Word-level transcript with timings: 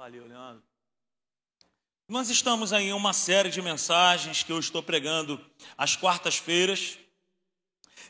Valeu, 0.00 0.26
Leandro. 0.26 0.62
Nós 2.08 2.30
estamos 2.30 2.72
aí 2.72 2.86
em 2.86 2.92
uma 2.94 3.12
série 3.12 3.50
de 3.50 3.60
mensagens 3.60 4.42
que 4.42 4.50
eu 4.50 4.58
estou 4.58 4.82
pregando 4.82 5.38
às 5.76 5.94
quartas-feiras, 5.94 6.98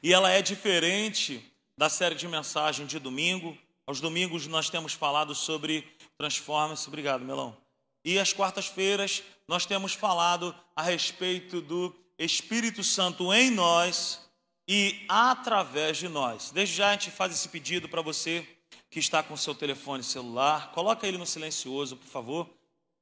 e 0.01 0.13
ela 0.13 0.31
é 0.31 0.41
diferente 0.41 1.45
da 1.77 1.89
série 1.89 2.15
de 2.15 2.29
mensagem 2.29 2.87
de 2.87 3.01
domingo. 3.01 3.59
Aos 3.89 4.01
domingos 4.01 4.47
nós 4.47 4.71
temos 4.71 4.93
falado 4.93 5.35
sobre 5.35 5.85
transforma-se, 6.17 6.87
obrigado, 6.87 7.25
Melão. 7.25 7.57
E 8.05 8.21
às 8.21 8.33
quartas-feiras 8.33 9.25
nós 9.49 9.67
temos 9.67 9.93
falado 9.93 10.55
a 10.77 10.83
respeito 10.83 11.61
do 11.61 11.93
Espírito 12.17 12.85
Santo 12.85 13.35
em 13.35 13.51
nós 13.51 14.31
e 14.69 15.05
através 15.09 15.97
de 15.97 16.07
nós. 16.09 16.53
Desde 16.53 16.77
já 16.77 16.91
a 16.91 16.93
gente 16.93 17.11
faz 17.11 17.33
esse 17.33 17.49
pedido 17.49 17.89
para 17.89 18.01
você 18.01 18.47
que 18.91 18.99
está 18.99 19.23
com 19.23 19.37
seu 19.37 19.55
telefone 19.55 20.03
celular, 20.03 20.73
coloca 20.73 21.07
ele 21.07 21.17
no 21.17 21.25
silencioso, 21.25 21.97
por 21.97 22.09
favor. 22.09 22.51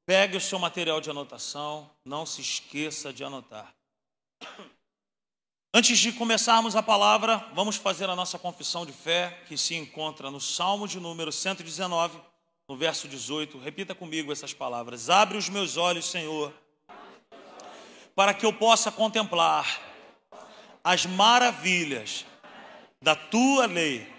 Pegue 0.04 0.36
o 0.36 0.40
seu 0.40 0.58
material 0.58 1.00
de 1.00 1.10
anotação, 1.10 1.90
não 2.04 2.26
se 2.26 2.42
esqueça 2.42 3.12
de 3.12 3.24
anotar. 3.24 3.74
Antes 5.72 5.98
de 5.98 6.12
começarmos 6.12 6.76
a 6.76 6.82
palavra, 6.82 7.38
vamos 7.54 7.76
fazer 7.76 8.08
a 8.08 8.16
nossa 8.16 8.38
confissão 8.38 8.84
de 8.84 8.92
fé, 8.92 9.42
que 9.46 9.56
se 9.56 9.74
encontra 9.74 10.30
no 10.30 10.40
Salmo 10.40 10.86
de 10.86 10.98
número 10.98 11.32
119, 11.32 12.18
no 12.68 12.76
verso 12.76 13.08
18. 13.08 13.58
Repita 13.58 13.94
comigo 13.94 14.32
essas 14.32 14.52
palavras: 14.52 15.08
Abre 15.08 15.38
os 15.38 15.48
meus 15.48 15.76
olhos, 15.76 16.06
Senhor, 16.06 16.52
para 18.14 18.34
que 18.34 18.44
eu 18.44 18.52
possa 18.52 18.90
contemplar 18.90 19.80
as 20.82 21.04
maravilhas 21.06 22.24
da 23.00 23.14
tua 23.14 23.66
lei 23.66 24.17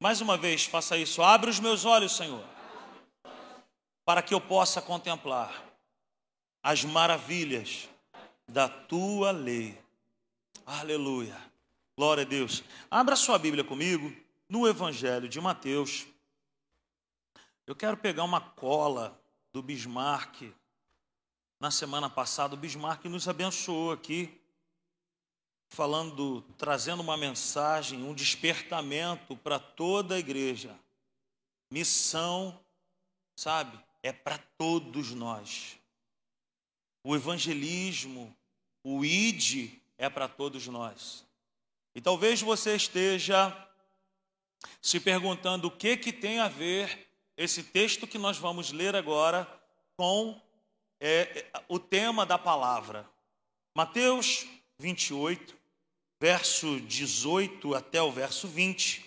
mais 0.00 0.20
uma 0.20 0.36
vez, 0.36 0.64
faça 0.64 0.96
isso. 0.96 1.22
Abre 1.22 1.50
os 1.50 1.58
meus 1.58 1.84
olhos, 1.84 2.16
Senhor, 2.16 2.44
para 4.04 4.22
que 4.22 4.32
eu 4.32 4.40
possa 4.40 4.80
contemplar 4.80 5.64
as 6.62 6.84
maravilhas 6.84 7.88
da 8.46 8.68
tua 8.68 9.30
lei. 9.30 9.78
Aleluia. 10.64 11.36
Glória 11.96 12.22
a 12.22 12.26
Deus. 12.26 12.62
Abra 12.90 13.16
sua 13.16 13.38
Bíblia 13.38 13.64
comigo 13.64 14.14
no 14.48 14.68
Evangelho 14.68 15.28
de 15.28 15.40
Mateus. 15.40 16.06
Eu 17.66 17.74
quero 17.74 17.96
pegar 17.96 18.24
uma 18.24 18.40
cola 18.40 19.20
do 19.52 19.62
Bismarck. 19.62 20.54
Na 21.60 21.70
semana 21.70 22.08
passada, 22.08 22.54
o 22.54 22.56
Bismarck 22.56 23.04
nos 23.06 23.28
abençoou 23.28 23.92
aqui 23.92 24.40
falando, 25.68 26.42
trazendo 26.56 27.00
uma 27.00 27.16
mensagem, 27.16 28.02
um 28.02 28.14
despertamento 28.14 29.36
para 29.36 29.58
toda 29.58 30.14
a 30.14 30.18
igreja. 30.18 30.74
Missão, 31.70 32.58
sabe, 33.36 33.78
é 34.02 34.12
para 34.12 34.38
todos 34.56 35.12
nós. 35.12 35.78
O 37.04 37.14
evangelismo, 37.14 38.34
o 38.82 39.04
id 39.04 39.80
é 39.96 40.08
para 40.08 40.26
todos 40.26 40.66
nós. 40.66 41.24
E 41.94 42.00
talvez 42.00 42.40
você 42.40 42.74
esteja 42.74 43.54
se 44.80 44.98
perguntando 44.98 45.68
o 45.68 45.70
que 45.70 45.96
que 45.96 46.12
tem 46.12 46.38
a 46.38 46.48
ver 46.48 47.08
esse 47.36 47.62
texto 47.62 48.06
que 48.06 48.18
nós 48.18 48.36
vamos 48.36 48.72
ler 48.72 48.96
agora 48.96 49.46
com 49.96 50.40
é, 51.00 51.46
o 51.68 51.78
tema 51.78 52.26
da 52.26 52.38
palavra. 52.38 53.08
Mateus 53.74 54.46
28, 54.80 55.56
verso 56.20 56.80
18 56.80 57.74
até 57.74 58.00
o 58.00 58.12
verso 58.12 58.46
20, 58.46 59.04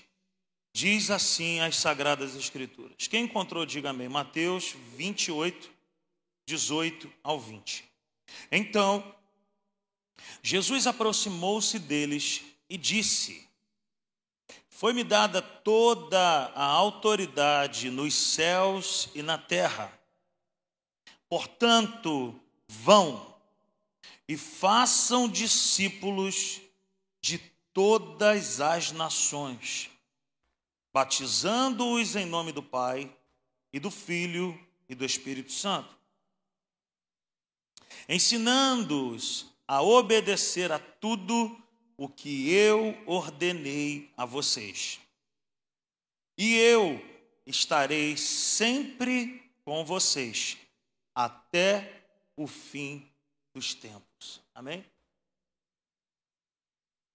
diz 0.73 1.09
assim 1.09 1.61
as 1.61 1.77
Sagradas 1.77 2.35
Escrituras. 2.35 3.07
Quem 3.07 3.23
encontrou, 3.23 3.65
diga 3.65 3.91
amém. 3.91 4.09
Mateus 4.09 4.75
28, 4.97 5.71
18 6.45 7.11
ao 7.23 7.39
20. 7.39 7.85
Então, 8.51 9.15
Jesus 10.43 10.87
aproximou-se 10.87 11.79
deles 11.79 12.43
e 12.69 12.77
disse: 12.77 13.47
Foi-me 14.69 15.05
dada 15.05 15.41
toda 15.41 16.19
a 16.53 16.65
autoridade 16.65 17.89
nos 17.89 18.13
céus 18.13 19.09
e 19.15 19.21
na 19.21 19.37
terra. 19.37 19.97
Portanto, 21.29 22.37
vão 22.67 23.30
e 24.31 24.37
façam 24.37 25.27
discípulos 25.27 26.61
de 27.19 27.37
todas 27.73 28.61
as 28.61 28.93
nações, 28.93 29.91
batizando-os 30.93 32.15
em 32.15 32.25
nome 32.25 32.53
do 32.53 32.63
Pai 32.63 33.13
e 33.73 33.77
do 33.77 33.91
Filho 33.91 34.57
e 34.87 34.95
do 34.95 35.03
Espírito 35.03 35.51
Santo, 35.51 35.93
ensinando-os 38.07 39.47
a 39.67 39.81
obedecer 39.81 40.71
a 40.71 40.79
tudo 40.79 41.61
o 41.97 42.07
que 42.07 42.49
eu 42.53 42.97
ordenei 43.05 44.13
a 44.15 44.23
vocês. 44.25 45.01
E 46.37 46.55
eu 46.55 47.03
estarei 47.45 48.15
sempre 48.15 49.51
com 49.65 49.83
vocês 49.83 50.57
até 51.13 52.05
o 52.37 52.47
fim 52.47 53.11
dos 53.53 53.75
tempos. 53.75 54.10
Amém? 54.61 54.85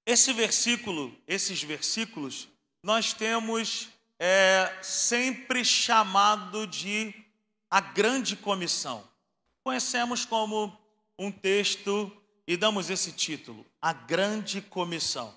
Esse 0.04 0.32
versículo, 0.32 1.16
esses 1.28 1.62
versículos, 1.62 2.48
nós 2.82 3.12
temos 3.12 3.88
é, 4.18 4.76
sempre 4.82 5.64
chamado 5.64 6.66
de 6.66 7.14
a 7.70 7.80
grande 7.80 8.34
comissão. 8.34 9.08
Conhecemos 9.62 10.24
como 10.24 10.76
um 11.16 11.30
texto 11.30 12.10
e 12.48 12.56
damos 12.56 12.90
esse 12.90 13.12
título, 13.12 13.64
a 13.80 13.92
grande 13.92 14.60
comissão. 14.60 15.32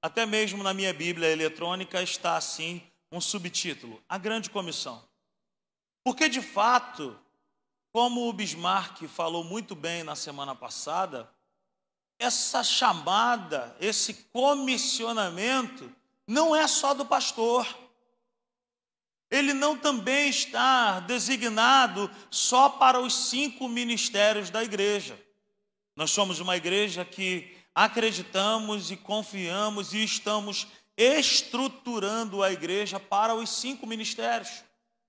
Até 0.00 0.24
mesmo 0.24 0.62
na 0.62 0.72
minha 0.72 0.94
Bíblia 0.94 1.28
eletrônica 1.28 2.02
está 2.02 2.38
assim 2.38 2.82
um 3.12 3.20
subtítulo, 3.20 4.02
a 4.08 4.16
grande 4.16 4.48
comissão. 4.48 5.06
Porque 6.02 6.26
de 6.26 6.40
fato, 6.40 7.20
como 7.92 8.30
o 8.30 8.32
Bismarck 8.32 9.02
falou 9.08 9.44
muito 9.44 9.74
bem 9.74 10.02
na 10.02 10.16
semana 10.16 10.54
passada, 10.54 11.30
essa 12.20 12.62
chamada, 12.62 13.74
esse 13.80 14.12
comissionamento, 14.30 15.90
não 16.26 16.54
é 16.54 16.68
só 16.68 16.92
do 16.92 17.06
pastor. 17.06 17.66
Ele 19.30 19.54
não 19.54 19.76
também 19.76 20.28
está 20.28 21.00
designado 21.00 22.10
só 22.30 22.68
para 22.68 23.00
os 23.00 23.30
cinco 23.30 23.66
ministérios 23.66 24.50
da 24.50 24.62
igreja. 24.62 25.18
Nós 25.96 26.10
somos 26.10 26.40
uma 26.40 26.56
igreja 26.56 27.06
que 27.06 27.56
acreditamos 27.74 28.90
e 28.90 28.96
confiamos 28.96 29.94
e 29.94 30.04
estamos 30.04 30.66
estruturando 30.98 32.42
a 32.42 32.52
igreja 32.52 33.00
para 33.00 33.34
os 33.34 33.48
cinco 33.48 33.86
ministérios: 33.86 34.62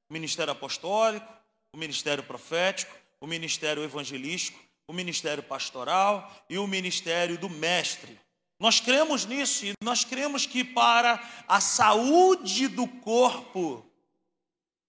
o 0.09 0.13
ministério 0.13 0.53
apostólico, 0.53 1.27
o 1.73 1.77
ministério 1.77 2.23
profético, 2.23 2.95
o 3.19 3.27
ministério 3.27 3.83
evangelístico, 3.83 4.59
o 4.91 4.93
ministério 4.93 5.41
pastoral 5.41 6.29
e 6.49 6.57
o 6.57 6.67
ministério 6.67 7.37
do 7.37 7.49
mestre. 7.49 8.19
Nós 8.59 8.81
cremos 8.81 9.25
nisso 9.25 9.65
e 9.65 9.73
nós 9.81 10.03
cremos 10.03 10.45
que 10.45 10.65
para 10.65 11.23
a 11.47 11.61
saúde 11.61 12.67
do 12.67 12.85
corpo, 12.85 13.89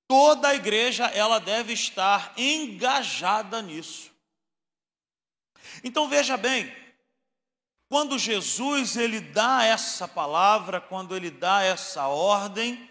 toda 0.09 0.49
a 0.49 0.55
igreja 0.57 1.07
ela 1.07 1.39
deve 1.39 1.73
estar 1.73 2.35
engajada 2.37 3.63
nisso. 3.63 4.11
Então 5.85 6.09
veja 6.09 6.37
bem, 6.37 6.75
quando 7.89 8.19
Jesus 8.19 8.97
ele 8.97 9.21
dá 9.21 9.65
essa 9.65 10.09
palavra, 10.09 10.81
quando 10.81 11.15
ele 11.15 11.31
dá 11.31 11.63
essa 11.63 12.09
ordem, 12.09 12.91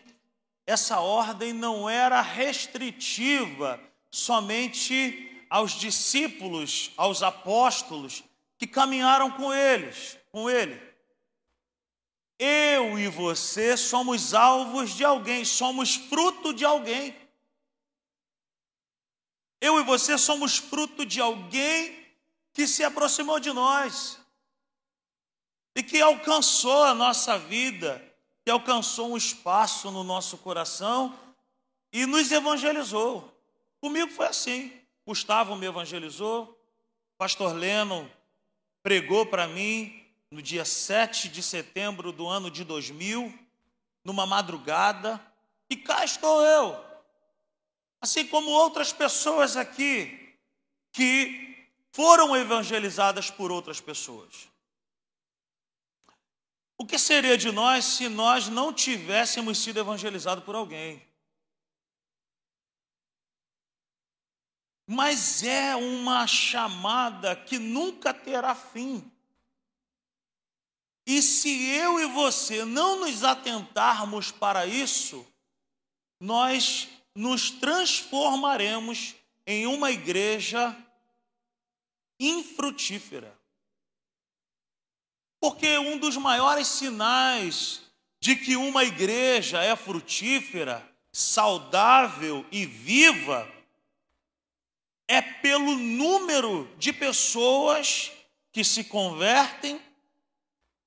essa 0.66 1.02
ordem 1.02 1.52
não 1.52 1.90
era 1.90 2.22
restritiva 2.22 3.78
somente 4.10 5.31
aos 5.52 5.74
discípulos, 5.74 6.92
aos 6.96 7.22
apóstolos 7.22 8.24
que 8.58 8.66
caminharam 8.66 9.30
com 9.30 9.54
eles, 9.54 10.18
com 10.32 10.50
ele. 10.50 10.82
Eu 12.40 12.98
e 12.98 13.10
você 13.10 13.76
somos 13.76 14.34
alvos 14.34 14.92
de 14.92 15.04
alguém, 15.04 15.44
somos 15.44 15.96
fruto 15.96 16.54
de 16.54 16.64
alguém. 16.64 17.14
Eu 19.60 19.78
e 19.78 19.84
você 19.84 20.18
somos 20.18 20.58
fruto 20.58 21.06
de 21.06 21.20
alguém 21.20 22.00
que 22.54 22.66
se 22.66 22.86
aproximou 22.86 23.38
de 23.38 23.52
nós 23.52 24.18
e 25.76 25.84
que 25.84 26.02
alcançou 26.02 26.84
a 26.84 26.96
nossa 26.96 27.38
vida, 27.38 28.02
que 28.46 28.50
alcançou 28.50 29.12
um 29.12 29.18
espaço 29.18 29.92
no 29.92 30.02
nosso 30.02 30.38
coração 30.38 31.14
e 31.92 32.06
nos 32.06 32.32
evangelizou. 32.32 33.38
Comigo 33.82 34.10
foi 34.12 34.28
assim. 34.28 34.81
Gustavo 35.12 35.58
me 35.58 35.66
evangelizou, 35.66 36.58
pastor 37.18 37.54
Leno 37.54 38.10
pregou 38.82 39.26
para 39.26 39.46
mim 39.46 40.08
no 40.32 40.42
dia 40.42 40.64
7 40.64 41.28
de 41.28 41.44
setembro 41.44 42.14
do 42.14 42.30
ano 42.30 42.50
de 42.50 42.64
2000, 42.64 43.38
numa 44.06 44.26
madrugada, 44.26 45.20
e 45.70 45.76
cá 45.76 46.06
estou 46.06 46.42
eu. 46.46 46.82
Assim 48.00 48.26
como 48.26 48.52
outras 48.52 48.94
pessoas 48.94 49.58
aqui 49.58 50.34
que 50.94 51.68
foram 51.92 52.34
evangelizadas 52.34 53.30
por 53.30 53.52
outras 53.52 53.82
pessoas. 53.82 54.48
O 56.78 56.86
que 56.86 56.98
seria 56.98 57.38
de 57.38 57.52
nós 57.52 57.84
se 57.84 58.08
nós 58.08 58.48
não 58.48 58.72
tivéssemos 58.72 59.58
sido 59.58 59.78
evangelizados 59.78 60.46
por 60.46 60.56
alguém? 60.56 61.06
Mas 64.88 65.44
é 65.44 65.76
uma 65.76 66.28
chamada 66.28 67.36
que 67.36 67.58
nunca 67.58 68.14
terá 68.14 68.54
fim. 68.56 69.10
E 71.06 71.22
se 71.22 71.50
eu 71.70 72.00
e 72.00 72.08
você 72.08 72.64
não 72.64 73.00
nos 73.00 73.24
atentarmos 73.24 74.32
para 74.32 74.66
isso, 74.66 75.26
nós 76.20 76.90
nos 77.16 77.50
transformaremos 77.50 79.16
em 79.46 79.66
uma 79.66 79.92
igreja 79.92 80.76
infrutífera. 82.20 83.38
Porque 85.40 85.78
um 85.80 85.98
dos 85.98 86.16
maiores 86.18 86.68
sinais 86.68 87.82
de 88.22 88.36
que 88.36 88.56
uma 88.56 88.84
igreja 88.84 89.62
é 89.64 89.76
frutífera, 89.76 90.88
saudável 91.12 92.46
e 92.52 92.66
viva 92.66 93.52
é 95.12 95.22
pelo 95.22 95.76
número 95.76 96.74
de 96.78 96.94
pessoas 96.94 98.14
que 98.50 98.64
se 98.64 98.86
convertem 98.86 99.78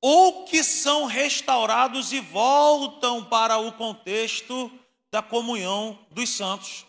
ou 0.01 0.47
que 0.47 0.65
são 0.65 1.05
restaurados 1.05 2.11
e 2.11 2.21
voltam 2.21 3.23
para 3.23 3.59
o 3.59 3.73
contexto 3.73 4.73
da 5.13 5.21
comunhão 5.21 5.99
dos 6.11 6.31
santos. 6.31 6.87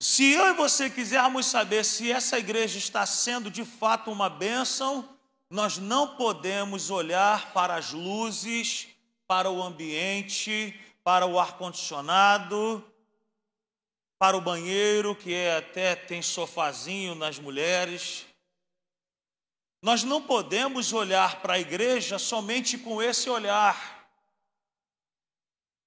Se 0.00 0.32
eu 0.32 0.46
e 0.46 0.54
você 0.54 0.88
quisermos 0.88 1.44
saber 1.44 1.84
se 1.84 2.10
essa 2.10 2.38
igreja 2.38 2.78
está 2.78 3.04
sendo 3.04 3.50
de 3.50 3.62
fato 3.62 4.10
uma 4.10 4.30
bênção, 4.30 5.06
nós 5.50 5.76
não 5.76 6.16
podemos 6.16 6.88
olhar 6.88 7.52
para 7.52 7.74
as 7.74 7.92
luzes, 7.92 8.88
para 9.28 9.50
o 9.50 9.62
ambiente, 9.62 10.74
para 11.04 11.26
o 11.26 11.38
ar-condicionado, 11.38 12.82
para 14.20 14.36
o 14.36 14.40
banheiro, 14.42 15.16
que 15.16 15.32
é, 15.32 15.56
até 15.56 15.96
tem 15.96 16.20
sofazinho 16.20 17.14
nas 17.14 17.38
mulheres. 17.38 18.26
Nós 19.80 20.04
não 20.04 20.20
podemos 20.20 20.92
olhar 20.92 21.40
para 21.40 21.54
a 21.54 21.58
igreja 21.58 22.18
somente 22.18 22.76
com 22.76 23.00
esse 23.00 23.30
olhar. 23.30 24.06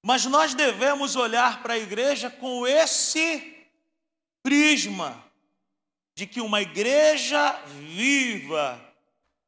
Mas 0.03 0.25
nós 0.25 0.55
devemos 0.55 1.15
olhar 1.15 1.61
para 1.61 1.75
a 1.75 1.77
igreja 1.77 2.27
com 2.27 2.65
esse 2.65 3.67
prisma 4.41 5.23
de 6.17 6.25
que 6.25 6.41
uma 6.41 6.59
igreja 6.59 7.51
viva, 7.67 8.83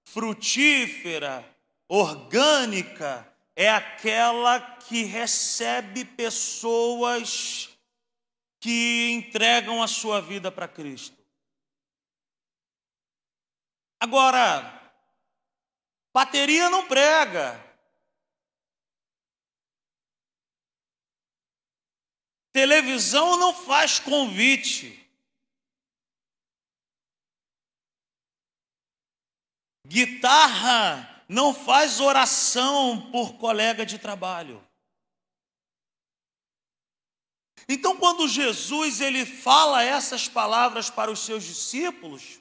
frutífera, 0.03 1.43
orgânica, 1.89 3.27
é 3.55 3.67
aquela 3.67 4.59
que 4.59 5.01
recebe 5.05 6.05
pessoas 6.05 7.74
que 8.65 9.11
entregam 9.11 9.83
a 9.83 9.87
sua 9.87 10.19
vida 10.19 10.51
para 10.51 10.67
Cristo. 10.67 11.15
Agora, 13.99 14.91
bateria 16.11 16.67
não 16.67 16.87
prega. 16.87 17.63
Televisão 22.51 23.37
não 23.37 23.53
faz 23.53 23.99
convite. 23.99 24.99
Guitarra 29.85 31.23
não 31.29 31.53
faz 31.53 31.99
oração 31.99 33.11
por 33.11 33.37
colega 33.37 33.85
de 33.85 33.99
trabalho. 33.99 34.64
Então, 37.67 37.97
quando 37.97 38.27
Jesus 38.27 39.01
ele 39.01 39.25
fala 39.25 39.83
essas 39.83 40.27
palavras 40.27 40.89
para 40.89 41.11
os 41.11 41.19
seus 41.19 41.43
discípulos, 41.43 42.39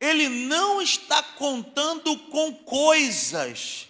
ele 0.00 0.28
não 0.28 0.80
está 0.80 1.22
contando 1.22 2.16
com 2.28 2.54
coisas, 2.64 3.88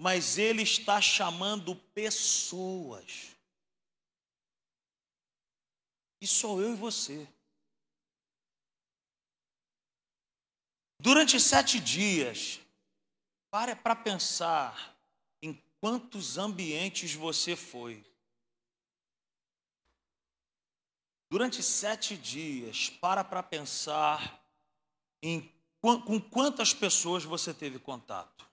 mas 0.00 0.38
ele 0.38 0.62
está 0.62 1.00
chamando 1.00 1.74
pessoas. 1.74 3.36
E 6.20 6.26
sou 6.26 6.62
eu 6.62 6.72
e 6.72 6.76
você. 6.76 7.28
Durante 11.00 11.38
sete 11.38 11.78
dias, 11.78 12.60
pare 13.50 13.76
para 13.76 13.94
pensar 13.94 14.96
em 15.40 15.54
quantos 15.80 16.38
ambientes 16.38 17.14
você 17.14 17.54
foi. 17.54 18.04
Durante 21.30 21.62
sete 21.62 22.16
dias, 22.16 22.88
para 22.88 23.22
para 23.22 23.42
pensar 23.42 24.42
em 25.22 25.52
com 25.80 26.20
quantas 26.20 26.72
pessoas 26.74 27.24
você 27.24 27.54
teve 27.54 27.78
contato. 27.78 28.48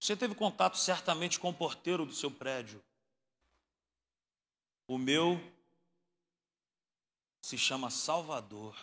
Você 0.00 0.16
teve 0.16 0.34
contato 0.34 0.76
certamente 0.76 1.38
com 1.38 1.50
o 1.50 1.54
porteiro 1.54 2.04
do 2.04 2.12
seu 2.12 2.30
prédio. 2.30 2.82
O 4.86 4.98
meu 4.98 5.40
se 7.42 7.58
chama 7.58 7.90
Salvador. 7.90 8.76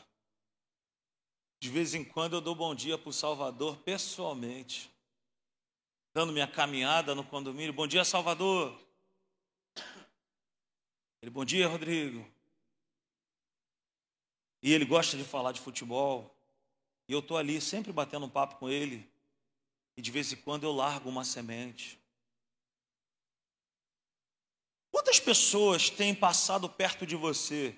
De 1.59 1.69
vez 1.69 1.93
em 1.93 2.03
quando 2.03 2.35
eu 2.35 2.41
dou 2.41 2.53
bom 2.53 2.75
dia 2.75 2.97
para 2.97 3.09
o 3.09 3.13
Salvador 3.13 3.77
pessoalmente, 3.77 4.91
dando 6.13 6.33
minha 6.33 6.47
caminhada 6.47 7.15
no 7.15 7.23
condomínio. 7.23 7.73
Bom 7.73 7.87
dia, 7.87 8.03
Salvador. 8.03 8.84
Ele, 11.25 11.31
bom 11.31 11.43
dia, 11.43 11.67
Rodrigo. 11.67 12.23
E 14.61 14.71
ele 14.71 14.85
gosta 14.85 15.17
de 15.17 15.23
falar 15.23 15.53
de 15.53 15.59
futebol. 15.59 16.31
E 17.07 17.13
eu 17.13 17.17
estou 17.17 17.35
ali 17.35 17.59
sempre 17.59 17.91
batendo 17.91 18.27
um 18.27 18.29
papo 18.29 18.57
com 18.57 18.69
ele. 18.69 19.09
E 19.97 20.03
de 20.03 20.11
vez 20.11 20.31
em 20.31 20.35
quando 20.35 20.65
eu 20.65 20.71
largo 20.71 21.09
uma 21.09 21.25
semente. 21.25 21.99
Quantas 24.91 25.19
pessoas 25.19 25.89
têm 25.89 26.13
passado 26.13 26.69
perto 26.69 27.07
de 27.07 27.15
você? 27.15 27.75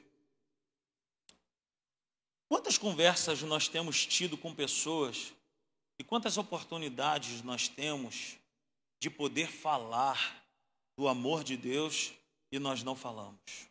Quantas 2.50 2.78
conversas 2.78 3.42
nós 3.44 3.70
temos 3.70 4.06
tido 4.06 4.38
com 4.38 4.54
pessoas? 4.54 5.34
E 5.98 6.04
quantas 6.04 6.38
oportunidades 6.38 7.42
nós 7.44 7.70
temos 7.70 8.36
de 9.00 9.10
poder 9.10 9.48
falar 9.48 10.44
do 10.98 11.08
amor 11.08 11.46
de 11.46 11.56
Deus 11.56 12.12
e 12.58 12.60
nós 12.60 12.84
não 12.84 12.96
falamos. 12.96 13.70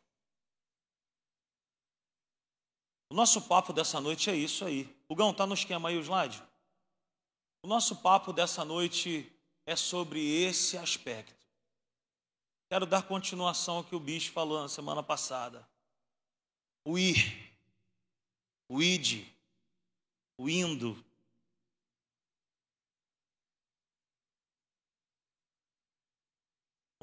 O 3.10 3.14
nosso 3.14 3.42
papo 3.42 3.72
dessa 3.72 4.00
noite 4.00 4.30
é 4.30 4.34
isso 4.34 4.64
aí. 4.64 4.84
Gão, 5.10 5.32
tá 5.32 5.46
no 5.46 5.54
esquema 5.54 5.88
aí 5.88 5.96
o 5.96 6.02
slide? 6.02 6.42
O 7.62 7.68
nosso 7.68 7.96
papo 7.96 8.32
dessa 8.32 8.64
noite 8.64 9.30
é 9.64 9.76
sobre 9.76 10.20
esse 10.20 10.76
aspecto. 10.76 11.46
Quero 12.68 12.86
dar 12.86 13.02
continuação 13.02 13.76
ao 13.76 13.84
que 13.84 13.94
o 13.94 14.00
bicho 14.00 14.32
falou 14.32 14.60
na 14.60 14.68
semana 14.68 15.02
passada. 15.02 15.66
O 16.84 16.98
ir, 16.98 17.52
o 18.68 18.82
id, 18.82 19.26
o 20.38 20.48
indo, 20.48 21.04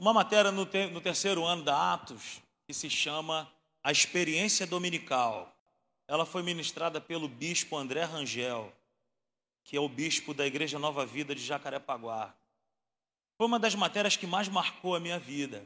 uma 0.03 0.11
matéria 0.11 0.51
no, 0.51 0.65
te, 0.65 0.87
no 0.87 0.99
terceiro 0.99 1.45
ano 1.45 1.63
da 1.63 1.93
Atos 1.93 2.41
que 2.67 2.73
se 2.73 2.89
chama 2.89 3.49
A 3.81 3.89
Experiência 3.89 4.67
Dominical. 4.67 5.49
Ela 6.09 6.25
foi 6.25 6.43
ministrada 6.43 6.99
pelo 6.99 7.29
bispo 7.29 7.77
André 7.77 8.03
Rangel, 8.03 8.73
que 9.63 9.77
é 9.77 9.79
o 9.79 9.87
bispo 9.87 10.33
da 10.33 10.45
Igreja 10.45 10.77
Nova 10.77 11.05
Vida 11.05 11.33
de 11.33 11.41
Jacarepaguá. 11.41 12.35
Foi 13.37 13.47
uma 13.47 13.57
das 13.57 13.75
matérias 13.75 14.17
que 14.17 14.27
mais 14.27 14.49
marcou 14.49 14.93
a 14.93 14.99
minha 14.99 15.17
vida. 15.17 15.65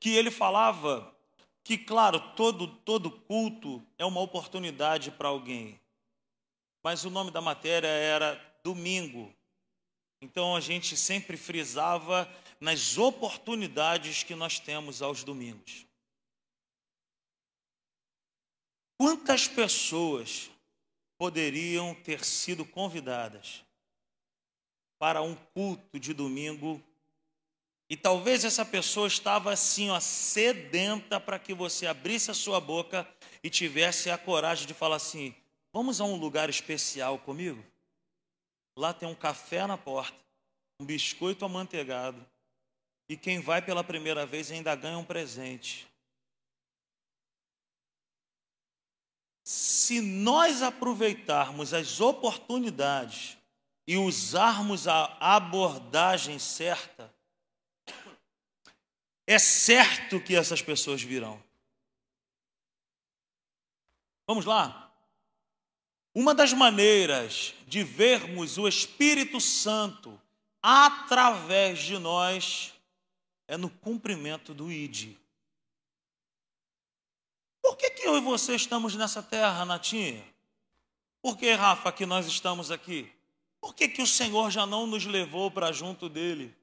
Que 0.00 0.16
ele 0.16 0.30
falava 0.30 1.14
que, 1.62 1.76
claro, 1.76 2.18
todo, 2.36 2.68
todo 2.68 3.10
culto 3.10 3.86
é 3.98 4.04
uma 4.06 4.22
oportunidade 4.22 5.10
para 5.10 5.28
alguém. 5.28 5.78
Mas 6.82 7.04
o 7.04 7.10
nome 7.10 7.30
da 7.30 7.42
matéria 7.42 7.86
era 7.86 8.42
Domingo. 8.64 9.30
Então 10.22 10.56
a 10.56 10.60
gente 10.60 10.96
sempre 10.96 11.36
frisava 11.36 12.26
nas 12.60 12.98
oportunidades 12.98 14.22
que 14.22 14.34
nós 14.34 14.58
temos 14.58 15.02
aos 15.02 15.22
domingos. 15.22 15.86
Quantas 18.98 19.46
pessoas 19.46 20.50
poderiam 21.18 21.94
ter 21.94 22.24
sido 22.24 22.64
convidadas 22.64 23.64
para 24.98 25.22
um 25.22 25.34
culto 25.34 26.00
de 26.00 26.14
domingo 26.14 26.82
E 27.88 27.96
talvez 27.96 28.44
essa 28.44 28.64
pessoa 28.64 29.06
estava 29.06 29.52
assim, 29.52 29.90
ó, 29.90 30.00
sedenta 30.00 31.20
para 31.20 31.38
que 31.38 31.54
você 31.54 31.86
abrisse 31.86 32.30
a 32.30 32.34
sua 32.34 32.60
boca 32.60 33.08
e 33.42 33.48
tivesse 33.48 34.10
a 34.10 34.18
coragem 34.18 34.66
de 34.66 34.74
falar 34.74 34.96
assim: 34.96 35.34
"Vamos 35.72 36.00
a 36.00 36.04
um 36.04 36.16
lugar 36.16 36.50
especial 36.50 37.18
comigo? 37.18 37.64
Lá 38.76 38.92
tem 38.92 39.08
um 39.08 39.14
café 39.14 39.66
na 39.66 39.78
porta, 39.78 40.18
um 40.80 40.84
biscoito 40.84 41.44
amanteigado, 41.44 42.26
e 43.08 43.16
quem 43.16 43.40
vai 43.40 43.62
pela 43.62 43.84
primeira 43.84 44.26
vez 44.26 44.50
ainda 44.50 44.74
ganha 44.74 44.98
um 44.98 45.04
presente." 45.04 45.86
Se 49.44 50.00
nós 50.00 50.62
aproveitarmos 50.62 51.72
as 51.72 52.00
oportunidades 52.00 53.38
e 53.86 53.96
usarmos 53.96 54.88
a 54.88 55.16
abordagem 55.20 56.38
certa, 56.40 57.14
é 59.24 59.38
certo 59.38 60.20
que 60.20 60.34
essas 60.34 60.60
pessoas 60.60 61.02
virão. 61.02 61.40
Vamos 64.26 64.44
lá? 64.44 64.92
Uma 66.12 66.34
das 66.34 66.52
maneiras 66.52 67.54
de 67.66 67.84
vermos 67.84 68.58
o 68.58 68.66
Espírito 68.66 69.40
Santo 69.40 70.20
através 70.60 71.78
de 71.78 71.98
nós 71.98 72.74
é 73.48 73.56
no 73.56 73.70
cumprimento 73.70 74.52
do 74.52 74.70
ID. 74.70 75.16
Por 77.62 77.76
que, 77.76 77.90
que 77.90 78.06
eu 78.06 78.16
e 78.16 78.20
você 78.20 78.54
estamos 78.54 78.94
nessa 78.94 79.22
terra, 79.22 79.64
Natinha? 79.64 80.24
Por 81.20 81.36
que, 81.36 81.52
Rafa, 81.52 81.90
que 81.90 82.06
nós 82.06 82.26
estamos 82.26 82.70
aqui? 82.70 83.12
Por 83.60 83.74
que, 83.74 83.88
que 83.88 84.02
o 84.02 84.06
Senhor 84.06 84.50
já 84.50 84.64
não 84.64 84.86
nos 84.86 85.04
levou 85.04 85.50
para 85.50 85.72
junto 85.72 86.08
dele? 86.08 86.54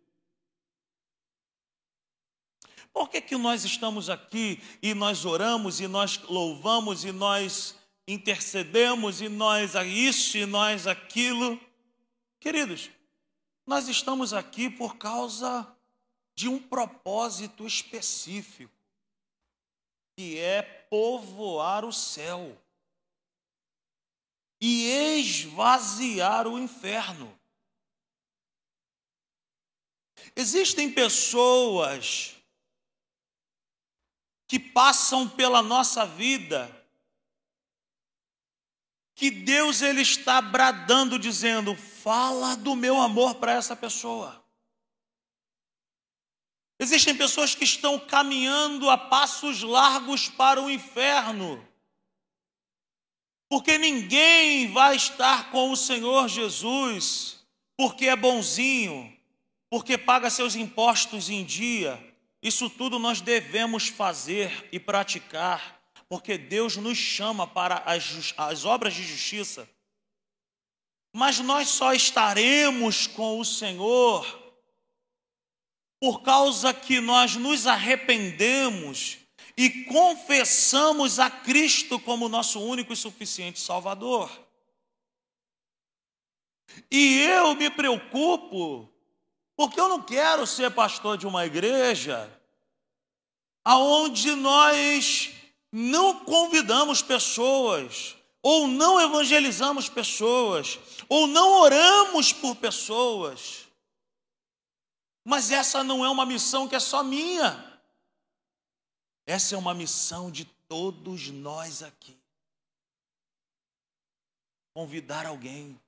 Por 2.93 3.09
que, 3.09 3.19
que 3.19 3.35
nós 3.35 3.65
estamos 3.65 4.09
aqui 4.09 4.61
e 4.81 4.93
nós 4.93 5.25
oramos 5.25 5.79
e 5.79 5.87
nós 5.87 6.17
louvamos 6.23 7.03
e 7.03 7.11
nós 7.11 7.75
intercedemos 8.07 9.19
e 9.19 9.27
nós 9.27 9.73
isso 9.75 10.37
e 10.37 10.45
nós 10.45 10.85
aquilo? 10.85 11.59
Queridos, 12.39 12.91
nós 13.65 13.87
estamos 13.87 14.31
aqui 14.31 14.69
por 14.69 14.95
causa 14.97 15.72
de 16.35 16.47
um 16.47 16.59
propósito 16.59 17.65
específico, 17.65 18.73
que 20.15 20.39
é 20.39 20.61
povoar 20.61 21.85
o 21.85 21.91
céu 21.91 22.57
e 24.61 24.87
esvaziar 25.19 26.47
o 26.47 26.57
inferno. 26.57 27.37
Existem 30.35 30.91
pessoas 30.91 32.35
que 34.47 34.59
passam 34.59 35.27
pela 35.27 35.61
nossa 35.61 36.05
vida, 36.05 36.71
que 39.15 39.29
Deus 39.29 39.81
ele 39.81 40.01
está 40.01 40.41
bradando 40.41 41.19
dizendo: 41.19 41.75
"Fala 41.75 42.55
do 42.55 42.75
meu 42.75 43.01
amor 43.01 43.35
para 43.35 43.53
essa 43.53 43.75
pessoa". 43.75 44.42
Existem 46.83 47.15
pessoas 47.15 47.55
que 47.55 47.63
estão 47.63 47.97
caminhando 47.97 48.89
a 48.89 48.97
passos 48.97 49.63
largos 49.63 50.27
para 50.27 50.61
o 50.61 50.69
inferno. 50.69 51.65
Porque 53.49 53.77
ninguém 53.77 54.69
vai 54.69 54.97
estar 54.97 55.49
com 55.49 55.71
o 55.71 55.77
Senhor 55.77 56.27
Jesus 56.27 57.39
porque 57.77 58.07
é 58.07 58.17
bonzinho, 58.17 59.17
porque 59.69 59.97
paga 59.97 60.29
seus 60.29 60.55
impostos 60.55 61.29
em 61.29 61.45
dia, 61.45 61.97
isso 62.41 62.69
tudo 62.69 62.99
nós 62.99 63.21
devemos 63.21 63.87
fazer 63.87 64.67
e 64.69 64.77
praticar, 64.77 65.81
porque 66.09 66.37
Deus 66.37 66.75
nos 66.75 66.97
chama 66.97 67.47
para 67.47 67.77
as, 67.85 68.33
as 68.37 68.65
obras 68.65 68.93
de 68.93 69.03
justiça. 69.03 69.69
Mas 71.15 71.39
nós 71.39 71.69
só 71.69 71.93
estaremos 71.93 73.07
com 73.07 73.39
o 73.39 73.45
Senhor 73.45 74.42
por 76.03 76.21
causa 76.21 76.73
que 76.73 76.99
nós 76.99 77.37
nos 77.37 77.65
arrependemos 77.65 79.19
e 79.55 79.85
confessamos 79.85 81.17
a 81.17 81.29
Cristo 81.29 81.97
como 81.97 82.27
nosso 82.27 82.59
único 82.59 82.91
e 82.91 82.97
suficiente 82.97 83.57
Salvador. 83.57 84.29
E 86.91 87.21
eu 87.21 87.55
me 87.55 87.69
preocupo 87.69 88.89
porque 89.55 89.79
eu 89.79 89.87
não 89.87 90.01
quero 90.01 90.45
ser 90.45 90.69
pastor 90.71 91.17
de 91.17 91.25
uma 91.25 91.45
igreja 91.45 92.29
aonde 93.63 94.35
nós 94.35 95.31
não 95.71 96.19
convidamos 96.25 97.01
pessoas, 97.01 98.17
ou 98.41 98.67
não 98.67 98.99
evangelizamos 98.99 99.87
pessoas, 99.87 100.77
ou 101.07 101.27
não 101.27 101.61
oramos 101.61 102.33
por 102.33 102.57
pessoas. 102.57 103.62
Mas 105.23 105.51
essa 105.51 105.83
não 105.83 106.03
é 106.03 106.09
uma 106.09 106.25
missão 106.25 106.67
que 106.67 106.75
é 106.75 106.79
só 106.79 107.03
minha. 107.03 107.81
Essa 109.25 109.55
é 109.55 109.57
uma 109.57 109.73
missão 109.73 110.29
de 110.29 110.45
todos 110.67 111.29
nós 111.29 111.81
aqui. 111.81 112.17
Convidar 114.73 115.25
alguém 115.25 115.79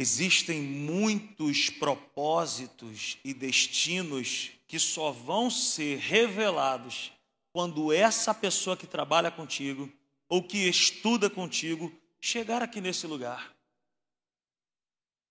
Existem 0.00 0.62
muitos 0.62 1.70
propósitos 1.70 3.18
e 3.24 3.34
destinos 3.34 4.52
que 4.68 4.78
só 4.78 5.10
vão 5.10 5.50
ser 5.50 5.98
revelados 5.98 7.10
quando 7.52 7.92
essa 7.92 8.32
pessoa 8.32 8.76
que 8.76 8.86
trabalha 8.86 9.28
contigo 9.28 9.92
ou 10.28 10.40
que 10.40 10.68
estuda 10.68 11.28
contigo 11.28 11.92
chegar 12.20 12.62
aqui 12.62 12.80
nesse 12.80 13.08
lugar. 13.08 13.52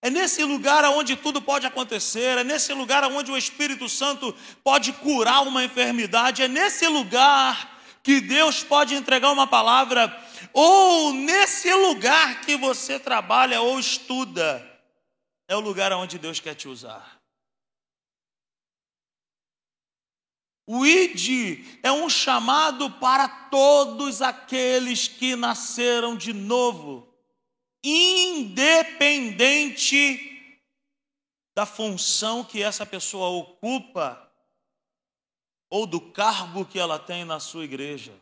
É 0.00 0.10
nesse 0.10 0.44
lugar 0.44 0.84
onde 0.84 1.16
tudo 1.16 1.42
pode 1.42 1.66
acontecer, 1.66 2.38
é 2.38 2.44
nesse 2.44 2.72
lugar 2.72 3.04
onde 3.04 3.32
o 3.32 3.36
Espírito 3.36 3.88
Santo 3.88 4.34
pode 4.62 4.92
curar 4.92 5.42
uma 5.42 5.64
enfermidade, 5.64 6.42
é 6.42 6.48
nesse 6.48 6.86
lugar 6.86 7.80
que 8.02 8.20
Deus 8.20 8.62
pode 8.62 8.94
entregar 8.94 9.32
uma 9.32 9.46
palavra 9.46 10.16
ou 10.52 11.12
nesse 11.12 11.72
lugar 11.74 12.42
que 12.42 12.56
você 12.56 12.98
trabalha 12.98 13.60
ou 13.60 13.78
estuda, 13.78 14.64
é 15.48 15.56
o 15.56 15.60
lugar 15.60 15.92
onde 15.92 16.18
Deus 16.18 16.38
quer 16.38 16.54
te 16.54 16.68
usar. 16.68 17.18
O 20.70 20.84
ID 20.84 21.64
é 21.82 21.90
um 21.90 22.10
chamado 22.10 22.90
para 22.90 23.26
todos 23.26 24.20
aqueles 24.20 25.08
que 25.08 25.34
nasceram 25.34 26.14
de 26.14 26.34
novo, 26.34 27.07
independente 27.82 29.04
da 31.54 31.66
função 31.66 32.44
que 32.44 32.62
essa 32.62 32.86
pessoa 32.86 33.28
ocupa 33.28 34.30
ou 35.70 35.86
do 35.86 36.00
cargo 36.00 36.64
que 36.64 36.78
ela 36.78 36.98
tem 36.98 37.24
na 37.24 37.40
sua 37.40 37.64
igreja. 37.64 38.14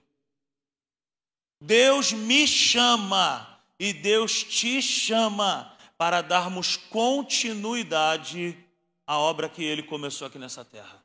Deus 1.60 2.12
me 2.12 2.46
chama 2.46 3.60
e 3.78 3.92
Deus 3.92 4.42
te 4.42 4.80
chama 4.82 5.76
para 5.96 6.22
darmos 6.22 6.76
continuidade 6.76 8.58
à 9.06 9.18
obra 9.18 9.48
que 9.48 9.62
ele 9.62 9.82
começou 9.82 10.26
aqui 10.26 10.38
nessa 10.38 10.64
terra. 10.64 11.04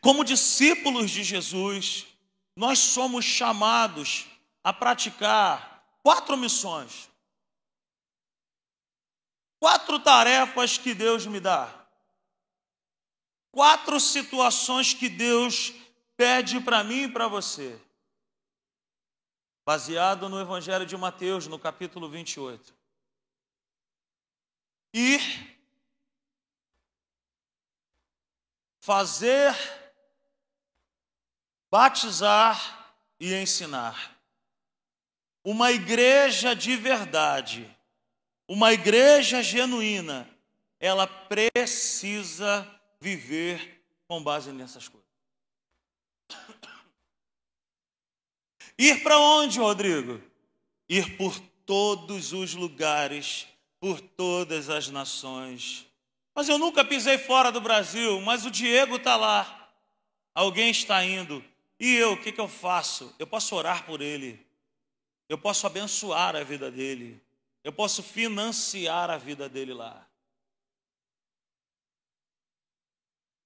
Como 0.00 0.24
discípulos 0.24 1.10
de 1.10 1.22
Jesus, 1.22 2.06
nós 2.60 2.78
somos 2.78 3.24
chamados 3.24 4.26
a 4.62 4.72
praticar 4.72 5.82
quatro 6.02 6.36
missões, 6.36 7.10
quatro 9.58 9.98
tarefas 9.98 10.78
que 10.78 10.94
Deus 10.94 11.26
me 11.26 11.40
dá 11.40 11.80
quatro 13.50 13.98
situações 13.98 14.94
que 14.94 15.08
Deus 15.08 15.72
pede 16.16 16.60
para 16.60 16.84
mim 16.84 17.04
e 17.04 17.12
para 17.12 17.28
você. 17.28 17.80
Baseado 19.64 20.28
no 20.28 20.40
Evangelho 20.40 20.86
de 20.86 20.96
Mateus, 20.96 21.46
no 21.46 21.58
capítulo 21.58 22.08
28. 22.08 22.74
Ir, 24.92 25.20
fazer, 28.80 29.54
batizar 31.70 32.94
e 33.18 33.34
ensinar. 33.34 34.18
Uma 35.44 35.72
igreja 35.72 36.54
de 36.54 36.76
verdade, 36.76 37.68
uma 38.48 38.72
igreja 38.72 39.42
genuína, 39.42 40.28
ela 40.78 41.06
precisa 41.06 42.66
viver 43.00 43.82
com 44.06 44.22
base 44.22 44.52
nessas 44.52 44.88
coisas. 44.88 45.08
Ir 48.78 49.02
para 49.02 49.18
onde, 49.18 49.58
Rodrigo? 49.58 50.22
Ir 50.88 51.16
por 51.18 51.38
todos 51.66 52.32
os 52.32 52.54
lugares, 52.54 53.46
por 53.78 54.00
todas 54.00 54.70
as 54.70 54.88
nações. 54.88 55.86
Mas 56.34 56.48
eu 56.48 56.58
nunca 56.58 56.84
pisei 56.84 57.18
fora 57.18 57.52
do 57.52 57.60
Brasil, 57.60 58.20
mas 58.22 58.46
o 58.46 58.50
Diego 58.50 58.96
está 58.96 59.16
lá. 59.16 59.70
Alguém 60.34 60.70
está 60.70 61.04
indo. 61.04 61.44
E 61.80 61.94
eu, 61.94 62.12
o 62.12 62.22
que, 62.22 62.30
que 62.30 62.40
eu 62.40 62.46
faço? 62.46 63.14
Eu 63.18 63.26
posso 63.26 63.56
orar 63.56 63.86
por 63.86 64.02
ele. 64.02 64.46
Eu 65.26 65.38
posso 65.38 65.66
abençoar 65.66 66.36
a 66.36 66.44
vida 66.44 66.70
dele. 66.70 67.18
Eu 67.64 67.72
posso 67.72 68.02
financiar 68.02 69.08
a 69.08 69.16
vida 69.16 69.48
dele 69.48 69.72
lá. 69.72 70.06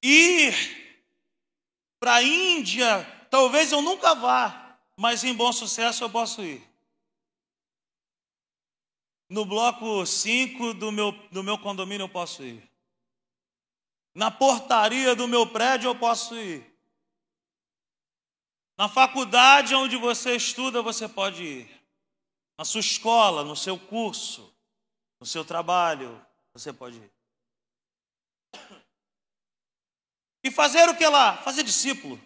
Ir 0.02 0.52
para 2.00 2.16
a 2.16 2.22
Índia, 2.22 3.04
talvez 3.30 3.70
eu 3.70 3.80
nunca 3.80 4.14
vá, 4.14 4.78
mas 4.96 5.22
em 5.22 5.32
bom 5.32 5.52
sucesso 5.52 6.02
eu 6.02 6.10
posso 6.10 6.42
ir. 6.42 6.62
No 9.30 9.46
bloco 9.46 10.04
5 10.04 10.74
do 10.74 10.90
meu, 10.90 11.12
do 11.30 11.42
meu 11.42 11.56
condomínio 11.56 12.04
eu 12.04 12.08
posso 12.08 12.42
ir. 12.42 12.68
Na 14.12 14.30
portaria 14.30 15.14
do 15.14 15.28
meu 15.28 15.46
prédio 15.46 15.88
eu 15.88 15.94
posso 15.94 16.36
ir. 16.36 16.73
Na 18.76 18.88
faculdade 18.88 19.74
onde 19.74 19.96
você 19.96 20.34
estuda, 20.34 20.82
você 20.82 21.08
pode 21.08 21.42
ir. 21.42 21.84
Na 22.58 22.64
sua 22.64 22.80
escola, 22.80 23.44
no 23.44 23.56
seu 23.56 23.78
curso, 23.78 24.52
no 25.20 25.26
seu 25.26 25.44
trabalho, 25.44 26.24
você 26.52 26.72
pode 26.72 26.98
ir. 26.98 27.12
E 30.42 30.50
fazer 30.50 30.88
o 30.88 30.96
que 30.96 31.06
lá? 31.06 31.36
Fazer 31.38 31.62
discípulo. 31.62 32.20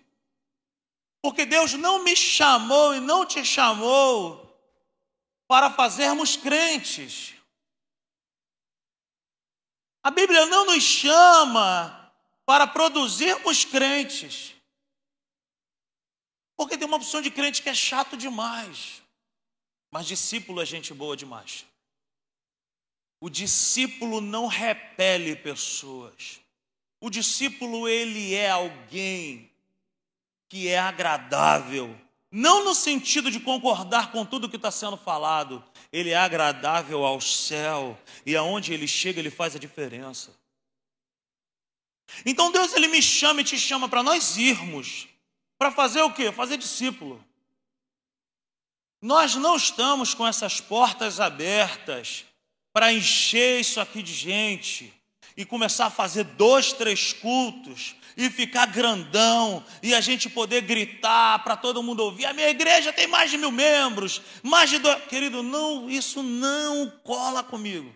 Porque 1.23 1.47
Deus 1.47 1.75
não 1.75 2.03
me 2.03 2.17
chamou 2.17 2.95
e 2.95 3.01
não 3.01 3.25
te 3.25 3.45
chamou 3.45 4.45
para 5.47 5.71
fazermos 5.71 6.37
crentes. 6.37 7.35
A 10.03 10.11
Bíblia 10.11 10.47
não 10.47 10.67
nos 10.67 10.83
chama 10.83 12.13
para 12.45 12.67
produzirmos 12.67 13.65
crentes. 13.65 14.58
Porque 16.59 16.77
tem 16.77 16.89
uma 16.89 16.97
opção 16.97 17.23
de 17.23 17.31
crente 17.31 17.63
que 17.63 17.69
é 17.69 17.75
chato 17.75 18.17
demais. 18.17 19.01
Mas 19.93 20.09
discípulo 20.09 20.61
é 20.61 20.67
gente 20.67 20.93
boa 20.93 21.17
demais. 21.17 21.65
O 23.21 23.31
discípulo 23.31 24.21
não 24.21 24.49
repele 24.49 25.37
pessoas. 25.37 26.41
O 27.01 27.09
discípulo, 27.09 27.89
ele 27.89 28.35
é 28.35 28.51
alguém 28.51 29.49
que 30.49 30.67
é 30.67 30.81
agradável. 30.81 31.97
Não 32.29 32.65
no 32.65 32.75
sentido 32.75 33.31
de 33.31 33.39
concordar 33.39 34.11
com 34.11 34.27
tudo 34.27 34.49
que 34.49 34.57
está 34.57 34.73
sendo 34.73 34.97
falado. 34.97 35.65
Ele 35.93 36.11
é 36.11 36.17
agradável 36.17 37.07
ao 37.07 37.21
céu. 37.21 37.97
E 38.27 38.35
aonde 38.35 38.75
ele 38.75 38.89
chega, 38.89 39.21
ele 39.21 39.31
faz 39.31 39.55
a 39.55 39.61
diferença. 39.61 40.37
Então 42.27 42.51
Deus, 42.51 42.73
ele 42.73 42.89
me 42.89 43.01
chama 43.01 43.43
e 43.43 43.45
te 43.45 43.57
chama 43.57 43.89
para 43.89 44.03
nós 44.03 44.37
irmos. 44.37 45.07
Para 45.59 45.73
fazer 45.73 46.03
o 46.03 46.13
quê? 46.13 46.31
Fazer 46.31 46.57
discípulo. 46.57 47.23
Nós 49.03 49.35
não 49.35 49.57
estamos 49.57 50.15
com 50.15 50.27
essas 50.27 50.61
portas 50.61 51.21
abertas 51.21 52.25
para 52.73 52.93
encher 52.93 53.61
isso 53.61 53.81
aqui 53.81 54.03
de 54.03 54.13
gente 54.13 54.93
e 55.37 55.45
começar 55.45 55.87
a 55.87 55.91
fazer 55.91 56.25
dois, 56.25 56.73
três 56.73 57.13
cultos 57.13 57.95
e 58.17 58.29
ficar 58.29 58.67
grandão 58.67 59.65
e 59.81 59.95
a 59.95 60.01
gente 60.01 60.29
poder 60.29 60.63
gritar 60.63 61.45
para 61.45 61.57
todo 61.57 61.83
mundo 61.83 62.01
ouvir. 62.01 62.27
A 62.27 62.33
minha 62.33 62.49
igreja 62.49 62.93
tem 62.93 63.07
mais 63.07 63.31
de 63.31 63.39
mil 63.39 63.53
membros, 63.53 64.21
mais 64.43 64.71
de 64.71 64.79
dois. 64.79 65.05
Querido, 65.05 65.43
não, 65.43 65.89
isso 65.89 66.23
não 66.23 66.91
cola 67.05 67.43
comigo. 67.43 67.95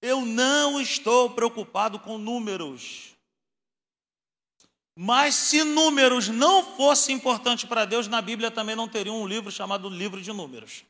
Eu 0.00 0.22
não 0.22 0.80
estou 0.80 1.30
preocupado 1.30 1.98
com 1.98 2.18
números. 2.18 3.11
Mas 4.94 5.34
se 5.34 5.64
números 5.64 6.28
não 6.28 6.76
fosse 6.76 7.12
importante 7.12 7.66
para 7.66 7.84
Deus, 7.84 8.08
na 8.08 8.20
Bíblia 8.20 8.50
também 8.50 8.76
não 8.76 8.88
teria 8.88 9.12
um 9.12 9.26
livro 9.26 9.50
chamado 9.50 9.88
Livro 9.88 10.20
de 10.20 10.32
Números. 10.32 10.84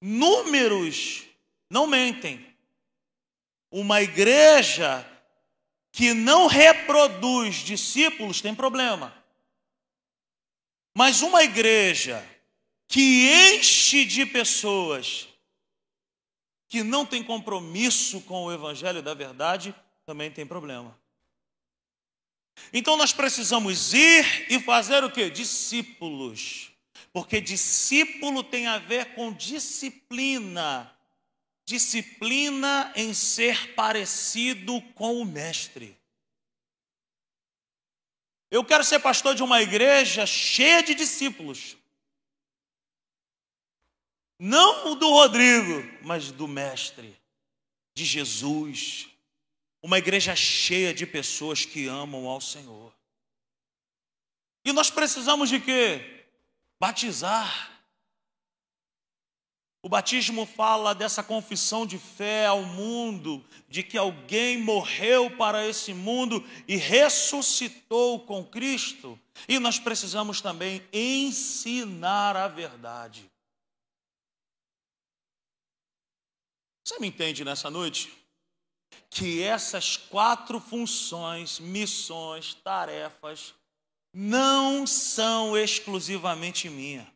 Números 0.00 1.24
não 1.70 1.86
mentem. 1.86 2.44
Uma 3.70 4.02
igreja 4.02 5.08
que 5.90 6.12
não 6.12 6.46
reproduz 6.46 7.56
discípulos 7.56 8.40
tem 8.40 8.54
problema. 8.54 9.14
Mas 10.94 11.22
uma 11.22 11.42
igreja 11.42 12.28
que 12.86 13.54
enche 13.54 14.04
de 14.04 14.26
pessoas 14.26 15.28
que 16.68 16.82
não 16.82 17.06
tem 17.06 17.22
compromisso 17.22 18.20
com 18.22 18.44
o 18.44 18.52
evangelho 18.52 19.02
da 19.02 19.14
verdade 19.14 19.74
também 20.04 20.30
tem 20.30 20.46
problema. 20.46 21.01
Então 22.72 22.96
nós 22.96 23.12
precisamos 23.12 23.92
ir 23.92 24.46
e 24.50 24.60
fazer 24.60 25.04
o 25.04 25.10
que? 25.10 25.30
Discípulos. 25.30 26.70
Porque 27.12 27.40
discípulo 27.40 28.42
tem 28.42 28.66
a 28.66 28.78
ver 28.78 29.14
com 29.14 29.32
disciplina. 29.32 30.90
Disciplina 31.64 32.92
em 32.96 33.12
ser 33.14 33.74
parecido 33.74 34.80
com 34.94 35.20
o 35.20 35.24
mestre. 35.24 35.96
Eu 38.50 38.64
quero 38.64 38.84
ser 38.84 38.98
pastor 38.98 39.34
de 39.34 39.42
uma 39.42 39.62
igreja 39.62 40.26
cheia 40.26 40.82
de 40.82 40.94
discípulos. 40.94 41.76
Não 44.38 44.96
do 44.96 45.08
Rodrigo, 45.08 45.88
mas 46.02 46.32
do 46.32 46.48
mestre, 46.48 47.16
de 47.94 48.04
Jesus. 48.04 49.08
Uma 49.82 49.98
igreja 49.98 50.36
cheia 50.36 50.94
de 50.94 51.04
pessoas 51.04 51.64
que 51.64 51.88
amam 51.88 52.28
ao 52.28 52.40
Senhor. 52.40 52.94
E 54.64 54.72
nós 54.72 54.90
precisamos 54.90 55.48
de 55.48 55.58
quê? 55.58 56.26
Batizar. 56.78 57.70
O 59.84 59.88
batismo 59.88 60.46
fala 60.46 60.94
dessa 60.94 61.24
confissão 61.24 61.84
de 61.84 61.98
fé 61.98 62.46
ao 62.46 62.62
mundo, 62.62 63.44
de 63.68 63.82
que 63.82 63.98
alguém 63.98 64.56
morreu 64.56 65.36
para 65.36 65.66
esse 65.66 65.92
mundo 65.92 66.48
e 66.68 66.76
ressuscitou 66.76 68.20
com 68.20 68.44
Cristo. 68.44 69.18
E 69.48 69.58
nós 69.58 69.80
precisamos 69.80 70.40
também 70.40 70.80
ensinar 70.92 72.36
a 72.36 72.46
verdade. 72.46 73.28
Você 76.84 77.00
me 77.00 77.08
entende 77.08 77.44
nessa 77.44 77.68
noite? 77.68 78.21
Que 79.10 79.42
essas 79.42 79.96
quatro 79.96 80.60
funções, 80.60 81.60
missões, 81.60 82.54
tarefas, 82.54 83.54
não 84.12 84.86
são 84.86 85.56
exclusivamente 85.56 86.68
minha. 86.68 87.10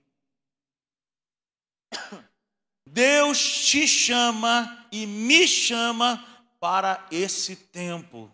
Deus 2.86 3.66
te 3.66 3.86
chama 3.86 4.88
e 4.92 5.06
me 5.06 5.46
chama 5.46 6.24
para 6.60 7.06
esse 7.10 7.56
tempo. 7.56 8.32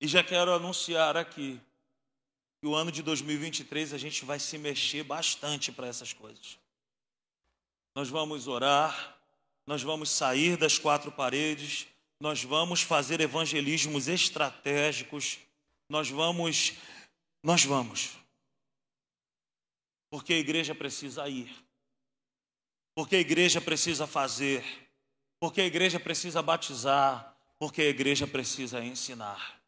E 0.00 0.06
já 0.06 0.22
quero 0.22 0.54
anunciar 0.54 1.16
aqui 1.16 1.60
que 2.60 2.66
o 2.66 2.74
ano 2.74 2.92
de 2.92 3.02
2023 3.02 3.94
a 3.94 3.98
gente 3.98 4.24
vai 4.24 4.38
se 4.38 4.58
mexer 4.58 5.02
bastante 5.02 5.72
para 5.72 5.86
essas 5.86 6.12
coisas. 6.12 6.58
Nós 7.94 8.08
vamos 8.08 8.46
orar, 8.46 9.18
nós 9.66 9.82
vamos 9.82 10.10
sair 10.10 10.56
das 10.56 10.78
quatro 10.78 11.12
paredes, 11.12 11.86
nós 12.20 12.42
vamos 12.44 12.82
fazer 12.82 13.20
evangelismos 13.20 14.08
estratégicos, 14.08 15.38
nós 15.88 16.10
vamos, 16.10 16.74
nós 17.42 17.64
vamos. 17.64 18.10
Porque 20.10 20.34
a 20.34 20.38
igreja 20.38 20.74
precisa 20.74 21.28
ir, 21.28 21.50
porque 22.94 23.16
a 23.16 23.20
igreja 23.20 23.60
precisa 23.60 24.06
fazer, 24.06 24.64
porque 25.38 25.60
a 25.60 25.66
igreja 25.66 25.98
precisa 25.98 26.42
batizar, 26.42 27.34
porque 27.58 27.82
a 27.82 27.88
igreja 27.88 28.26
precisa 28.26 28.84
ensinar. 28.84 29.60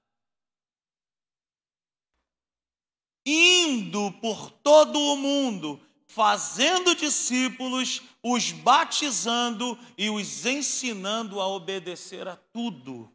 Indo 3.25 4.13
por 4.21 4.51
todo 4.51 4.99
o 4.99 5.17
mundo, 5.17 5.81
fazendo 6.15 6.95
discípulos, 6.95 8.03
os 8.23 8.53
batizando 8.53 9.79
e 9.97 10.11
os 10.11 10.45
ensinando 10.45 11.41
a 11.41 11.47
obedecer 11.47 12.29
a 12.29 12.37
tudo. 12.37 13.11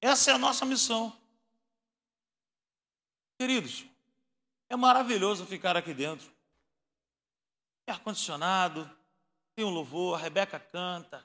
Essa 0.00 0.32
é 0.32 0.34
a 0.34 0.38
nossa 0.38 0.64
missão. 0.64 1.16
Queridos, 3.38 3.84
é 4.68 4.74
maravilhoso 4.74 5.46
ficar 5.46 5.76
aqui 5.76 5.94
dentro. 5.94 6.28
É 7.86 7.92
ar-condicionado, 7.92 8.90
tem 9.54 9.64
um 9.64 9.70
louvor, 9.70 10.18
a 10.18 10.22
Rebeca 10.22 10.58
canta, 10.58 11.24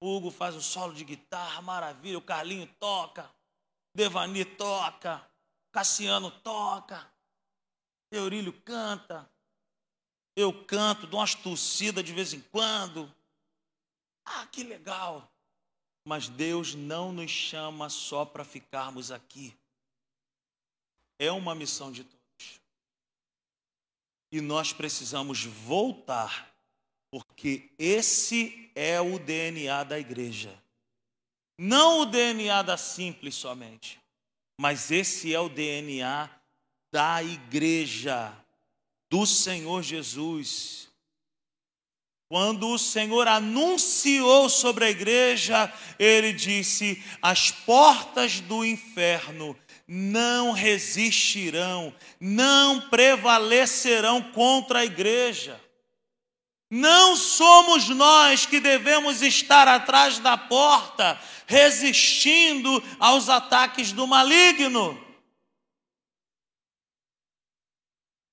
o 0.00 0.16
Hugo 0.16 0.30
faz 0.30 0.56
o 0.56 0.62
solo 0.62 0.94
de 0.94 1.04
guitarra, 1.04 1.60
maravilha, 1.60 2.16
o 2.16 2.22
Carlinho 2.22 2.66
toca, 2.80 3.30
Devani 3.94 4.44
toca, 4.44 5.22
Cassiano 5.70 6.30
toca, 6.30 7.06
Eurílio 8.10 8.52
canta, 8.62 9.30
Eu 10.36 10.64
canto, 10.64 11.06
dou 11.06 11.20
umas 11.20 11.34
tossidas 11.34 12.04
de 12.04 12.12
vez 12.12 12.32
em 12.32 12.40
quando. 12.40 13.12
Ah, 14.24 14.46
que 14.46 14.64
legal. 14.64 15.30
Mas 16.04 16.28
Deus 16.28 16.74
não 16.74 17.12
nos 17.12 17.30
chama 17.30 17.88
só 17.88 18.24
para 18.24 18.44
ficarmos 18.44 19.10
aqui. 19.10 19.56
É 21.18 21.30
uma 21.30 21.54
missão 21.54 21.92
de 21.92 22.02
todos. 22.02 22.60
E 24.32 24.40
nós 24.40 24.72
precisamos 24.72 25.44
voltar, 25.44 26.52
porque 27.10 27.70
esse 27.78 28.70
é 28.74 29.00
o 29.00 29.18
DNA 29.18 29.84
da 29.84 29.98
igreja. 29.98 30.60
Não 31.56 32.00
o 32.00 32.06
DNA 32.06 32.62
da 32.62 32.76
simples 32.76 33.36
somente, 33.36 34.00
mas 34.60 34.90
esse 34.90 35.32
é 35.32 35.38
o 35.38 35.48
DNA 35.48 36.28
da 36.92 37.22
igreja 37.22 38.43
do 39.14 39.24
Senhor 39.24 39.80
Jesus. 39.80 40.88
Quando 42.28 42.68
o 42.70 42.78
Senhor 42.78 43.28
anunciou 43.28 44.48
sobre 44.48 44.86
a 44.86 44.90
igreja, 44.90 45.72
ele 46.00 46.32
disse: 46.32 47.00
As 47.22 47.52
portas 47.52 48.40
do 48.40 48.64
inferno 48.64 49.56
não 49.86 50.50
resistirão, 50.50 51.94
não 52.18 52.88
prevalecerão 52.88 54.20
contra 54.20 54.80
a 54.80 54.84
igreja. 54.84 55.60
Não 56.68 57.14
somos 57.14 57.88
nós 57.90 58.46
que 58.46 58.58
devemos 58.58 59.22
estar 59.22 59.68
atrás 59.68 60.18
da 60.18 60.36
porta, 60.36 61.20
resistindo 61.46 62.82
aos 62.98 63.28
ataques 63.28 63.92
do 63.92 64.08
maligno. 64.08 65.03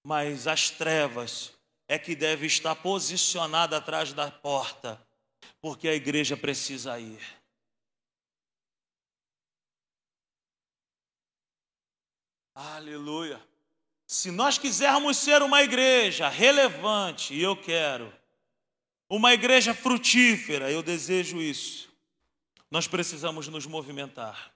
Mas 0.04 0.48
as 0.48 0.70
trevas 0.70 1.54
é 1.88 2.00
que 2.00 2.16
deve 2.16 2.46
estar 2.46 2.76
posicionada 2.76 3.78
atrás 3.78 4.14
da 4.14 4.32
porta, 4.32 5.00
porque 5.62 5.88
a 5.88 5.94
igreja 5.94 6.36
precisa 6.38 7.00
ir. 7.00 7.22
Aleluia. 12.54 13.42
Se 14.06 14.30
nós 14.30 14.58
quisermos 14.58 15.18
ser 15.18 15.42
uma 15.42 15.64
igreja 15.64 16.28
relevante, 16.28 17.34
e 17.34 17.42
eu 17.42 17.56
quero, 17.56 18.14
uma 19.10 19.34
igreja 19.34 19.74
frutífera, 19.74 20.72
eu 20.72 20.84
desejo 20.84 21.42
isso, 21.42 21.90
nós 22.70 22.88
precisamos 22.88 23.48
nos 23.48 23.66
movimentar. 23.66 24.54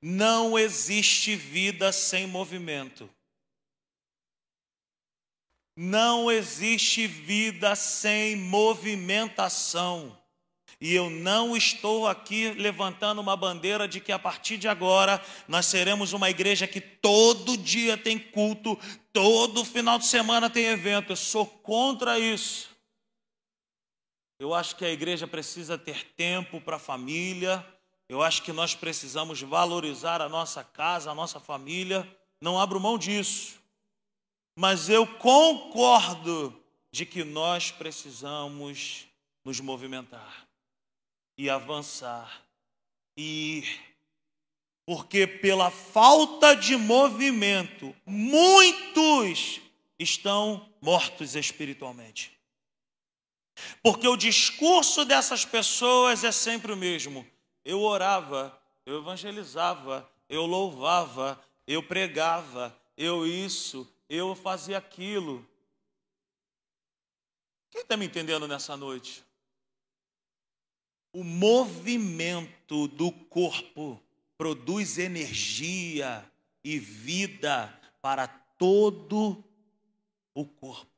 Não 0.00 0.58
existe 0.58 1.36
vida 1.36 1.92
sem 1.92 2.26
movimento. 2.26 3.08
Não 5.76 6.30
existe 6.30 7.06
vida 7.06 7.74
sem 7.74 8.36
movimentação. 8.36 10.18
E 10.80 10.94
eu 10.94 11.08
não 11.08 11.56
estou 11.56 12.08
aqui 12.08 12.50
levantando 12.50 13.20
uma 13.20 13.36
bandeira 13.36 13.86
de 13.86 14.00
que 14.00 14.10
a 14.10 14.18
partir 14.18 14.56
de 14.58 14.66
agora 14.66 15.24
nós 15.46 15.66
seremos 15.66 16.12
uma 16.12 16.28
igreja 16.28 16.66
que 16.66 16.80
todo 16.80 17.56
dia 17.56 17.96
tem 17.96 18.18
culto, 18.18 18.76
todo 19.12 19.64
final 19.64 19.96
de 19.96 20.06
semana 20.06 20.50
tem 20.50 20.64
evento. 20.66 21.12
Eu 21.12 21.16
sou 21.16 21.46
contra 21.46 22.18
isso. 22.18 22.68
Eu 24.40 24.52
acho 24.52 24.74
que 24.74 24.84
a 24.84 24.90
igreja 24.90 25.24
precisa 25.24 25.78
ter 25.78 26.04
tempo 26.16 26.60
para 26.60 26.74
a 26.74 26.80
família. 26.80 27.64
Eu 28.08 28.20
acho 28.20 28.42
que 28.42 28.52
nós 28.52 28.74
precisamos 28.74 29.40
valorizar 29.40 30.20
a 30.20 30.28
nossa 30.28 30.64
casa, 30.64 31.12
a 31.12 31.14
nossa 31.14 31.38
família. 31.38 32.04
Não 32.40 32.58
abro 32.58 32.80
mão 32.80 32.98
disso. 32.98 33.61
Mas 34.54 34.88
eu 34.88 35.06
concordo 35.06 36.54
de 36.90 37.06
que 37.06 37.24
nós 37.24 37.70
precisamos 37.70 39.06
nos 39.44 39.60
movimentar 39.60 40.46
e 41.36 41.48
avançar 41.48 42.42
e 43.16 43.58
ir. 43.58 43.80
Porque 44.84 45.26
pela 45.26 45.70
falta 45.70 46.54
de 46.54 46.76
movimento, 46.76 47.94
muitos 48.04 49.60
estão 49.98 50.68
mortos 50.80 51.34
espiritualmente. 51.34 52.36
Porque 53.82 54.06
o 54.06 54.16
discurso 54.16 55.04
dessas 55.04 55.44
pessoas 55.44 56.24
é 56.24 56.32
sempre 56.32 56.72
o 56.72 56.76
mesmo. 56.76 57.26
Eu 57.64 57.80
orava, 57.80 58.58
eu 58.84 58.98
evangelizava, 58.98 60.08
eu 60.28 60.46
louvava, 60.46 61.40
eu 61.66 61.82
pregava, 61.82 62.76
eu 62.96 63.26
isso, 63.26 63.91
eu 64.12 64.34
fazia 64.34 64.76
aquilo. 64.76 65.48
Quem 67.70 67.80
está 67.80 67.96
me 67.96 68.04
entendendo 68.04 68.46
nessa 68.46 68.76
noite? 68.76 69.24
O 71.14 71.24
movimento 71.24 72.88
do 72.88 73.10
corpo 73.10 73.98
produz 74.36 74.98
energia 74.98 76.30
e 76.62 76.78
vida 76.78 77.68
para 78.02 78.28
todo 78.28 79.42
o 80.34 80.44
corpo. 80.44 80.92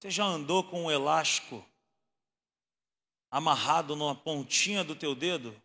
Você 0.00 0.10
já 0.10 0.24
andou 0.24 0.64
com 0.64 0.84
um 0.84 0.90
elástico 0.90 1.64
amarrado 3.30 3.94
numa 3.94 4.14
pontinha 4.14 4.82
do 4.82 4.96
teu 4.96 5.14
dedo? 5.14 5.61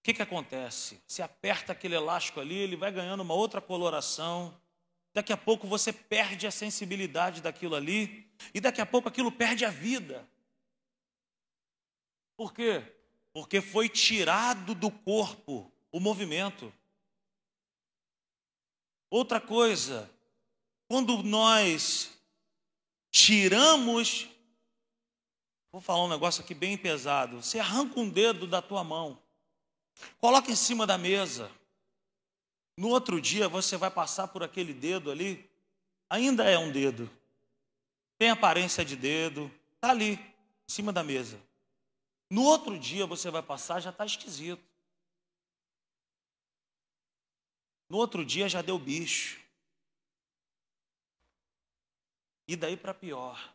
O 0.00 0.02
que, 0.02 0.14
que 0.14 0.22
acontece? 0.22 0.98
Se 1.06 1.20
aperta 1.20 1.72
aquele 1.72 1.94
elástico 1.94 2.40
ali, 2.40 2.56
ele 2.56 2.74
vai 2.74 2.90
ganhando 2.90 3.20
uma 3.20 3.34
outra 3.34 3.60
coloração. 3.60 4.58
Daqui 5.12 5.30
a 5.30 5.36
pouco 5.36 5.66
você 5.66 5.92
perde 5.92 6.46
a 6.46 6.50
sensibilidade 6.50 7.42
daquilo 7.42 7.74
ali. 7.74 8.26
E 8.54 8.60
daqui 8.60 8.80
a 8.80 8.86
pouco 8.86 9.10
aquilo 9.10 9.30
perde 9.30 9.66
a 9.66 9.70
vida. 9.70 10.26
Por 12.34 12.54
quê? 12.54 12.82
Porque 13.34 13.60
foi 13.60 13.90
tirado 13.90 14.74
do 14.74 14.90
corpo 14.90 15.70
o 15.92 16.00
movimento. 16.00 16.72
Outra 19.10 19.38
coisa, 19.38 20.10
quando 20.88 21.22
nós 21.22 22.18
tiramos, 23.10 24.28
vou 25.70 25.82
falar 25.82 26.04
um 26.04 26.08
negócio 26.08 26.42
aqui 26.42 26.54
bem 26.54 26.78
pesado, 26.78 27.42
você 27.42 27.58
arranca 27.58 28.00
um 28.00 28.08
dedo 28.08 28.46
da 28.46 28.62
tua 28.62 28.82
mão. 28.82 29.20
Coloca 30.18 30.50
em 30.50 30.56
cima 30.56 30.86
da 30.86 30.98
mesa. 30.98 31.50
No 32.76 32.88
outro 32.88 33.20
dia 33.20 33.48
você 33.48 33.76
vai 33.76 33.90
passar 33.90 34.28
por 34.28 34.42
aquele 34.42 34.72
dedo 34.72 35.10
ali, 35.10 35.50
ainda 36.08 36.44
é 36.44 36.58
um 36.58 36.72
dedo. 36.72 37.10
Tem 38.18 38.30
aparência 38.30 38.84
de 38.84 38.96
dedo, 38.96 39.50
está 39.74 39.90
ali, 39.90 40.12
em 40.12 40.72
cima 40.72 40.92
da 40.92 41.02
mesa. 41.02 41.40
No 42.30 42.42
outro 42.42 42.78
dia 42.78 43.06
você 43.06 43.30
vai 43.30 43.42
passar, 43.42 43.80
já 43.80 43.90
está 43.90 44.06
esquisito. 44.06 44.62
No 47.88 47.96
outro 47.96 48.24
dia 48.24 48.48
já 48.48 48.62
deu 48.62 48.78
bicho. 48.78 49.40
E 52.46 52.54
daí 52.56 52.76
para 52.76 52.94
pior. 52.94 53.54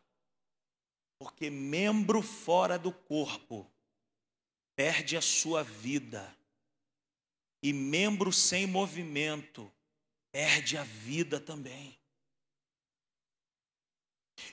Porque 1.18 1.50
membro 1.50 2.22
fora 2.22 2.78
do 2.78 2.92
corpo 2.92 3.70
perde 4.76 5.18
a 5.18 5.22
sua 5.22 5.64
vida. 5.64 6.36
E 7.62 7.74
membro 7.74 8.32
sem 8.32 8.68
movimento 8.68 9.72
perde 10.32 10.78
a 10.78 10.84
vida 10.84 11.40
também. 11.40 11.98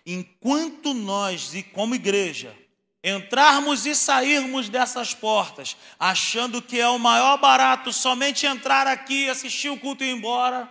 Enquanto 0.07 0.95
nós, 0.95 1.55
e 1.55 1.63
como 1.63 1.95
igreja, 1.95 2.57
entrarmos 3.03 3.85
e 3.85 3.95
sairmos 3.95 4.69
dessas 4.69 5.13
portas, 5.13 5.77
achando 5.99 6.63
que 6.63 6.81
é 6.81 6.89
o 6.89 6.99
maior 6.99 7.37
barato 7.39 7.93
somente 7.93 8.47
entrar 8.47 8.87
aqui, 8.87 9.29
assistir 9.29 9.69
o 9.69 9.79
culto 9.79 10.05
e 10.05 10.07
ir 10.09 10.13
embora, 10.13 10.71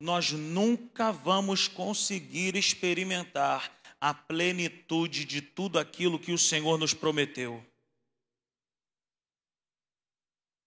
nós 0.00 0.32
nunca 0.32 1.12
vamos 1.12 1.66
conseguir 1.66 2.56
experimentar 2.56 3.72
a 4.00 4.14
plenitude 4.14 5.24
de 5.24 5.40
tudo 5.40 5.78
aquilo 5.78 6.18
que 6.18 6.32
o 6.32 6.38
Senhor 6.38 6.78
nos 6.78 6.94
prometeu. 6.94 7.64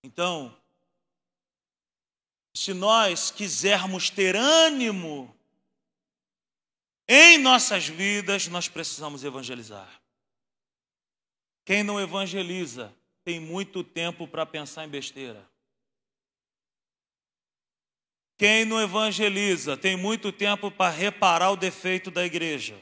Então, 0.04 0.56
se 2.54 2.74
nós 2.74 3.32
quisermos 3.32 4.10
ter 4.10 4.36
ânimo 4.36 5.34
em 7.08 7.38
nossas 7.38 7.88
vidas, 7.88 8.48
nós 8.48 8.68
precisamos 8.68 9.24
evangelizar. 9.24 10.02
Quem 11.64 11.84
não 11.84 12.00
evangeliza 12.00 12.94
tem 13.24 13.40
muito 13.40 13.84
tempo 13.84 14.28
para 14.28 14.46
pensar 14.46 14.86
em 14.86 14.90
besteira. 14.90 15.48
Quem 18.38 18.66
não 18.66 18.82
evangeliza 18.82 19.78
tem 19.78 19.96
muito 19.96 20.32
tempo 20.32 20.72
para 20.72 20.92
reparar 20.92 21.52
o 21.52 21.56
defeito 21.56 22.10
da 22.10 22.26
igreja. 22.26 22.76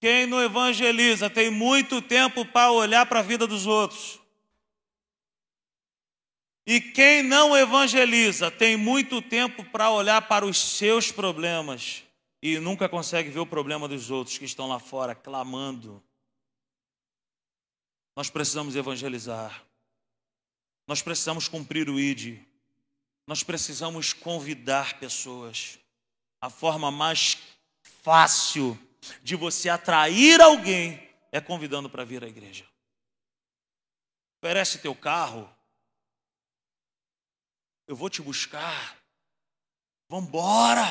Quem 0.00 0.26
não 0.26 0.42
evangeliza 0.42 1.30
tem 1.30 1.50
muito 1.50 2.02
tempo 2.02 2.44
para 2.44 2.70
olhar 2.70 3.06
para 3.06 3.20
a 3.20 3.22
vida 3.22 3.46
dos 3.46 3.66
outros. 3.66 4.20
E 6.66 6.80
quem 6.80 7.22
não 7.22 7.56
evangeliza 7.56 8.50
tem 8.50 8.76
muito 8.76 9.20
tempo 9.20 9.64
para 9.64 9.90
olhar 9.90 10.22
para 10.22 10.46
os 10.46 10.58
seus 10.58 11.12
problemas 11.12 12.02
e 12.42 12.58
nunca 12.58 12.88
consegue 12.88 13.30
ver 13.30 13.40
o 13.40 13.46
problema 13.46 13.86
dos 13.86 14.10
outros 14.10 14.38
que 14.38 14.44
estão 14.44 14.68
lá 14.68 14.78
fora 14.78 15.14
clamando. 15.14 16.02
Nós 18.16 18.30
precisamos 18.30 18.76
evangelizar. 18.76 19.62
Nós 20.86 21.02
precisamos 21.02 21.48
cumprir 21.48 21.88
o 21.88 21.98
ID. 21.98 22.38
Nós 23.26 23.42
precisamos 23.42 24.12
convidar 24.12 24.98
pessoas. 24.98 25.78
A 26.40 26.50
forma 26.50 26.90
mais 26.90 27.38
fácil 28.02 28.78
de 29.22 29.36
você 29.36 29.68
atrair 29.68 30.40
alguém 30.40 31.04
é 31.32 31.40
convidando 31.40 31.90
para 31.90 32.04
vir 32.04 32.22
à 32.22 32.28
igreja. 32.28 32.66
Oferece 34.42 34.78
teu 34.78 34.94
carro. 34.94 35.52
Eu 37.86 37.96
vou 37.96 38.08
te 38.08 38.22
buscar. 38.22 38.98
Vamos 40.08 40.28
embora. 40.28 40.84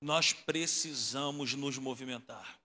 Nós 0.00 0.32
precisamos 0.32 1.54
nos 1.54 1.78
movimentar. 1.78 2.60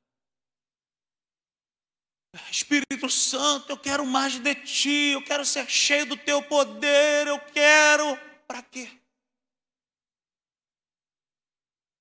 Espírito 2.52 3.10
Santo, 3.10 3.72
eu 3.72 3.78
quero 3.78 4.06
mais 4.06 4.40
de 4.40 4.56
ti, 4.56 5.12
eu 5.14 5.24
quero 5.24 5.46
ser 5.46 5.68
cheio 5.70 6.06
do 6.06 6.18
teu 6.18 6.44
poder, 6.44 7.28
eu 7.28 7.40
quero. 7.52 8.18
Para 8.46 8.62
quê? 8.64 8.90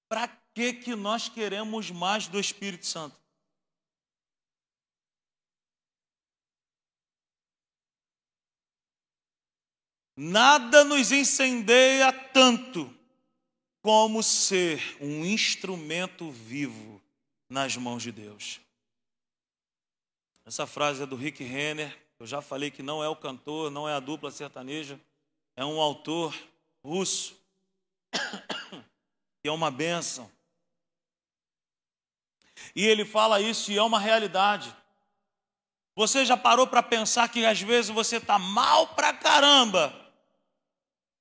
Para 0.09 0.29
que 0.57 0.73
que 0.73 0.97
nós 0.97 1.29
queremos 1.29 1.91
mais 1.91 2.29
do 2.29 2.41
Espírito 2.41 2.87
Santo? 2.87 3.15
Nada 10.17 10.83
nos 10.83 11.13
incendeia 11.13 12.11
tanto 12.11 12.91
como 13.83 14.23
ser 14.23 14.97
um 14.99 15.27
instrumento 15.27 16.31
vivo 16.31 17.03
nas 17.51 17.77
mãos 17.77 18.03
de 18.03 18.11
Deus. 18.11 18.59
Essa 20.47 20.67
frase 20.67 21.03
é 21.03 21.07
do 21.07 21.17
Rick 21.17 21.45
Renner. 21.45 21.95
Eu 22.19 22.27
já 22.27 22.41
falei 22.41 22.71
que 22.71 22.83
não 22.83 23.05
é 23.05 23.09
o 23.11 23.15
cantor, 23.15 23.71
não 23.71 23.87
é 23.87 23.93
a 23.93 24.01
dupla 24.01 24.31
sertaneja, 24.31 24.99
é 25.55 25.63
um 25.63 25.79
autor 25.79 26.35
russo, 26.83 27.37
que 29.43 29.49
é 29.49 29.53
uma 29.53 29.71
bênção. 29.71 30.35
E 32.75 32.85
ele 32.87 33.05
fala 33.05 33.41
isso 33.41 33.71
e 33.73 33.79
é 33.79 33.83
uma 33.83 33.99
realidade. 33.99 34.75
Você 35.95 36.25
já 36.25 36.37
parou 36.37 36.67
para 36.67 36.83
pensar 36.83 37.29
que 37.29 37.45
às 37.45 37.61
vezes 37.61 37.91
você 37.91 38.19
está 38.19 38.39
mal 38.39 38.89
pra 38.89 39.13
caramba? 39.13 39.95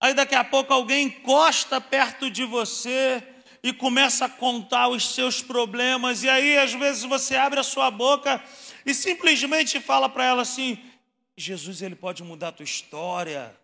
Aí 0.02 0.13
daqui 0.13 0.36
a 0.36 0.43
pouco 0.43 0.74
alguém 0.74 1.08
encosta 1.08 1.80
perto 1.80 2.30
de 2.30 2.43
você 2.43 3.24
e 3.63 3.74
começa 3.74 4.26
a 4.26 4.30
contar 4.30 4.89
os 4.89 5.15
seus 5.15 5.41
problemas, 5.41 6.21
e 6.21 6.30
aí 6.30 6.58
às 6.58 6.74
vezes 6.74 7.04
você 7.04 7.36
abre 7.36 7.60
a 7.60 7.63
sua 7.63 7.89
boca 7.89 8.43
e 8.86 8.93
simplesmente 8.93 9.80
fala 9.80 10.08
para 10.08 10.26
ela 10.26 10.41
assim: 10.41 10.78
Jesus, 11.38 11.82
ele 11.82 11.95
pode 11.95 12.21
mudar 12.21 12.50
a 12.50 12.52
tua 12.52 12.63
história, 12.63 13.58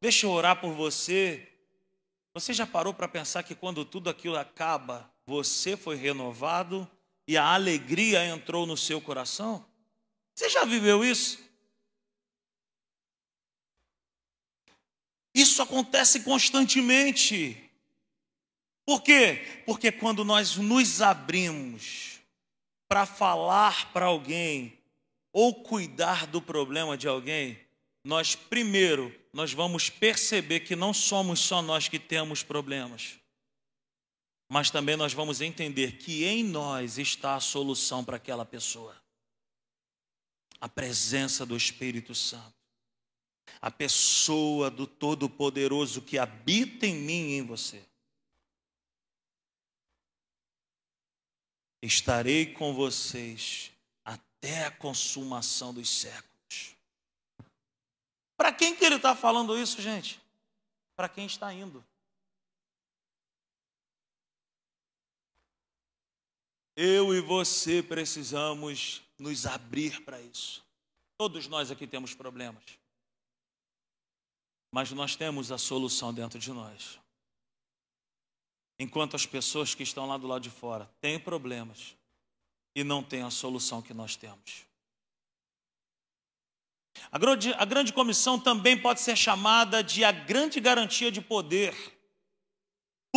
deixa 0.00 0.26
eu 0.26 0.30
orar 0.30 0.60
por 0.60 0.72
você. 0.72 1.48
Você 2.34 2.52
já 2.52 2.66
parou 2.66 2.94
para 2.94 3.08
pensar 3.08 3.42
que 3.42 3.54
quando 3.54 3.84
tudo 3.84 4.08
aquilo 4.08 4.36
acaba, 4.36 5.10
você 5.26 5.76
foi 5.76 5.96
renovado 5.96 6.88
e 7.28 7.36
a 7.36 7.44
alegria 7.52 8.24
entrou 8.24 8.64
no 8.64 8.74
seu 8.74 9.02
coração? 9.02 9.62
Você 10.34 10.48
já 10.48 10.64
viveu 10.64 11.04
isso? 11.04 11.38
Isso 15.34 15.60
acontece 15.60 16.20
constantemente. 16.20 17.70
Por 18.86 19.02
quê? 19.02 19.62
Porque 19.66 19.92
quando 19.92 20.24
nós 20.24 20.56
nos 20.56 21.02
abrimos 21.02 22.18
para 22.88 23.04
falar 23.04 23.92
para 23.92 24.06
alguém 24.06 24.78
ou 25.30 25.54
cuidar 25.54 26.26
do 26.26 26.40
problema 26.40 26.96
de 26.96 27.06
alguém, 27.06 27.60
nós 28.02 28.34
primeiro 28.34 29.14
nós 29.34 29.52
vamos 29.52 29.90
perceber 29.90 30.60
que 30.60 30.74
não 30.74 30.94
somos 30.94 31.40
só 31.40 31.60
nós 31.60 31.88
que 31.88 31.98
temos 31.98 32.42
problemas. 32.42 33.17
Mas 34.48 34.70
também 34.70 34.96
nós 34.96 35.12
vamos 35.12 35.40
entender 35.40 35.98
que 35.98 36.24
em 36.24 36.42
nós 36.42 36.98
está 36.98 37.36
a 37.36 37.40
solução 37.40 38.04
para 38.04 38.16
aquela 38.16 38.44
pessoa. 38.44 38.96
A 40.60 40.68
presença 40.68 41.44
do 41.44 41.56
Espírito 41.56 42.14
Santo. 42.14 42.54
A 43.60 43.70
pessoa 43.70 44.70
do 44.70 44.86
Todo-Poderoso 44.86 46.02
que 46.02 46.18
habita 46.18 46.86
em 46.86 46.94
mim 46.94 47.30
e 47.30 47.38
em 47.38 47.42
você. 47.42 47.88
estarei 51.82 52.52
com 52.52 52.74
vocês 52.74 53.72
até 54.04 54.66
a 54.66 54.70
consumação 54.70 55.72
dos 55.72 55.88
séculos. 55.88 56.76
Para 58.36 58.52
quem 58.52 58.74
que 58.74 58.84
ele 58.84 58.96
está 58.96 59.14
falando 59.14 59.58
isso, 59.58 59.80
gente? 59.80 60.20
Para 60.96 61.08
quem 61.08 61.26
está 61.26 61.52
indo. 61.52 61.84
Eu 66.80 67.12
e 67.12 67.20
você 67.20 67.82
precisamos 67.82 69.02
nos 69.18 69.46
abrir 69.46 70.00
para 70.04 70.20
isso. 70.20 70.64
Todos 71.16 71.48
nós 71.48 71.72
aqui 71.72 71.88
temos 71.88 72.14
problemas. 72.14 72.62
Mas 74.70 74.92
nós 74.92 75.16
temos 75.16 75.50
a 75.50 75.58
solução 75.58 76.14
dentro 76.14 76.38
de 76.38 76.52
nós. 76.52 77.00
Enquanto 78.78 79.16
as 79.16 79.26
pessoas 79.26 79.74
que 79.74 79.82
estão 79.82 80.06
lá 80.06 80.16
do 80.16 80.28
lado 80.28 80.42
de 80.42 80.50
fora 80.50 80.88
têm 81.00 81.18
problemas 81.18 81.96
e 82.76 82.84
não 82.84 83.02
têm 83.02 83.22
a 83.22 83.30
solução 83.30 83.82
que 83.82 83.92
nós 83.92 84.14
temos. 84.14 84.64
A 87.10 87.18
grande, 87.18 87.52
a 87.54 87.64
grande 87.64 87.92
comissão 87.92 88.38
também 88.38 88.80
pode 88.80 89.00
ser 89.00 89.16
chamada 89.16 89.82
de 89.82 90.04
a 90.04 90.12
grande 90.12 90.60
garantia 90.60 91.10
de 91.10 91.20
poder. 91.20 91.74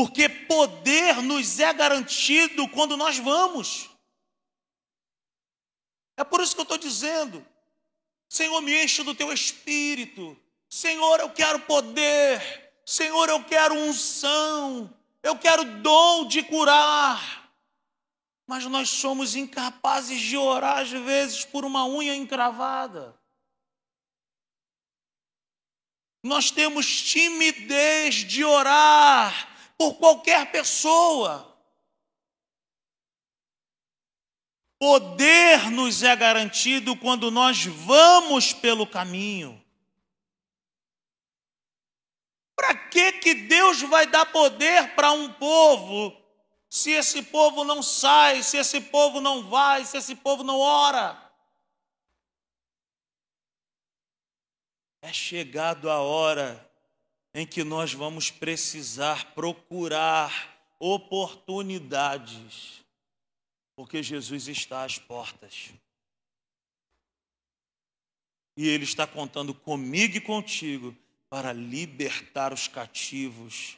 Porque 0.01 0.27
poder 0.27 1.21
nos 1.21 1.59
é 1.59 1.71
garantido 1.71 2.67
quando 2.69 2.97
nós 2.97 3.19
vamos. 3.19 3.87
É 6.17 6.23
por 6.23 6.41
isso 6.41 6.55
que 6.55 6.61
eu 6.61 6.63
estou 6.63 6.79
dizendo: 6.79 7.45
Senhor, 8.27 8.59
me 8.61 8.83
enche 8.83 9.03
do 9.03 9.13
teu 9.13 9.31
espírito. 9.31 10.35
Senhor, 10.67 11.19
eu 11.19 11.29
quero 11.29 11.59
poder. 11.59 12.73
Senhor, 12.83 13.29
eu 13.29 13.43
quero 13.43 13.75
unção. 13.75 14.91
Eu 15.21 15.37
quero 15.37 15.63
dom 15.83 16.27
de 16.27 16.41
curar. 16.41 17.53
Mas 18.47 18.65
nós 18.65 18.89
somos 18.89 19.35
incapazes 19.35 20.19
de 20.19 20.35
orar, 20.35 20.79
às 20.79 20.89
vezes, 20.89 21.45
por 21.45 21.63
uma 21.63 21.85
unha 21.85 22.15
encravada. 22.15 23.15
Nós 26.23 26.49
temos 26.49 26.87
timidez 27.03 28.15
de 28.15 28.43
orar 28.43 29.50
por 29.81 29.95
qualquer 29.95 30.51
pessoa. 30.51 31.57
Poder 34.79 35.71
nos 35.71 36.03
é 36.03 36.15
garantido 36.15 36.95
quando 36.95 37.31
nós 37.31 37.65
vamos 37.65 38.53
pelo 38.53 38.85
caminho. 38.85 39.59
Para 42.55 42.75
que, 42.89 43.13
que 43.13 43.33
Deus 43.33 43.81
vai 43.81 44.05
dar 44.05 44.27
poder 44.27 44.93
para 44.93 45.11
um 45.11 45.33
povo 45.33 46.15
se 46.69 46.91
esse 46.91 47.23
povo 47.23 47.63
não 47.63 47.81
sai, 47.81 48.43
se 48.43 48.57
esse 48.57 48.79
povo 48.79 49.19
não 49.19 49.49
vai, 49.49 49.83
se 49.83 49.97
esse 49.97 50.15
povo 50.15 50.43
não 50.43 50.59
ora? 50.59 51.19
É 55.01 55.11
chegado 55.11 55.89
a 55.89 55.99
hora 55.99 56.70
em 57.33 57.47
que 57.47 57.63
nós 57.63 57.93
vamos 57.93 58.29
precisar 58.29 59.33
procurar 59.33 60.49
oportunidades, 60.79 62.83
porque 63.75 64.03
Jesus 64.03 64.47
está 64.47 64.83
às 64.83 64.97
portas. 64.97 65.71
E 68.57 68.67
Ele 68.67 68.83
está 68.83 69.07
contando 69.07 69.53
comigo 69.53 70.17
e 70.17 70.21
contigo 70.21 70.95
para 71.29 71.53
libertar 71.53 72.51
os 72.51 72.67
cativos, 72.67 73.77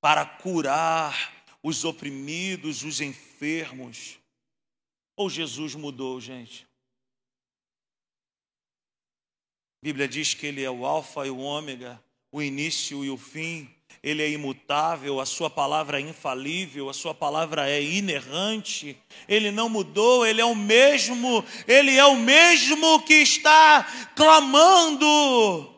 para 0.00 0.24
curar 0.24 1.44
os 1.62 1.84
oprimidos, 1.84 2.82
os 2.82 3.00
enfermos. 3.00 4.18
Ou 5.14 5.28
Jesus 5.28 5.74
mudou, 5.74 6.20
gente? 6.20 6.66
A 9.82 9.84
Bíblia 9.84 10.08
diz 10.08 10.32
que 10.32 10.46
Ele 10.46 10.62
é 10.62 10.70
o 10.70 10.86
Alfa 10.86 11.26
e 11.26 11.30
o 11.30 11.38
Ômega, 11.38 12.02
o 12.32 12.40
início 12.40 13.04
e 13.04 13.10
o 13.10 13.18
fim. 13.18 13.68
ele 14.02 14.22
é 14.22 14.30
imutável, 14.30 15.20
a 15.20 15.26
sua 15.26 15.48
palavra 15.48 16.00
é 16.00 16.00
infalível, 16.00 16.88
a 16.88 16.94
sua 16.94 17.14
palavra 17.14 17.70
é 17.70 17.80
inerrante, 17.80 19.00
ele 19.28 19.52
não 19.52 19.68
mudou, 19.68 20.26
ele 20.26 20.40
é 20.40 20.44
o 20.44 20.56
mesmo, 20.56 21.44
ele 21.68 21.96
é 21.96 22.04
o 22.04 22.16
mesmo 22.16 23.00
que 23.04 23.14
está 23.14 23.84
clamando 24.16 25.72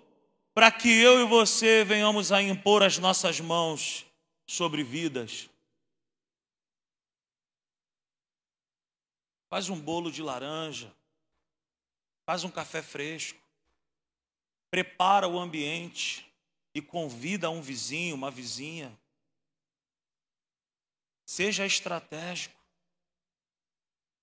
para 0.55 0.71
que 0.71 0.88
eu 0.88 1.21
e 1.21 1.27
você 1.27 1.85
venhamos 1.85 2.33
a 2.33 2.40
impor 2.40 2.83
as 2.83 2.97
nossas 2.97 3.40
mãos 3.40 4.07
sobre 4.47 4.83
vidas. 4.83 5.51
Faz 9.51 9.69
um 9.69 9.79
bolo 9.79 10.11
de 10.11 10.23
laranja, 10.23 10.90
faz 12.25 12.43
um 12.43 12.51
café 12.51 12.81
fresco, 12.81 13.40
prepara 14.71 15.29
o 15.29 15.38
ambiente 15.38 16.25
e 16.74 16.82
convida 16.82 17.48
um 17.48 17.62
vizinho, 17.62 18.16
uma 18.16 18.30
vizinha. 18.30 18.92
Seja 21.24 21.64
estratégico. 21.64 22.54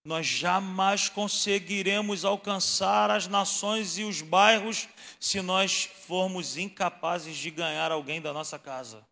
Nós 0.04 0.26
jamais 0.26 1.08
conseguiremos 1.08 2.26
alcançar 2.26 3.12
as 3.12 3.28
nações 3.28 3.98
e 3.98 4.04
os 4.04 4.22
bairros 4.22 4.90
se 5.20 5.42
nós 5.42 5.86
formos 5.86 6.58
incapazes 6.58 7.38
de 7.38 7.52
ganhar 7.52 7.92
alguém 7.92 8.20
da 8.20 8.34
nossa 8.34 8.58
casa, 8.58 9.08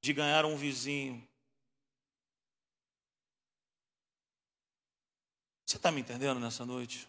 de 0.00 0.12
ganhar 0.12 0.44
um 0.44 0.56
vizinho. 0.56 1.26
Você 5.66 5.76
está 5.76 5.90
me 5.90 6.00
entendendo 6.00 6.40
nessa 6.40 6.64
noite? 6.64 7.06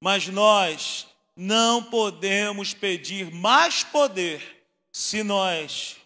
Mas 0.00 0.26
nós 0.26 1.11
não 1.36 1.82
podemos 1.82 2.74
pedir 2.74 3.30
mais 3.30 3.82
poder 3.82 4.66
se 4.92 5.22
nós 5.22 5.96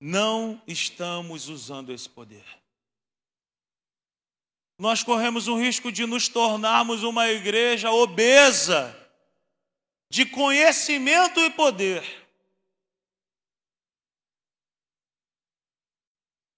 não 0.00 0.60
estamos 0.66 1.48
usando 1.48 1.92
esse 1.92 2.08
poder. 2.08 2.44
Nós 4.78 5.02
corremos 5.02 5.46
o 5.48 5.56
risco 5.56 5.92
de 5.92 6.04
nos 6.06 6.28
tornarmos 6.28 7.02
uma 7.02 7.28
igreja 7.28 7.90
obesa 7.90 8.98
de 10.10 10.26
conhecimento 10.26 11.40
e 11.40 11.50
poder. 11.50 12.02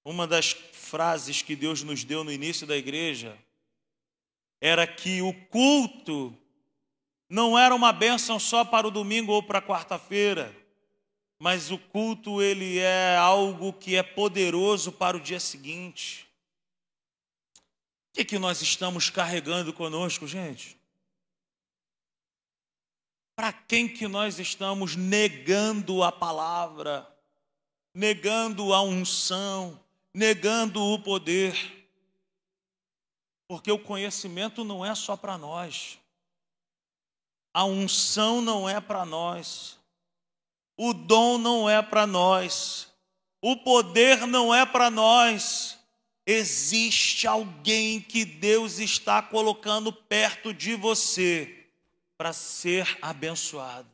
Uma 0.05 0.27
das 0.27 0.53
frases 0.53 1.43
que 1.43 1.55
Deus 1.55 1.83
nos 1.83 2.03
deu 2.03 2.25
no 2.25 2.33
início 2.33 2.67
da 2.67 2.77
igreja 2.77 3.39
era 4.61 4.87
que 4.87 5.23
o 5.23 5.33
culto 5.49 6.37
não 7.35 7.59
era 7.59 7.75
uma 7.75 7.93
bênção 7.93 8.39
só 8.39 8.65
para 8.65 8.87
o 8.87 8.93
domingo 8.93 9.33
ou 9.33 9.43
para 9.43 9.59
a 9.59 9.63
quarta-feira, 9.63 10.57
mas 11.37 11.73
o 11.73 11.77
culto 11.77 12.41
ele 12.41 12.79
é 12.79 13.17
algo 13.17 13.73
que 13.73 13.97
é 13.97 14.05
poderoso 14.05 14.93
para 14.93 15.17
o 15.17 15.21
dia 15.21 15.41
seguinte. 15.41 16.29
O 17.57 18.15
que, 18.15 18.25
que 18.25 18.39
nós 18.39 18.63
estamos 18.63 19.11
carregando 19.11 19.73
conosco, 19.73 20.29
gente? 20.29 20.79
Para 23.35 23.53
quem 23.53 23.89
que 23.89 24.07
nós 24.07 24.39
estamos 24.39 24.95
negando 24.95 26.05
a 26.05 26.13
palavra, 26.13 27.05
negando 27.93 28.73
a 28.73 28.81
unção, 28.81 29.81
negando 30.15 30.81
o 30.81 31.01
poder? 31.01 31.85
Porque 33.49 33.73
o 33.73 33.79
conhecimento 33.79 34.63
não 34.63 34.87
é 34.87 34.95
só 34.95 35.17
para 35.17 35.37
nós. 35.37 35.99
A 37.55 37.65
unção 37.65 38.43
não 38.43 38.69
é 38.69 38.81
para 38.81 39.07
nós. 39.07 39.79
O 40.77 40.93
dom 40.93 41.39
não 41.39 41.71
é 41.71 41.81
para 41.81 42.05
nós. 42.05 42.93
O 43.41 43.57
poder 43.57 44.27
não 44.27 44.53
é 44.53 44.67
para 44.67 44.91
nós. 44.91 45.79
Existe 46.27 47.29
alguém 47.29 48.01
que 48.01 48.25
Deus 48.25 48.79
está 48.81 49.23
colocando 49.23 49.93
perto 49.93 50.53
de 50.53 50.75
você 50.75 51.69
para 52.17 52.33
ser 52.33 52.99
abençoado. 53.01 53.89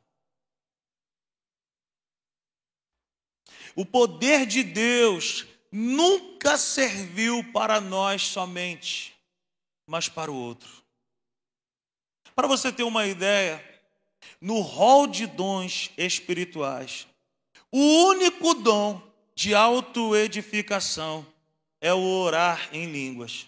O 3.75 3.85
poder 3.85 4.47
de 4.47 4.63
Deus 4.63 5.47
nunca 5.71 6.57
serviu 6.57 7.45
para 7.53 7.81
nós 7.81 8.23
somente, 8.23 9.15
mas 9.87 10.09
para 10.09 10.31
o 10.31 10.35
outro. 10.35 10.80
Para 12.41 12.49
você 12.49 12.73
ter 12.73 12.85
uma 12.85 13.07
ideia, 13.07 13.63
no 14.41 14.61
rol 14.63 15.07
de 15.07 15.27
dons 15.27 15.91
espirituais, 15.99 17.07
o 17.71 17.79
único 17.79 18.55
dom 18.55 18.99
de 19.35 19.55
autoedificação 19.55 21.27
é 21.83 21.93
o 21.93 22.01
orar 22.01 22.71
em 22.73 22.91
línguas. 22.91 23.47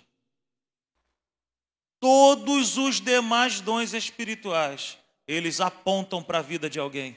Todos 1.99 2.77
os 2.77 3.01
demais 3.01 3.63
dons 3.63 3.95
espirituais, 3.95 4.99
eles 5.27 5.59
apontam 5.59 6.23
para 6.23 6.41
a 6.41 6.43
vida 6.43 6.69
de 6.69 6.79
alguém. 6.79 7.17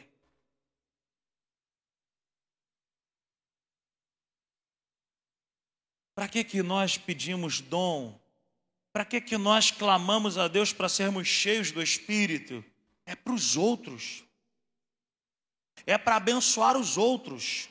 Para 6.15 6.29
que, 6.29 6.41
que 6.41 6.63
nós 6.63 6.97
pedimos 6.97 7.59
dom 7.59 8.17
para 8.95 9.03
que, 9.03 9.19
que 9.19 9.37
nós 9.37 9.71
clamamos 9.71 10.37
a 10.37 10.47
Deus 10.47 10.71
para 10.71 10.87
sermos 10.87 11.27
cheios 11.27 11.69
do 11.69 11.83
Espírito? 11.83 12.63
É 13.05 13.13
para 13.13 13.33
os 13.33 13.57
outros, 13.57 14.23
é 15.85 15.97
para 15.97 16.15
abençoar 16.15 16.77
os 16.77 16.97
outros, 16.97 17.67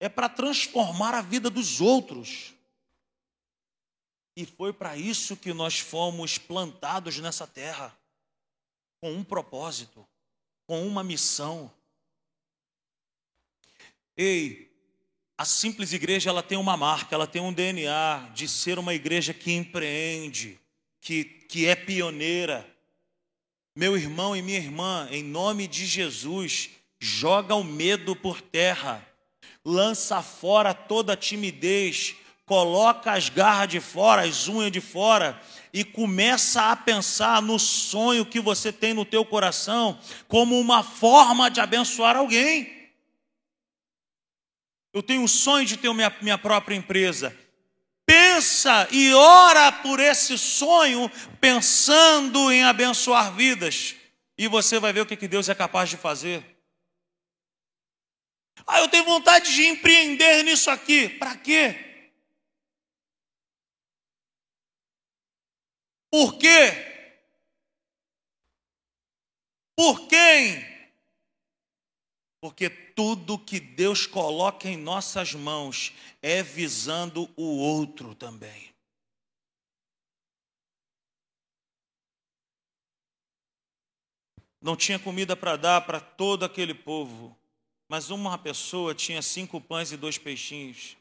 é 0.00 0.08
para 0.08 0.28
transformar 0.28 1.14
a 1.14 1.22
vida 1.22 1.48
dos 1.48 1.80
outros. 1.80 2.52
E 4.34 4.44
foi 4.44 4.72
para 4.72 4.96
isso 4.96 5.36
que 5.36 5.52
nós 5.52 5.78
fomos 5.78 6.38
plantados 6.38 7.18
nessa 7.18 7.46
terra, 7.46 7.96
com 9.00 9.12
um 9.12 9.22
propósito, 9.22 10.04
com 10.66 10.84
uma 10.88 11.04
missão. 11.04 11.72
Ei, 14.16 14.69
a 15.40 15.44
simples 15.46 15.94
igreja 15.94 16.28
ela 16.28 16.42
tem 16.42 16.58
uma 16.58 16.76
marca, 16.76 17.14
ela 17.14 17.26
tem 17.26 17.40
um 17.40 17.50
DNA 17.50 18.28
de 18.34 18.46
ser 18.46 18.78
uma 18.78 18.92
igreja 18.92 19.32
que 19.32 19.50
empreende, 19.50 20.60
que, 21.00 21.24
que 21.24 21.66
é 21.66 21.74
pioneira. 21.74 22.68
Meu 23.74 23.96
irmão 23.96 24.36
e 24.36 24.42
minha 24.42 24.58
irmã, 24.58 25.08
em 25.10 25.22
nome 25.22 25.66
de 25.66 25.86
Jesus, 25.86 26.68
joga 26.98 27.54
o 27.54 27.64
medo 27.64 28.14
por 28.14 28.42
terra, 28.42 29.02
lança 29.64 30.20
fora 30.20 30.74
toda 30.74 31.14
a 31.14 31.16
timidez, 31.16 32.16
coloca 32.44 33.12
as 33.12 33.30
garras 33.30 33.70
de 33.70 33.80
fora, 33.80 34.24
as 34.26 34.46
unhas 34.46 34.70
de 34.70 34.82
fora 34.82 35.40
e 35.72 35.82
começa 35.84 36.70
a 36.70 36.76
pensar 36.76 37.40
no 37.40 37.58
sonho 37.58 38.26
que 38.26 38.40
você 38.40 38.70
tem 38.70 38.92
no 38.92 39.06
teu 39.06 39.24
coração 39.24 39.98
como 40.28 40.60
uma 40.60 40.82
forma 40.82 41.50
de 41.50 41.62
abençoar 41.62 42.14
alguém. 42.14 42.79
Eu 44.92 45.02
tenho 45.02 45.22
o 45.22 45.28
sonho 45.28 45.64
de 45.64 45.76
ter 45.76 45.92
minha, 45.94 46.14
minha 46.20 46.38
própria 46.38 46.74
empresa. 46.74 47.36
Pensa 48.04 48.88
e 48.90 49.14
ora 49.14 49.70
por 49.70 50.00
esse 50.00 50.36
sonho, 50.36 51.08
pensando 51.40 52.50
em 52.50 52.64
abençoar 52.64 53.32
vidas. 53.34 53.94
E 54.36 54.48
você 54.48 54.80
vai 54.80 54.92
ver 54.92 55.02
o 55.02 55.06
que, 55.06 55.16
que 55.16 55.28
Deus 55.28 55.48
é 55.48 55.54
capaz 55.54 55.90
de 55.90 55.96
fazer. 55.96 56.44
Ah, 58.66 58.80
eu 58.80 58.88
tenho 58.88 59.04
vontade 59.04 59.54
de 59.54 59.66
empreender 59.66 60.42
nisso 60.42 60.70
aqui. 60.70 61.08
Para 61.08 61.36
quê? 61.36 61.90
Por 66.10 66.36
quê? 66.38 66.90
Por 69.76 70.08
quem? 70.08 70.62
Porque 72.40 72.70
tudo 73.00 73.38
que 73.38 73.58
Deus 73.58 74.06
coloca 74.06 74.68
em 74.68 74.76
nossas 74.76 75.32
mãos 75.32 75.94
é 76.20 76.42
visando 76.42 77.32
o 77.34 77.56
outro 77.56 78.14
também. 78.14 78.74
Não 84.60 84.76
tinha 84.76 84.98
comida 84.98 85.34
para 85.34 85.56
dar 85.56 85.80
para 85.86 85.98
todo 85.98 86.44
aquele 86.44 86.74
povo, 86.74 87.34
mas 87.88 88.10
uma 88.10 88.36
pessoa 88.36 88.94
tinha 88.94 89.22
cinco 89.22 89.62
pães 89.62 89.90
e 89.92 89.96
dois 89.96 90.18
peixinhos. 90.18 90.94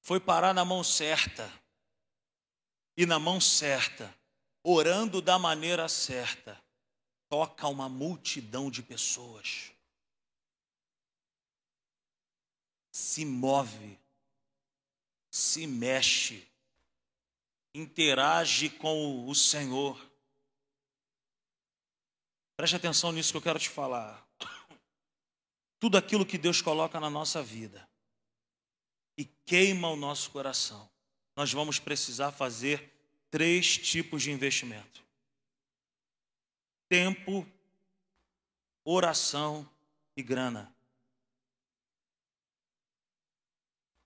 Foi 0.00 0.18
parar 0.18 0.52
na 0.52 0.64
mão 0.64 0.82
certa, 0.82 1.48
e 2.96 3.06
na 3.06 3.20
mão 3.20 3.40
certa, 3.40 4.12
orando 4.64 5.22
da 5.22 5.38
maneira 5.38 5.88
certa 5.88 6.60
toca 7.30 7.68
uma 7.68 7.88
multidão 7.88 8.70
de 8.70 8.82
pessoas. 8.82 9.72
Se 12.92 13.24
move, 13.24 13.98
se 15.30 15.66
mexe, 15.66 16.46
interage 17.72 18.68
com 18.68 19.26
o 19.28 19.34
Senhor. 19.34 19.98
Preste 22.56 22.76
atenção 22.76 23.12
nisso 23.12 23.30
que 23.30 23.38
eu 23.38 23.42
quero 23.42 23.60
te 23.60 23.70
falar. 23.70 24.28
Tudo 25.78 25.96
aquilo 25.96 26.26
que 26.26 26.36
Deus 26.36 26.60
coloca 26.60 27.00
na 27.00 27.08
nossa 27.08 27.42
vida 27.42 27.88
e 29.16 29.24
queima 29.46 29.88
o 29.88 29.96
nosso 29.96 30.30
coração, 30.30 30.90
nós 31.36 31.52
vamos 31.52 31.78
precisar 31.78 32.32
fazer 32.32 32.92
três 33.30 33.78
tipos 33.78 34.22
de 34.22 34.32
investimento: 34.32 35.02
tempo, 36.90 37.46
oração 38.84 39.66
e 40.16 40.22
grana. 40.22 40.74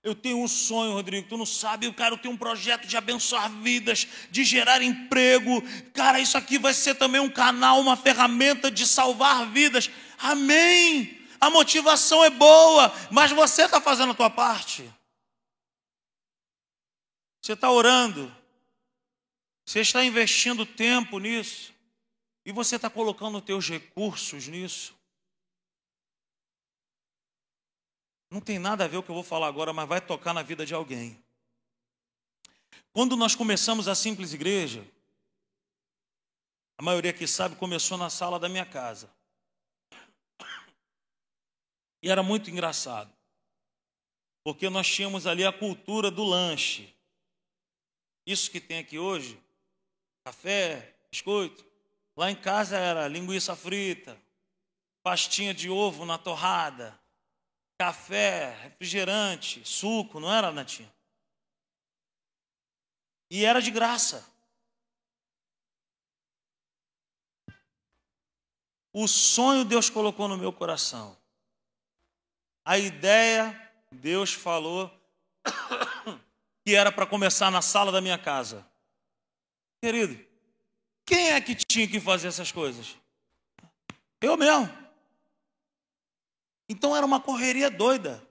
Eu 0.03 0.13
tenho 0.13 0.37
um 0.37 0.47
sonho, 0.47 0.93
Rodrigo, 0.93 1.27
tu 1.27 1.35
não 1.35 1.47
sabe, 1.47 1.87
eu 1.87 1.93
quero 1.93 2.15
ter 2.15 2.27
um 2.27 2.37
projeto 2.37 2.85
de 2.85 2.95
abençoar 2.95 3.51
vidas, 3.51 4.07
de 4.29 4.43
gerar 4.43 4.83
emprego. 4.83 5.63
Cara, 5.93 6.19
isso 6.19 6.37
aqui 6.37 6.59
vai 6.59 6.75
ser 6.75 6.93
também 6.93 7.19
um 7.19 7.29
canal, 7.29 7.81
uma 7.81 7.97
ferramenta 7.97 8.69
de 8.69 8.85
salvar 8.85 9.49
vidas. 9.49 9.89
Amém! 10.19 11.19
A 11.41 11.49
motivação 11.49 12.23
é 12.23 12.29
boa, 12.29 12.93
mas 13.09 13.31
você 13.31 13.63
está 13.63 13.81
fazendo 13.81 14.11
a 14.11 14.15
tua 14.15 14.29
parte. 14.29 14.87
Você 17.41 17.53
está 17.53 17.71
orando, 17.71 18.31
você 19.65 19.81
está 19.81 20.03
investindo 20.03 20.67
tempo 20.67 21.17
nisso, 21.17 21.74
e 22.45 22.51
você 22.51 22.75
está 22.75 22.89
colocando 22.89 23.41
teus 23.41 23.67
recursos 23.67 24.47
nisso. 24.47 24.95
Não 28.29 28.39
tem 28.39 28.59
nada 28.59 28.85
a 28.85 28.87
ver 28.87 28.97
o 28.97 29.03
que 29.03 29.09
eu 29.09 29.15
vou 29.15 29.23
falar 29.23 29.47
agora, 29.47 29.73
mas 29.73 29.89
vai 29.89 29.99
tocar 29.99 30.33
na 30.33 30.43
vida 30.43 30.65
de 30.65 30.73
alguém. 30.73 31.21
Quando 32.93 33.17
nós 33.17 33.33
começamos 33.33 33.87
a 33.87 33.95
simples 33.95 34.33
igreja, 34.33 34.85
a 36.77 36.83
maioria 36.83 37.13
que 37.13 37.25
sabe 37.25 37.55
começou 37.55 37.97
na 37.97 38.09
sala 38.09 38.39
da 38.39 38.47
minha 38.47 38.65
casa. 38.65 39.09
E 42.01 42.09
era 42.09 42.21
muito 42.21 42.51
engraçado, 42.51 43.11
porque 44.43 44.69
nós 44.69 44.87
tínhamos 44.87 45.25
ali 45.25 45.43
a 45.43 45.51
cultura 45.51 46.11
do 46.11 46.23
lanche. 46.23 46.93
Isso 48.27 48.51
que 48.51 48.61
tem 48.61 48.79
aqui 48.79 48.99
hoje, 48.99 49.41
café, 50.23 50.95
biscoito, 51.09 51.65
lá 52.15 52.31
em 52.31 52.35
casa 52.35 52.77
era 52.77 53.07
linguiça 53.07 53.55
frita, 53.55 54.17
pastinha 55.03 55.53
de 55.53 55.69
ovo 55.69 56.05
na 56.05 56.17
torrada, 56.17 56.99
café, 57.77 58.57
refrigerante, 58.63 59.61
suco, 59.65 60.19
não 60.19 60.31
era, 60.31 60.51
Natinha? 60.51 60.93
E 63.29 63.43
era 63.43 63.61
de 63.61 63.71
graça. 63.71 64.25
O 68.93 69.07
sonho 69.07 69.65
Deus 69.65 69.89
colocou 69.89 70.27
no 70.27 70.37
meu 70.37 70.53
coração. 70.53 71.17
A 72.63 72.77
ideia 72.77 73.65
Deus 73.91 74.33
falou 74.33 74.89
que 76.65 76.75
era 76.75 76.91
para 76.91 77.05
começar 77.05 77.51
na 77.51 77.61
sala 77.61 77.91
da 77.91 77.99
minha 77.99 78.17
casa. 78.17 78.65
Querido, 79.83 80.25
quem 81.05 81.31
é 81.31 81.39
que 81.39 81.53
tinha 81.53 81.87
que 81.87 81.99
fazer 81.99 82.27
essas 82.27 82.51
coisas? 82.51 82.97
Eu 84.19 84.35
mesmo. 84.35 84.69
Então 86.67 86.95
era 86.95 87.05
uma 87.05 87.19
correria 87.19 87.69
doida. 87.69 88.25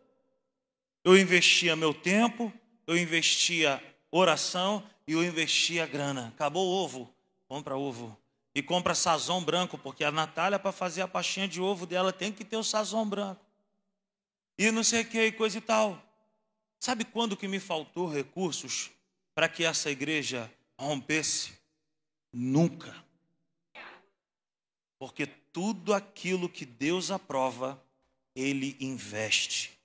Eu 1.04 1.16
investia 1.16 1.76
meu 1.76 1.94
tempo, 1.94 2.52
eu 2.86 2.96
investia 2.96 3.82
oração 4.10 4.82
e 5.06 5.12
eu 5.12 5.22
investia 5.22 5.86
grana. 5.86 6.28
Acabou 6.28 6.66
o 6.66 6.84
ovo, 6.84 7.14
compra 7.46 7.76
ovo. 7.76 8.18
E 8.54 8.62
compra 8.62 8.94
sazão 8.94 9.42
branco, 9.42 9.76
porque 9.76 10.04
a 10.04 10.12
Natália, 10.12 10.58
para 10.58 10.70
fazer 10.70 11.02
a 11.02 11.08
pastinha 11.08 11.48
de 11.48 11.60
ovo 11.60 11.86
dela, 11.86 12.12
tem 12.12 12.32
que 12.32 12.44
ter 12.44 12.56
o 12.56 12.62
sazão 12.62 13.08
branco. 13.08 13.44
E 14.56 14.70
não 14.70 14.84
sei 14.84 15.02
o 15.02 15.04
que, 15.04 15.32
coisa 15.32 15.58
e 15.58 15.60
tal. 15.60 16.00
Sabe 16.78 17.04
quando 17.04 17.36
que 17.36 17.48
me 17.48 17.58
faltou 17.58 18.08
recursos 18.08 18.90
para 19.34 19.48
que 19.48 19.64
essa 19.64 19.90
igreja 19.90 20.50
rompesse? 20.78 21.63
Nunca. 22.36 22.92
Porque 24.98 25.24
tudo 25.24 25.94
aquilo 25.94 26.48
que 26.48 26.66
Deus 26.66 27.12
aprova, 27.12 27.80
ele 28.34 28.76
investe. 28.80 29.78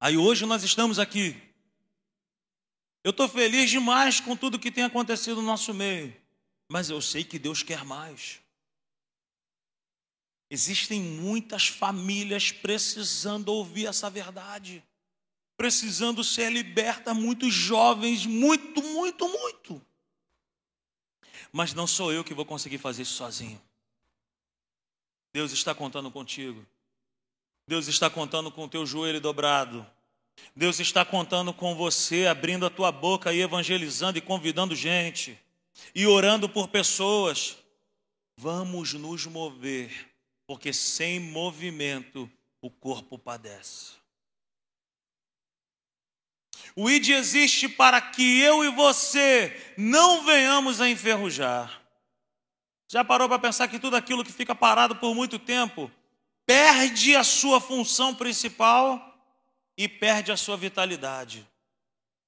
Aí 0.00 0.16
hoje 0.16 0.44
nós 0.46 0.64
estamos 0.64 0.98
aqui. 0.98 1.40
Eu 3.04 3.10
estou 3.10 3.28
feliz 3.28 3.70
demais 3.70 4.18
com 4.18 4.36
tudo 4.36 4.58
que 4.58 4.72
tem 4.72 4.82
acontecido 4.82 5.36
no 5.36 5.46
nosso 5.46 5.72
meio, 5.72 6.14
mas 6.68 6.90
eu 6.90 7.00
sei 7.00 7.22
que 7.22 7.38
Deus 7.38 7.62
quer 7.62 7.84
mais. 7.84 8.40
Existem 10.50 11.00
muitas 11.00 11.68
famílias 11.68 12.50
precisando 12.50 13.48
ouvir 13.48 13.86
essa 13.86 14.08
verdade, 14.08 14.82
precisando 15.56 16.24
ser 16.24 16.50
libertas, 16.50 17.14
muitos 17.14 17.52
jovens, 17.52 18.24
muito, 18.24 18.82
muito, 18.82 19.28
muito. 19.28 19.82
Mas 21.52 21.74
não 21.74 21.86
sou 21.86 22.12
eu 22.12 22.24
que 22.24 22.34
vou 22.34 22.44
conseguir 22.44 22.78
fazer 22.78 23.02
isso 23.02 23.14
sozinho. 23.14 23.60
Deus 25.32 25.52
está 25.52 25.74
contando 25.74 26.10
contigo. 26.10 26.66
Deus 27.66 27.86
está 27.86 28.08
contando 28.08 28.50
com 28.50 28.64
o 28.64 28.68
teu 28.68 28.86
joelho 28.86 29.20
dobrado. 29.20 29.86
Deus 30.54 30.80
está 30.80 31.04
contando 31.04 31.52
com 31.52 31.74
você, 31.74 32.26
abrindo 32.26 32.64
a 32.64 32.70
tua 32.70 32.90
boca 32.90 33.32
e 33.32 33.40
evangelizando 33.40 34.18
e 34.18 34.22
convidando 34.22 34.74
gente, 34.74 35.38
e 35.94 36.06
orando 36.06 36.48
por 36.48 36.68
pessoas. 36.68 37.58
Vamos 38.36 38.94
nos 38.94 39.26
mover, 39.26 40.08
porque 40.48 40.72
sem 40.72 41.20
movimento 41.20 42.28
o 42.62 42.70
corpo 42.70 43.18
padece. 43.18 43.92
O 46.74 46.88
ID 46.88 47.10
existe 47.10 47.68
para 47.68 48.00
que 48.00 48.40
eu 48.40 48.64
e 48.64 48.70
você 48.70 49.74
não 49.76 50.24
venhamos 50.24 50.80
a 50.80 50.88
enferrujar. 50.88 51.82
Já 52.90 53.04
parou 53.04 53.28
para 53.28 53.38
pensar 53.38 53.68
que 53.68 53.78
tudo 53.78 53.94
aquilo 53.94 54.24
que 54.24 54.32
fica 54.32 54.54
parado 54.54 54.96
por 54.96 55.14
muito 55.14 55.38
tempo 55.38 55.90
perde 56.46 57.14
a 57.14 57.22
sua 57.22 57.60
função 57.60 58.14
principal 58.14 59.04
e 59.76 59.86
perde 59.86 60.32
a 60.32 60.36
sua 60.36 60.56
vitalidade? 60.56 61.46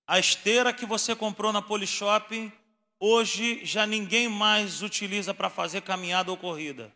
A 0.06 0.18
esteira 0.18 0.74
que 0.74 0.84
você 0.84 1.16
comprou 1.16 1.54
na 1.54 1.62
Polishop, 1.62 2.52
hoje 2.98 3.64
já 3.64 3.86
ninguém 3.86 4.28
mais 4.28 4.82
utiliza 4.82 5.32
para 5.32 5.48
fazer 5.48 5.80
caminhada 5.80 6.30
ou 6.30 6.36
corrida. 6.36 6.92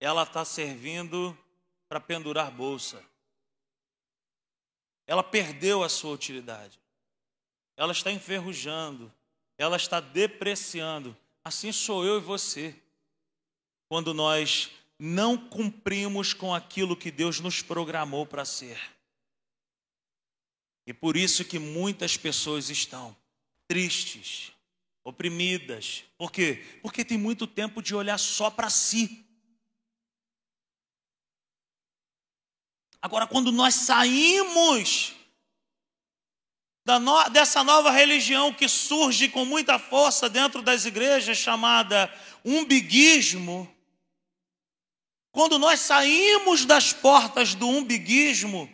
Ela 0.00 0.22
está 0.22 0.44
servindo 0.44 1.36
para 1.88 2.00
pendurar 2.00 2.50
bolsa 2.50 3.02
ela 5.06 5.22
perdeu 5.22 5.82
a 5.82 5.88
sua 5.88 6.12
utilidade. 6.12 6.78
Ela 7.76 7.92
está 7.92 8.10
enferrujando, 8.10 9.12
ela 9.56 9.76
está 9.76 10.00
depreciando. 10.00 11.16
Assim 11.44 11.70
sou 11.70 12.04
eu 12.04 12.18
e 12.18 12.22
você. 12.22 12.74
Quando 13.88 14.12
nós 14.12 14.70
não 14.98 15.36
cumprimos 15.36 16.32
com 16.32 16.52
aquilo 16.52 16.96
que 16.96 17.10
Deus 17.10 17.38
nos 17.38 17.62
programou 17.62 18.26
para 18.26 18.44
ser. 18.44 18.80
E 20.86 20.92
por 20.92 21.16
isso 21.16 21.44
que 21.44 21.58
muitas 21.58 22.16
pessoas 22.16 22.70
estão 22.70 23.16
tristes, 23.68 24.52
oprimidas. 25.04 26.04
Por 26.16 26.32
quê? 26.32 26.64
Porque 26.82 27.04
tem 27.04 27.18
muito 27.18 27.46
tempo 27.46 27.82
de 27.82 27.94
olhar 27.94 28.18
só 28.18 28.50
para 28.50 28.70
si. 28.70 29.24
Agora, 33.06 33.24
quando 33.24 33.52
nós 33.52 33.72
saímos 33.72 35.14
no, 36.84 37.28
dessa 37.28 37.62
nova 37.62 37.88
religião 37.92 38.52
que 38.52 38.68
surge 38.68 39.28
com 39.28 39.44
muita 39.44 39.78
força 39.78 40.28
dentro 40.28 40.60
das 40.60 40.86
igrejas, 40.86 41.38
chamada 41.38 42.12
umbiguismo, 42.44 43.72
quando 45.30 45.56
nós 45.56 45.78
saímos 45.78 46.64
das 46.64 46.92
portas 46.92 47.54
do 47.54 47.68
umbiguismo, 47.68 48.68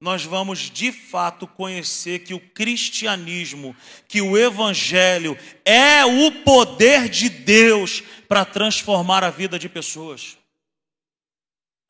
nós 0.00 0.24
vamos 0.24 0.68
de 0.68 0.90
fato 0.90 1.46
conhecer 1.46 2.24
que 2.24 2.34
o 2.34 2.40
cristianismo, 2.40 3.76
que 4.08 4.20
o 4.20 4.36
evangelho 4.36 5.38
é 5.64 6.04
o 6.04 6.42
poder 6.42 7.08
de 7.08 7.28
Deus 7.28 8.02
para 8.26 8.44
transformar 8.44 9.22
a 9.22 9.30
vida 9.30 9.60
de 9.60 9.68
pessoas. 9.68 10.39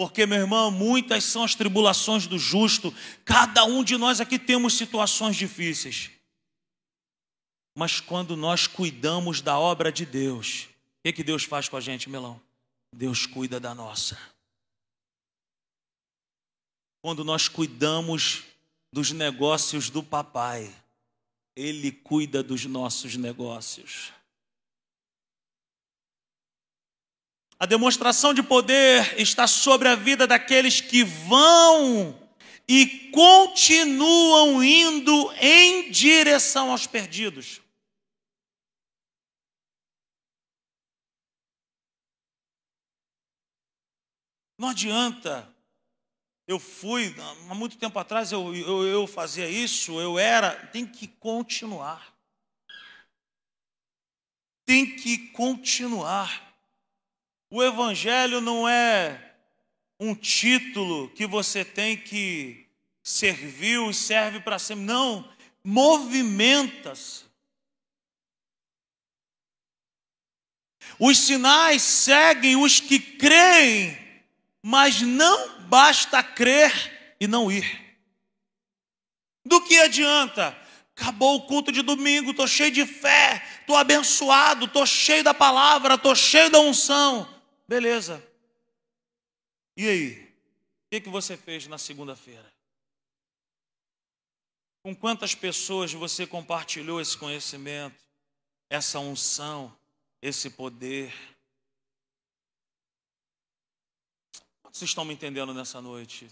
Porque, 0.00 0.24
meu 0.24 0.38
irmão, 0.38 0.70
muitas 0.70 1.24
são 1.24 1.44
as 1.44 1.54
tribulações 1.54 2.26
do 2.26 2.38
justo. 2.38 2.90
Cada 3.22 3.66
um 3.66 3.84
de 3.84 3.98
nós 3.98 4.18
aqui 4.18 4.38
temos 4.38 4.72
situações 4.72 5.36
difíceis. 5.36 6.10
Mas 7.76 8.00
quando 8.00 8.34
nós 8.34 8.66
cuidamos 8.66 9.42
da 9.42 9.58
obra 9.58 9.92
de 9.92 10.06
Deus, 10.06 10.62
o 10.62 11.02
que, 11.04 11.12
que 11.12 11.22
Deus 11.22 11.44
faz 11.44 11.68
com 11.68 11.76
a 11.76 11.82
gente, 11.82 12.08
Melão? 12.08 12.40
Deus 12.90 13.26
cuida 13.26 13.60
da 13.60 13.74
nossa. 13.74 14.18
quando 17.02 17.22
nós 17.22 17.46
cuidamos 17.46 18.44
dos 18.90 19.12
negócios 19.12 19.90
do 19.90 20.02
papai. 20.02 20.74
Ele 21.54 21.92
cuida 21.92 22.42
dos 22.42 22.64
nossos 22.64 23.16
negócios. 23.16 24.14
A 27.62 27.66
demonstração 27.66 28.32
de 28.32 28.42
poder 28.42 29.20
está 29.20 29.46
sobre 29.46 29.86
a 29.86 29.94
vida 29.94 30.26
daqueles 30.26 30.80
que 30.80 31.04
vão 31.04 32.18
e 32.66 33.10
continuam 33.10 34.64
indo 34.64 35.30
em 35.34 35.90
direção 35.90 36.70
aos 36.70 36.86
perdidos. 36.86 37.60
Não 44.56 44.68
adianta. 44.68 45.54
Eu 46.46 46.58
fui, 46.58 47.14
há 47.50 47.54
muito 47.54 47.76
tempo 47.76 47.98
atrás 47.98 48.32
eu, 48.32 48.56
eu, 48.56 48.86
eu 48.86 49.06
fazia 49.06 49.48
isso, 49.50 50.00
eu 50.00 50.18
era. 50.18 50.66
Tem 50.68 50.86
que 50.86 51.06
continuar. 51.06 52.16
Tem 54.64 54.96
que 54.96 55.28
continuar. 55.28 56.49
O 57.50 57.62
Evangelho 57.64 58.40
não 58.40 58.68
é 58.68 59.34
um 59.98 60.14
título 60.14 61.10
que 61.10 61.26
você 61.26 61.64
tem 61.64 61.96
que 61.96 62.64
serviu 63.02 63.90
e 63.90 63.94
serve 63.94 64.38
para 64.38 64.56
sempre. 64.56 64.84
Não, 64.84 65.28
movimenta-se. 65.64 67.24
Os 70.98 71.18
sinais 71.18 71.82
seguem 71.82 72.56
os 72.56 72.78
que 72.78 73.00
creem, 73.00 73.98
mas 74.62 75.00
não 75.00 75.60
basta 75.62 76.22
crer 76.22 77.16
e 77.18 77.26
não 77.26 77.50
ir. 77.50 77.98
Do 79.44 79.60
que 79.62 79.76
adianta? 79.80 80.56
Acabou 80.94 81.36
o 81.36 81.46
culto 81.46 81.72
de 81.72 81.82
domingo, 81.82 82.30
estou 82.30 82.46
cheio 82.46 82.70
de 82.70 82.86
fé, 82.86 83.42
estou 83.60 83.76
abençoado, 83.76 84.66
estou 84.66 84.86
cheio 84.86 85.24
da 85.24 85.32
palavra, 85.34 85.94
estou 85.94 86.14
cheio 86.14 86.50
da 86.50 86.60
unção. 86.60 87.39
Beleza. 87.70 88.20
E 89.76 89.88
aí? 89.88 90.24
O 90.24 90.90
que, 90.90 91.02
que 91.02 91.08
você 91.08 91.36
fez 91.36 91.68
na 91.68 91.78
segunda-feira? 91.78 92.52
Com 94.82 94.92
quantas 94.92 95.36
pessoas 95.36 95.92
você 95.92 96.26
compartilhou 96.26 97.00
esse 97.00 97.16
conhecimento, 97.16 98.04
essa 98.68 98.98
unção, 98.98 99.72
esse 100.20 100.50
poder? 100.50 101.14
Vocês 104.64 104.90
estão 104.90 105.04
me 105.04 105.14
entendendo 105.14 105.54
nessa 105.54 105.80
noite? 105.80 106.28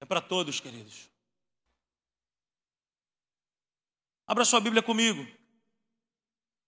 É 0.00 0.04
para 0.04 0.20
todos, 0.20 0.60
queridos. 0.60 1.10
Abra 4.24 4.44
sua 4.44 4.60
Bíblia 4.60 4.84
comigo. 4.84 5.26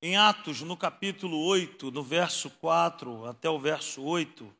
Em 0.03 0.17
Atos, 0.17 0.63
no 0.63 0.79
capítulo 0.79 1.39
8, 1.45 1.91
no 1.91 2.03
verso 2.03 2.49
4 2.49 3.27
até 3.27 3.51
o 3.51 3.59
verso 3.59 4.03
8. 4.03 4.51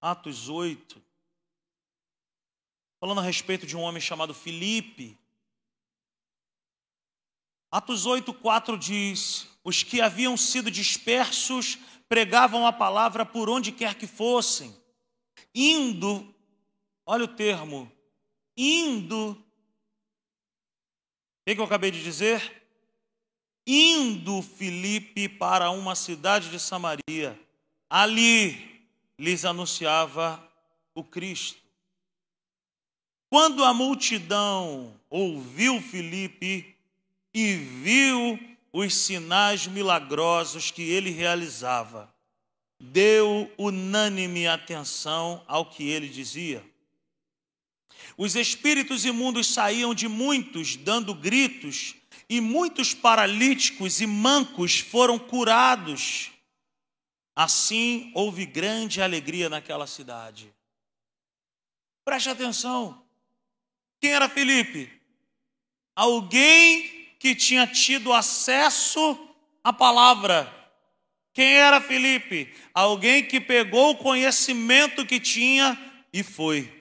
Atos 0.00 0.48
8. 0.48 1.02
Falando 2.98 3.20
a 3.20 3.22
respeito 3.22 3.66
de 3.66 3.76
um 3.76 3.82
homem 3.82 4.00
chamado 4.00 4.32
Filipe. 4.32 5.18
Atos 7.70 8.06
8, 8.06 8.32
4 8.32 8.78
diz: 8.78 9.46
Os 9.62 9.82
que 9.82 10.00
haviam 10.00 10.34
sido 10.34 10.70
dispersos 10.70 11.76
pregavam 12.08 12.66
a 12.66 12.72
palavra 12.72 13.26
por 13.26 13.50
onde 13.50 13.70
quer 13.70 13.94
que 13.96 14.06
fossem, 14.06 14.74
indo, 15.54 16.34
olha 17.04 17.24
o 17.24 17.36
termo, 17.36 17.92
indo 18.56 19.45
que, 21.46 21.54
que 21.54 21.60
eu 21.60 21.64
acabei 21.64 21.92
de 21.92 22.02
dizer? 22.02 22.64
Indo 23.64 24.42
Filipe 24.42 25.28
para 25.28 25.70
uma 25.70 25.94
cidade 25.94 26.50
de 26.50 26.58
Samaria, 26.58 27.38
ali 27.88 28.84
lhes 29.16 29.44
anunciava 29.44 30.42
o 30.92 31.04
Cristo. 31.04 31.60
Quando 33.30 33.64
a 33.64 33.72
multidão 33.72 34.92
ouviu 35.08 35.80
Filipe 35.80 36.74
e 37.32 37.54
viu 37.54 38.38
os 38.72 38.92
sinais 38.92 39.68
milagrosos 39.68 40.72
que 40.72 40.82
ele 40.82 41.10
realizava, 41.10 42.12
deu 42.80 43.52
unânime 43.56 44.48
atenção 44.48 45.44
ao 45.46 45.66
que 45.66 45.88
ele 45.88 46.08
dizia. 46.08 46.64
Os 48.16 48.34
espíritos 48.34 49.04
imundos 49.04 49.48
saíam 49.48 49.94
de 49.94 50.08
muitos, 50.08 50.76
dando 50.76 51.14
gritos, 51.14 51.94
e 52.28 52.40
muitos 52.40 52.92
paralíticos 52.92 54.00
e 54.00 54.06
mancos 54.06 54.78
foram 54.78 55.18
curados. 55.18 56.30
Assim 57.34 58.10
houve 58.14 58.46
grande 58.46 59.02
alegria 59.02 59.48
naquela 59.48 59.86
cidade. 59.86 60.52
Preste 62.04 62.30
atenção. 62.30 63.04
Quem 64.00 64.12
era 64.12 64.28
Felipe? 64.28 64.90
Alguém 65.94 67.14
que 67.18 67.34
tinha 67.34 67.66
tido 67.66 68.12
acesso 68.12 69.18
à 69.62 69.72
palavra. 69.72 70.52
Quem 71.32 71.54
era 71.54 71.80
Felipe? 71.80 72.52
Alguém 72.72 73.24
que 73.24 73.40
pegou 73.40 73.90
o 73.90 73.96
conhecimento 73.96 75.04
que 75.04 75.20
tinha 75.20 75.78
e 76.12 76.22
foi. 76.22 76.75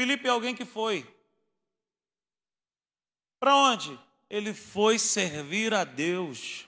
Felipe 0.00 0.26
é 0.26 0.30
alguém 0.30 0.54
que 0.54 0.64
foi. 0.64 1.06
Para 3.38 3.54
onde? 3.54 4.00
Ele 4.30 4.54
foi 4.54 4.98
servir 4.98 5.74
a 5.74 5.84
Deus, 5.84 6.66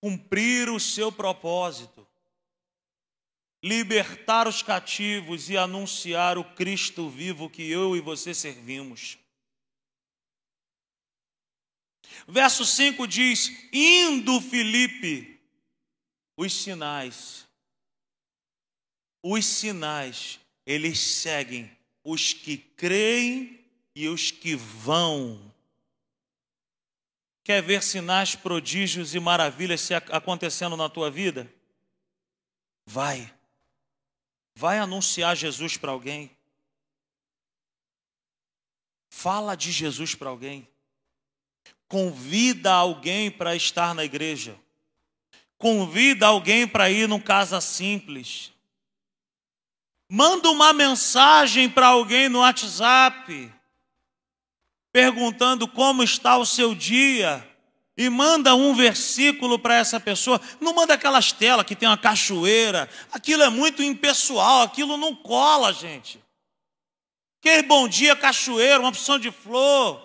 cumprir 0.00 0.70
o 0.70 0.80
seu 0.80 1.12
propósito, 1.12 2.08
libertar 3.62 4.48
os 4.48 4.62
cativos 4.62 5.50
e 5.50 5.58
anunciar 5.58 6.38
o 6.38 6.54
Cristo 6.54 7.10
vivo 7.10 7.50
que 7.50 7.70
eu 7.70 7.94
e 7.94 8.00
você 8.00 8.32
servimos. 8.32 9.18
Verso 12.26 12.64
5 12.64 13.06
diz: 13.06 13.50
Indo 13.70 14.40
Filipe, 14.40 15.38
os 16.38 16.54
sinais, 16.54 17.46
os 19.22 19.44
sinais 19.44 20.39
eles 20.66 21.00
seguem 21.00 21.70
os 22.04 22.32
que 22.32 22.56
creem 22.56 23.64
e 23.94 24.08
os 24.08 24.30
que 24.30 24.54
vão. 24.54 25.52
Quer 27.42 27.62
ver 27.62 27.82
sinais, 27.82 28.34
prodígios 28.34 29.14
e 29.14 29.20
maravilhas 29.20 29.80
se 29.80 29.94
acontecendo 29.94 30.76
na 30.76 30.88
tua 30.88 31.10
vida? 31.10 31.52
Vai. 32.86 33.32
Vai 34.54 34.78
anunciar 34.78 35.36
Jesus 35.36 35.76
para 35.76 35.90
alguém. 35.90 36.30
Fala 39.10 39.54
de 39.54 39.72
Jesus 39.72 40.14
para 40.14 40.30
alguém. 40.30 40.68
Convida 41.88 42.72
alguém 42.72 43.30
para 43.30 43.56
estar 43.56 43.94
na 43.94 44.04
igreja. 44.04 44.56
Convida 45.58 46.26
alguém 46.26 46.66
para 46.66 46.88
ir 46.88 47.08
num 47.08 47.20
casa 47.20 47.60
simples. 47.60 48.52
Manda 50.12 50.50
uma 50.50 50.72
mensagem 50.72 51.70
para 51.70 51.86
alguém 51.86 52.28
no 52.28 52.40
WhatsApp, 52.40 53.48
perguntando 54.92 55.68
como 55.68 56.02
está 56.02 56.36
o 56.36 56.44
seu 56.44 56.74
dia, 56.74 57.48
e 57.96 58.10
manda 58.10 58.56
um 58.56 58.74
versículo 58.74 59.56
para 59.56 59.76
essa 59.76 60.00
pessoa. 60.00 60.40
Não 60.60 60.74
manda 60.74 60.94
aquelas 60.94 61.30
telas 61.30 61.64
que 61.64 61.76
tem 61.76 61.88
uma 61.88 61.96
cachoeira, 61.96 62.90
aquilo 63.12 63.44
é 63.44 63.48
muito 63.48 63.84
impessoal, 63.84 64.62
aquilo 64.62 64.96
não 64.96 65.14
cola, 65.14 65.72
gente. 65.72 66.20
Que 67.40 67.62
bom 67.62 67.86
dia, 67.86 68.16
cachoeira, 68.16 68.80
uma 68.80 68.88
opção 68.88 69.16
de 69.16 69.30
flor. 69.30 70.04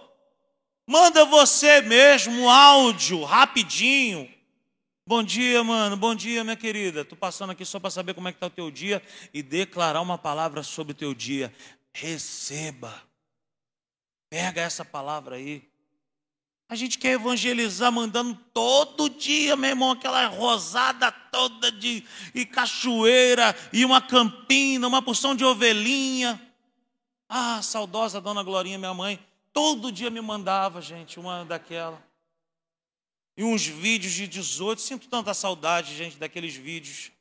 Manda 0.85 1.25
você 1.25 1.81
mesmo 1.81 2.43
um 2.43 2.47
áudio 2.47 3.23
rapidinho, 3.23 4.31
Bom 5.07 5.21
dia, 5.21 5.63
mano. 5.63 5.95
Bom 5.95 6.15
dia, 6.15 6.43
minha 6.43 6.55
querida. 6.55 7.05
Tô 7.05 7.15
passando 7.15 7.51
aqui 7.51 7.63
só 7.63 7.79
para 7.79 7.91
saber 7.91 8.15
como 8.15 8.27
é 8.27 8.31
que 8.31 8.39
tá 8.39 8.47
o 8.47 8.49
teu 8.49 8.71
dia 8.71 9.03
e 9.31 9.43
declarar 9.43 10.01
uma 10.01 10.17
palavra 10.17 10.63
sobre 10.63 10.93
o 10.93 10.95
teu 10.95 11.13
dia. 11.13 11.53
Receba. 11.93 13.03
Pega 14.31 14.61
essa 14.61 14.83
palavra 14.83 15.35
aí. 15.35 15.69
A 16.67 16.73
gente 16.73 16.97
quer 16.97 17.11
evangelizar 17.11 17.91
mandando 17.91 18.33
todo 18.51 19.07
dia, 19.07 19.55
meu 19.55 19.69
irmão, 19.69 19.91
aquela 19.91 20.25
rosada 20.25 21.11
toda 21.11 21.71
de 21.71 22.03
e 22.33 22.43
cachoeira 22.43 23.55
e 23.71 23.85
uma 23.85 24.01
campina, 24.01 24.87
uma 24.87 25.03
porção 25.03 25.35
de 25.35 25.45
ovelhinha. 25.45 26.41
Ah, 27.29 27.61
saudosa 27.61 28.19
dona 28.19 28.41
Glorinha, 28.41 28.79
minha 28.79 28.93
mãe, 28.95 29.19
todo 29.53 29.91
dia 29.91 30.09
me 30.09 30.19
mandava, 30.19 30.81
gente, 30.81 31.19
uma 31.19 31.45
daquela. 31.45 32.03
E 33.37 33.43
uns 33.43 33.65
vídeos 33.65 34.13
de 34.13 34.27
18. 34.27 34.81
Sinto 34.81 35.09
tanta 35.09 35.33
saudade, 35.33 35.95
gente, 35.95 36.17
daqueles 36.17 36.55
vídeos. 36.55 37.11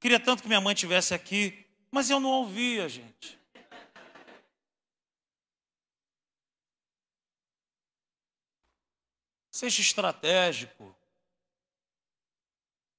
Queria 0.00 0.20
tanto 0.20 0.42
que 0.42 0.48
minha 0.48 0.60
mãe 0.60 0.74
tivesse 0.74 1.14
aqui, 1.14 1.66
mas 1.90 2.10
eu 2.10 2.20
não 2.20 2.30
ouvia, 2.30 2.88
gente. 2.88 3.38
Seja 9.50 9.80
estratégico. 9.80 10.94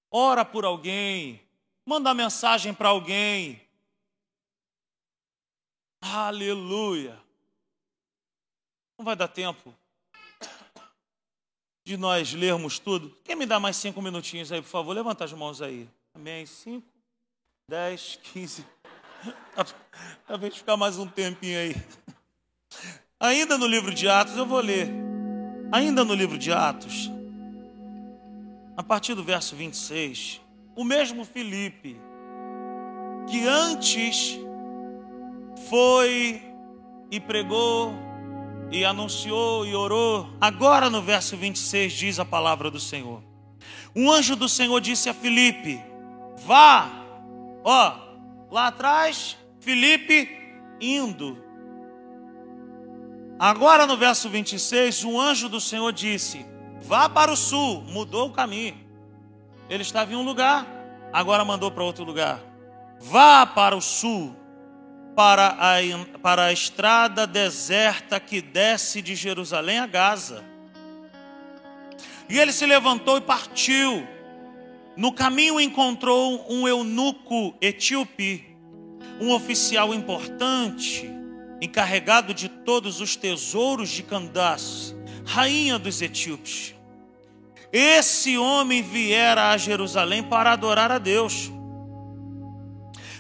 Ora 0.10 0.46
por 0.46 0.64
alguém. 0.64 1.42
Manda 1.86 2.14
mensagem 2.14 2.74
para 2.74 2.90
alguém. 2.90 3.62
Aleluia. 6.02 7.22
Não 8.98 9.06
vai 9.06 9.16
dar 9.16 9.28
tempo 9.28 9.76
de 11.86 11.96
nós 11.98 12.34
lermos 12.34 12.80
tudo. 12.80 13.16
Quem 13.24 13.36
me 13.36 13.46
dá 13.46 13.60
mais 13.60 13.76
cinco 13.76 14.02
minutinhos 14.02 14.52
aí, 14.52 14.60
por 14.60 14.68
favor? 14.68 14.94
Levanta 14.94 15.24
as 15.24 15.32
mãos 15.32 15.62
aí. 15.62 15.88
Amém. 16.16 16.44
Cinco, 16.48 16.88
dez, 17.70 18.20
quinze. 18.24 18.66
Talvez 20.28 20.58
ficar 20.58 20.76
mais 20.76 20.98
um 20.98 21.08
tempinho 21.08 21.60
aí. 21.60 21.76
Ainda 23.20 23.56
no 23.56 23.68
livro 23.68 23.94
de 23.94 24.10
Atos, 24.10 24.36
eu 24.36 24.48
vou 24.48 24.60
ler. 24.60 24.90
Ainda 25.72 26.04
no 26.04 26.16
livro 26.16 26.38
de 26.38 26.52
Atos, 26.52 27.12
a 28.76 28.84
partir 28.84 29.14
do 29.14 29.24
verso 29.24 29.56
26, 29.56 30.42
o 30.76 30.84
mesmo 30.84 31.24
Filipe, 31.24 32.00
que 33.30 33.48
antes 33.48 34.38
foi 35.70 36.42
e 37.12 37.20
pregou 37.20 37.94
e 38.72 38.84
anunciou 38.84 39.66
e 39.66 39.76
orou. 39.76 40.30
Agora 40.40 40.90
no 40.90 41.02
verso 41.02 41.38
26 41.38 41.94
diz 41.94 42.20
a 42.20 42.26
palavra 42.26 42.70
do 42.70 42.80
Senhor. 42.80 43.24
Um 43.96 44.12
anjo 44.12 44.36
do 44.36 44.50
Senhor 44.50 44.80
disse 44.82 45.10
a 45.10 45.14
Filipe: 45.14 45.82
Vá, 46.46 46.90
ó, 47.64 47.94
lá 48.52 48.68
atrás, 48.68 49.38
Filipe 49.60 50.30
indo. 50.80 51.44
Agora 53.38 53.86
no 53.86 53.98
verso 53.98 54.30
26, 54.30 55.04
um 55.04 55.20
anjo 55.20 55.50
do 55.50 55.60
Senhor 55.60 55.92
disse: 55.92 56.46
Vá 56.82 57.10
para 57.10 57.32
o 57.32 57.38
sul, 57.38 57.82
mudou 57.82 58.28
o 58.28 58.34
caminho. 58.34 58.78
Ele 59.70 59.82
estava 59.82 60.14
em 60.14 60.16
um 60.16 60.24
lugar, 60.24 60.68
agora 61.12 61.44
mandou 61.44 61.72
para 61.72 61.84
outro 61.84 62.04
lugar. 62.04 62.40
Vá 63.00 63.46
para 63.46 63.76
o 63.76 63.82
sul 63.82 64.36
para 65.16 65.58
a, 65.58 66.20
para 66.20 66.46
a 66.46 66.54
estrada 66.54 67.26
deserta 67.26 68.20
que 68.20 68.42
desce 68.42 69.02
de 69.02 69.16
Jerusalém 69.16 69.80
a 69.80 69.88
Gaza. 69.88 70.44
E 72.28 72.38
ele 72.38 72.52
se 72.52 72.66
levantou 72.66 73.18
e 73.18 73.22
partiu. 73.22 74.06
No 74.98 75.12
caminho 75.12 75.60
encontrou 75.60 76.46
um 76.50 76.68
eunuco 76.68 77.56
etíope, 77.62 78.46
um 79.20 79.32
oficial 79.32 79.94
importante, 79.94 81.10
encarregado 81.62 82.34
de 82.34 82.50
todos 82.50 83.00
os 83.00 83.16
tesouros 83.16 83.90
de 83.90 84.04
Candace, 84.04 84.96
rainha 85.26 85.80
dos 85.80 86.02
etíopes. 86.02 86.76
Esse 87.72 88.38
homem 88.38 88.82
viera 88.82 89.52
a 89.52 89.58
Jerusalém 89.58 90.24
para 90.24 90.52
adorar 90.52 90.92
a 90.92 90.98
Deus. 90.98 91.52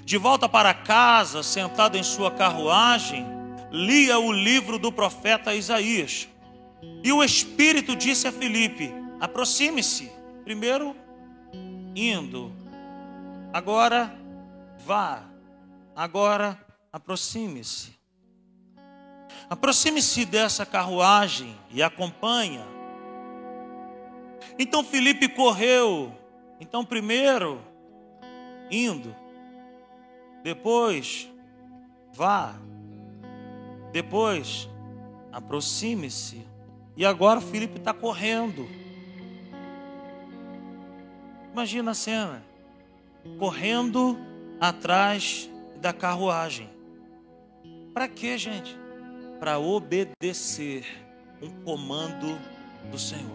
De 0.05 0.19
volta 0.19 0.47
para 0.47 0.71
casa, 0.71 1.41
sentado 1.41 1.97
em 1.97 2.03
sua 2.03 2.29
carruagem, 2.29 3.25
lia 3.71 4.19
o 4.19 4.31
livro 4.31 4.77
do 4.77 4.91
profeta 4.91 5.55
Isaías. 5.55 6.29
E 7.03 7.11
o 7.11 7.23
Espírito 7.23 7.95
disse 7.95 8.27
a 8.27 8.31
Filipe: 8.31 8.93
aproxime-se. 9.19 10.11
Primeiro, 10.43 10.95
indo. 11.95 12.53
Agora, 13.51 14.15
vá. 14.85 15.23
Agora, 15.95 16.63
aproxime-se. 16.93 17.95
Aproxime-se 19.49 20.23
dessa 20.23 20.67
carruagem 20.67 21.57
e 21.71 21.81
acompanha. 21.81 22.63
Então 24.59 24.83
Filipe 24.83 25.27
correu. 25.29 26.11
Então, 26.59 26.85
primeiro, 26.85 27.59
indo. 28.69 29.24
Depois, 30.45 31.27
vá. 32.13 32.53
Depois, 33.91 34.69
aproxime-se. 35.31 36.45
E 36.95 37.03
agora 37.03 37.39
o 37.39 37.41
Filipe 37.41 37.79
está 37.79 37.91
correndo. 37.91 38.69
Imagina 41.51 41.89
a 41.89 41.93
cena. 41.95 42.43
Correndo 43.39 44.19
atrás 44.61 45.49
da 45.81 45.91
carruagem. 45.91 46.69
Para 47.91 48.07
quê, 48.07 48.37
gente? 48.37 48.77
Para 49.39 49.57
obedecer 49.57 50.85
um 51.41 51.49
comando 51.63 52.39
do 52.91 52.99
Senhor. 52.99 53.33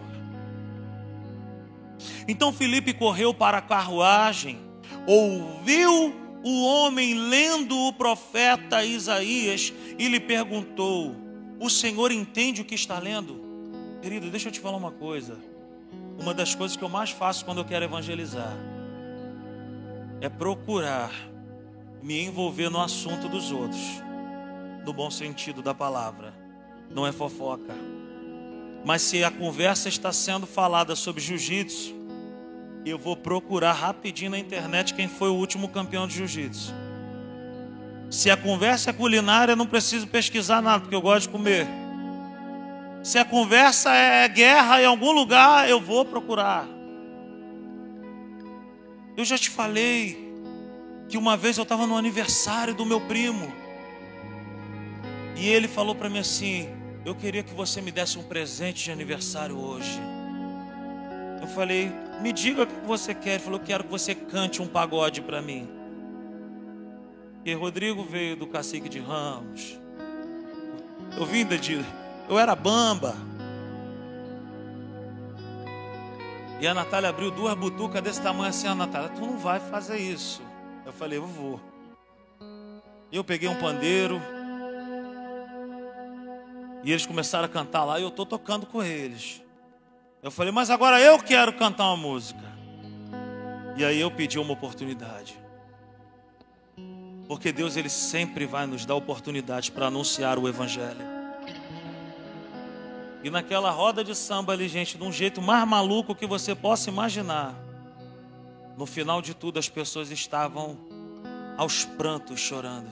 Então 2.25 2.53
Filipe 2.53 2.93
correu 2.93 3.33
para 3.33 3.57
a 3.57 3.61
carruagem, 3.61 4.61
ouviu 5.05 6.20
o 6.43 6.65
homem 6.65 7.13
lendo 7.13 7.77
o 7.77 7.93
profeta 7.93 8.83
Isaías 8.83 9.73
e 9.97 10.07
lhe 10.07 10.19
perguntou: 10.19 11.15
O 11.59 11.69
Senhor 11.69 12.11
entende 12.11 12.61
o 12.61 12.65
que 12.65 12.75
está 12.75 12.99
lendo? 12.99 13.39
Querido, 14.01 14.29
deixa 14.29 14.49
eu 14.49 14.51
te 14.51 14.59
falar 14.59 14.77
uma 14.77 14.91
coisa. 14.91 15.37
Uma 16.19 16.33
das 16.33 16.53
coisas 16.55 16.77
que 16.77 16.83
eu 16.83 16.89
mais 16.89 17.09
faço 17.09 17.45
quando 17.45 17.59
eu 17.59 17.65
quero 17.65 17.85
evangelizar 17.85 18.55
é 20.21 20.29
procurar 20.29 21.11
me 22.01 22.23
envolver 22.23 22.69
no 22.69 22.79
assunto 22.79 23.27
dos 23.27 23.51
outros, 23.51 23.81
no 24.85 24.93
bom 24.93 25.09
sentido 25.09 25.61
da 25.61 25.73
palavra. 25.73 26.33
Não 26.89 27.05
é 27.07 27.11
fofoca. 27.11 27.73
Mas 28.83 29.01
se 29.03 29.23
a 29.23 29.31
conversa 29.31 29.89
está 29.89 30.11
sendo 30.11 30.47
falada 30.47 30.95
sobre 30.95 31.21
jiu-jitsu, 31.21 31.93
eu 32.85 32.97
vou 32.97 33.15
procurar 33.15 33.73
rapidinho 33.73 34.31
na 34.31 34.39
internet 34.39 34.93
quem 34.93 35.07
foi 35.07 35.29
o 35.29 35.35
último 35.35 35.69
campeão 35.69 36.07
de 36.07 36.15
jiu-jitsu. 36.15 36.73
Se 38.09 38.29
a 38.29 38.35
conversa 38.35 38.89
é 38.89 38.93
culinária, 38.93 39.53
eu 39.53 39.55
não 39.55 39.67
preciso 39.67 40.07
pesquisar 40.07 40.61
nada, 40.61 40.81
porque 40.81 40.95
eu 40.95 41.01
gosto 41.01 41.27
de 41.27 41.29
comer. 41.29 41.67
Se 43.03 43.17
a 43.17 43.25
conversa 43.25 43.93
é 43.93 44.27
guerra 44.27 44.81
em 44.81 44.85
algum 44.85 45.11
lugar, 45.11 45.69
eu 45.69 45.79
vou 45.79 46.03
procurar. 46.03 46.67
Eu 49.15 49.23
já 49.23 49.37
te 49.37 49.49
falei 49.49 50.31
que 51.07 51.17
uma 51.17 51.37
vez 51.37 51.57
eu 51.57 51.63
estava 51.63 51.87
no 51.87 51.97
aniversário 51.97 52.73
do 52.73 52.85
meu 52.85 53.01
primo. 53.01 53.51
E 55.35 55.47
ele 55.47 55.67
falou 55.67 55.95
para 55.95 56.09
mim 56.09 56.19
assim: 56.19 56.69
Eu 57.05 57.15
queria 57.15 57.43
que 57.43 57.53
você 57.53 57.81
me 57.81 57.91
desse 57.91 58.19
um 58.19 58.23
presente 58.23 58.83
de 58.83 58.91
aniversário 58.91 59.57
hoje. 59.57 59.99
Eu 61.41 61.47
falei: 61.47 61.91
me 62.21 62.31
diga 62.31 62.63
o 62.63 62.67
que 62.67 62.85
você 62.85 63.15
quer. 63.15 63.31
Ele 63.31 63.39
falou: 63.39 63.59
Quero 63.59 63.83
que 63.83 63.89
você 63.89 64.13
cante 64.13 64.61
um 64.61 64.67
pagode 64.67 65.21
para 65.21 65.41
mim. 65.41 65.67
E 67.43 67.53
Rodrigo 67.55 68.03
veio 68.03 68.35
do 68.35 68.45
cacique 68.45 68.87
de 68.87 68.99
Ramos. 68.99 69.79
Eu 71.17 71.25
vim 71.25 71.45
de. 71.45 71.83
Eu 72.29 72.37
era 72.37 72.55
bamba. 72.55 73.15
E 76.59 76.67
a 76.67 76.75
Natália 76.75 77.09
abriu 77.09 77.31
duas 77.31 77.55
butucas 77.55 78.03
desse 78.03 78.21
tamanho 78.21 78.49
assim. 78.49 78.67
A 78.67 78.75
Natália, 78.75 79.09
tu 79.09 79.21
não 79.21 79.39
vai 79.39 79.59
fazer 79.59 79.97
isso. 79.97 80.43
Eu 80.85 80.93
falei: 80.93 81.17
Eu 81.17 81.25
vou. 81.25 81.59
Eu 83.11 83.23
peguei 83.23 83.49
um 83.49 83.59
pandeiro. 83.59 84.21
E 86.83 86.91
eles 86.91 87.05
começaram 87.05 87.45
a 87.45 87.49
cantar 87.49 87.83
lá. 87.83 87.99
E 87.99 88.03
eu 88.03 88.09
estou 88.09 88.27
tocando 88.27 88.67
com 88.67 88.83
eles. 88.83 89.41
Eu 90.23 90.29
falei, 90.29 90.51
mas 90.51 90.69
agora 90.69 91.01
eu 91.01 91.17
quero 91.17 91.51
cantar 91.53 91.87
uma 91.87 91.97
música. 91.97 92.51
E 93.75 93.83
aí 93.83 93.99
eu 93.99 94.11
pedi 94.11 94.37
uma 94.37 94.53
oportunidade. 94.53 95.39
Porque 97.27 97.51
Deus 97.51 97.75
ele 97.75 97.89
sempre 97.89 98.45
vai 98.45 98.67
nos 98.67 98.85
dar 98.85 98.93
oportunidade 98.95 99.71
para 99.71 99.87
anunciar 99.87 100.37
o 100.37 100.47
evangelho. 100.47 101.01
E 103.23 103.29
naquela 103.29 103.71
roda 103.71 104.03
de 104.03 104.15
samba 104.15 104.53
ali, 104.53 104.67
gente, 104.67 104.97
de 104.97 105.03
um 105.03 105.11
jeito 105.11 105.41
mais 105.41 105.67
maluco 105.67 106.13
que 106.13 106.27
você 106.27 106.53
possa 106.53 106.89
imaginar. 106.89 107.55
No 108.77 108.85
final 108.85 109.21
de 109.21 109.33
tudo 109.33 109.57
as 109.57 109.69
pessoas 109.69 110.11
estavam 110.11 110.77
aos 111.57 111.85
prantos 111.85 112.39
chorando. 112.39 112.89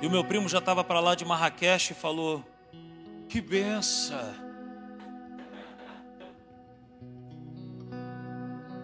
E 0.00 0.06
o 0.06 0.10
meu 0.10 0.24
primo 0.24 0.48
já 0.48 0.58
estava 0.58 0.84
para 0.84 1.00
lá 1.00 1.14
de 1.14 1.24
Marrakech 1.24 1.92
e 1.92 1.94
falou: 1.94 2.44
que 3.28 3.40
benção. 3.40 4.34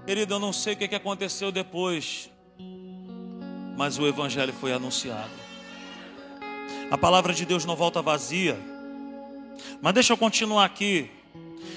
Querido, 0.07 0.35
eu 0.35 0.39
não 0.39 0.53
sei 0.53 0.75
o 0.75 0.77
que 0.77 0.95
aconteceu 0.95 1.51
depois, 1.51 2.31
mas 3.77 3.99
o 3.99 4.07
Evangelho 4.07 4.53
foi 4.53 4.73
anunciado. 4.73 5.31
A 6.91 6.99
palavra 6.99 7.33
de 7.33 7.47
Deus 7.47 7.65
não 7.65 7.75
volta 7.75 8.03
vazia. 8.03 8.59
Mas 9.81 9.95
deixa 9.95 10.13
eu 10.13 10.17
continuar 10.17 10.67
aqui. 10.67 11.11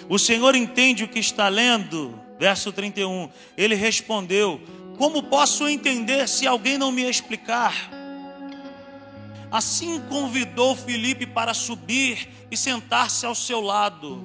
O 0.10 0.20
Senhor 0.20 0.54
entende 0.56 1.06
o 1.06 1.08
que 1.08 1.20
está 1.20 1.48
lendo, 1.48 2.20
verso 2.38 2.74
31. 2.74 3.30
Ele 3.56 3.76
respondeu: 3.76 4.62
Como 4.98 5.24
posso 5.24 5.68
entender 5.68 6.28
se 6.28 6.46
alguém 6.46 6.78
não 6.78 6.92
me 6.92 7.04
explicar? 7.04 7.97
Assim 9.52 10.02
convidou 10.10 10.76
Filipe 10.76 11.26
para 11.26 11.54
subir 11.54 12.30
e 12.52 12.58
sentar-se 12.58 13.26
ao 13.26 13.34
seu 13.34 13.62
lado. 13.62 14.22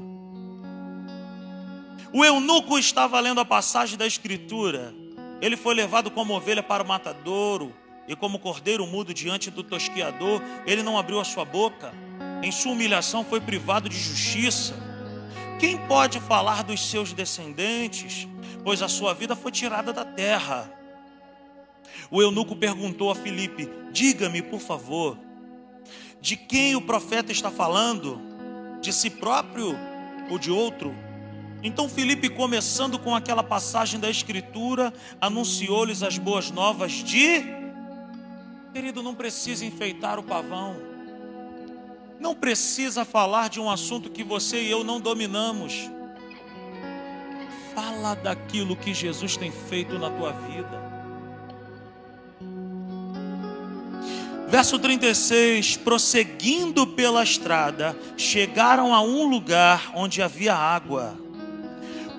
O 2.12 2.24
eunuco 2.24 2.78
estava 2.78 3.18
lendo 3.20 3.40
a 3.40 3.44
passagem 3.44 3.96
da 3.96 4.06
Escritura. 4.06 4.92
Ele 5.40 5.56
foi 5.56 5.74
levado 5.74 6.10
como 6.10 6.34
ovelha 6.34 6.62
para 6.62 6.82
o 6.82 6.86
matadouro, 6.86 7.74
e 8.06 8.16
como 8.16 8.38
cordeiro 8.38 8.86
mudo 8.86 9.14
diante 9.14 9.50
do 9.50 9.62
tosquiador, 9.62 10.42
ele 10.66 10.82
não 10.82 10.98
abriu 10.98 11.20
a 11.20 11.24
sua 11.24 11.44
boca. 11.44 11.94
Em 12.42 12.50
sua 12.50 12.72
humilhação 12.72 13.24
foi 13.24 13.40
privado 13.40 13.88
de 13.88 13.98
justiça. 13.98 14.74
Quem 15.58 15.78
pode 15.86 16.18
falar 16.20 16.64
dos 16.64 16.84
seus 16.90 17.12
descendentes? 17.12 18.26
Pois 18.64 18.82
a 18.82 18.88
sua 18.88 19.14
vida 19.14 19.36
foi 19.36 19.52
tirada 19.52 19.92
da 19.92 20.04
terra. 20.04 20.81
O 22.10 22.20
eunuco 22.22 22.56
perguntou 22.56 23.10
a 23.10 23.14
Filipe: 23.14 23.68
Diga-me, 23.90 24.42
por 24.42 24.60
favor, 24.60 25.18
de 26.20 26.36
quem 26.36 26.76
o 26.76 26.82
profeta 26.82 27.32
está 27.32 27.50
falando? 27.50 28.20
De 28.80 28.92
si 28.92 29.10
próprio 29.10 29.76
ou 30.30 30.38
de 30.38 30.50
outro? 30.50 30.94
Então 31.62 31.88
Filipe, 31.88 32.28
começando 32.28 32.98
com 32.98 33.14
aquela 33.14 33.42
passagem 33.42 34.00
da 34.00 34.10
Escritura, 34.10 34.92
anunciou-lhes 35.20 36.02
as 36.02 36.18
boas 36.18 36.50
novas 36.50 36.92
de. 36.92 37.44
Querido, 38.72 39.02
não 39.02 39.14
precisa 39.14 39.64
enfeitar 39.64 40.18
o 40.18 40.22
pavão, 40.22 40.76
não 42.18 42.34
precisa 42.34 43.04
falar 43.04 43.48
de 43.48 43.60
um 43.60 43.70
assunto 43.70 44.10
que 44.10 44.24
você 44.24 44.62
e 44.62 44.70
eu 44.70 44.82
não 44.82 45.00
dominamos. 45.00 45.90
Fala 47.74 48.14
daquilo 48.14 48.76
que 48.76 48.92
Jesus 48.92 49.36
tem 49.36 49.50
feito 49.50 49.98
na 49.98 50.10
tua 50.10 50.32
vida. 50.32 50.91
Verso 54.52 54.78
36: 54.78 55.78
prosseguindo 55.78 56.86
pela 56.86 57.22
estrada, 57.22 57.96
chegaram 58.18 58.94
a 58.94 59.00
um 59.00 59.26
lugar 59.26 59.92
onde 59.94 60.20
havia 60.20 60.54
água. 60.54 61.18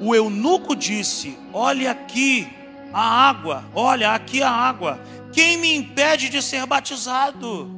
O 0.02 0.16
eunuco 0.16 0.76
disse: 0.76 1.38
Olha 1.54 1.92
aqui 1.92 2.48
a 2.92 3.30
água, 3.30 3.64
olha 3.76 4.16
aqui 4.16 4.42
a 4.42 4.50
água. 4.50 5.00
Quem 5.32 5.58
me 5.58 5.76
impede 5.76 6.28
de 6.28 6.42
ser 6.42 6.66
batizado? 6.66 7.70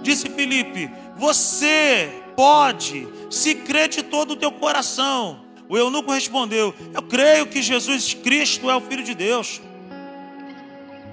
Disse 0.00 0.30
Filipe: 0.30 0.88
Você 1.16 2.22
pode, 2.36 3.08
se 3.28 3.56
crê 3.56 3.88
de 3.88 4.04
todo 4.04 4.34
o 4.34 4.36
teu 4.36 4.52
coração. 4.52 5.40
O 5.68 5.76
eunuco 5.76 6.12
respondeu: 6.12 6.72
Eu 6.92 7.02
creio 7.02 7.48
que 7.48 7.60
Jesus 7.60 8.14
Cristo 8.14 8.70
é 8.70 8.76
o 8.76 8.80
Filho 8.80 9.02
de 9.02 9.12
Deus. 9.12 9.60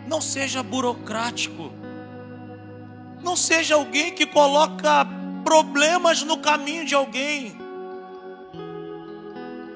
Não 0.08 0.22
seja 0.22 0.62
burocrático. 0.62 1.81
Não 3.24 3.36
seja 3.36 3.76
alguém 3.76 4.14
que 4.14 4.26
coloca 4.26 5.06
problemas 5.44 6.24
no 6.24 6.38
caminho 6.38 6.86
de 6.86 6.96
alguém. 6.96 7.56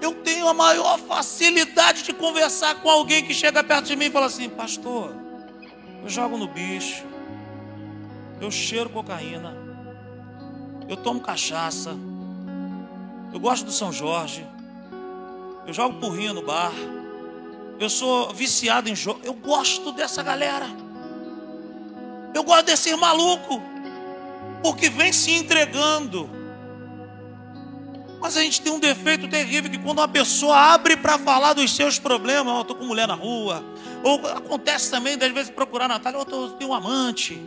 Eu 0.02 0.14
tenho 0.14 0.48
a 0.48 0.54
maior 0.54 1.00
facilidade 1.00 2.04
de 2.04 2.14
conversar 2.14 2.76
com 2.76 2.90
alguém 2.90 3.24
que 3.24 3.34
chega 3.34 3.64
perto 3.64 3.88
de 3.88 3.96
mim 3.96 4.06
e 4.06 4.12
fala 4.12 4.28
assim: 4.28 4.50
Pastor, 4.50 5.16
eu 6.04 6.10
jogo 6.10 6.38
no 6.38 6.48
bicho, 6.48 7.04
eu 8.40 8.52
cheiro 8.52 8.90
cocaína, 8.90 9.56
eu 10.88 10.98
tomo 10.98 11.20
cachaça, 11.22 11.96
eu 13.34 13.40
gosto 13.40 13.66
do 13.66 13.72
São 13.72 13.92
Jorge, 13.92 14.46
eu 15.66 15.74
jogo 15.74 16.00
porrinha 16.00 16.34
no 16.34 16.44
bar, 16.44 16.74
eu 17.80 17.90
sou 17.90 18.34
viciado 18.34 18.90
em 18.90 18.96
jogo, 18.96 19.22
eu 19.24 19.34
gosto 19.34 19.92
dessa 19.92 20.22
galera. 20.22 20.68
Eu 22.36 22.44
gosto 22.44 22.66
desse 22.66 22.94
maluco, 22.98 23.62
porque 24.62 24.90
vem 24.90 25.14
se 25.14 25.32
entregando. 25.32 26.30
Mas 28.20 28.36
a 28.36 28.42
gente 28.42 28.62
tem 28.62 28.74
um 28.74 28.80
defeito 28.80 29.26
terrível 29.30 29.72
que 29.72 29.78
quando 29.78 30.00
uma 30.00 30.08
pessoa 30.08 30.54
abre 30.58 30.98
para 30.98 31.18
falar 31.18 31.54
dos 31.54 31.74
seus 31.74 31.98
problemas, 31.98 32.54
oh, 32.54 32.58
eu 32.58 32.62
estou 32.64 32.76
com 32.76 32.84
mulher 32.84 33.08
na 33.08 33.14
rua, 33.14 33.64
ou 34.04 34.28
acontece 34.28 34.92
também, 34.92 35.14
às 35.14 35.32
vezes, 35.32 35.50
procurar 35.50 35.88
Natália, 35.88 36.20
oh, 36.20 36.30
eu 36.30 36.50
tenho 36.50 36.72
um 36.72 36.74
amante. 36.74 37.42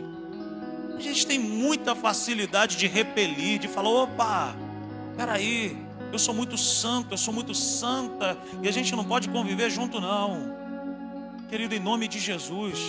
A 0.97 0.99
gente 0.99 1.27
tem 1.27 1.37
muita 1.37 1.93
facilidade 1.93 2.75
de 2.75 2.87
repelir, 2.87 3.59
de 3.59 3.67
falar, 3.67 3.89
opa, 3.89 4.55
peraí, 5.15 5.77
eu 6.11 6.17
sou 6.17 6.33
muito 6.33 6.57
santo, 6.57 7.13
eu 7.13 7.17
sou 7.17 7.31
muito 7.31 7.53
santa, 7.53 8.35
e 8.63 8.67
a 8.67 8.71
gente 8.71 8.95
não 8.95 9.03
pode 9.03 9.29
conviver 9.29 9.69
junto, 9.69 10.01
não. 10.01 10.57
Querido, 11.47 11.75
em 11.75 11.79
nome 11.79 12.07
de 12.07 12.17
Jesus, 12.17 12.79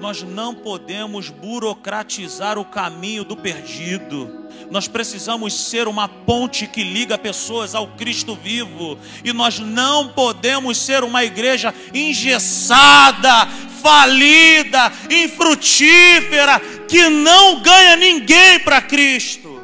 nós 0.00 0.22
não 0.22 0.54
podemos 0.54 1.30
burocratizar 1.30 2.58
o 2.58 2.64
caminho 2.64 3.24
do 3.24 3.36
perdido. 3.36 4.44
Nós 4.70 4.88
precisamos 4.88 5.54
ser 5.54 5.86
uma 5.88 6.08
ponte 6.08 6.66
que 6.66 6.82
liga 6.82 7.16
pessoas 7.16 7.74
ao 7.74 7.88
Cristo 7.88 8.34
vivo. 8.34 8.98
E 9.22 9.32
nós 9.32 9.58
não 9.58 10.08
podemos 10.08 10.78
ser 10.78 11.04
uma 11.04 11.24
igreja 11.24 11.74
engessada, 11.92 13.46
falida, 13.82 14.92
infrutífera, 15.10 16.60
que 16.88 17.08
não 17.08 17.60
ganha 17.60 17.96
ninguém 17.96 18.58
para 18.60 18.80
Cristo. 18.80 19.62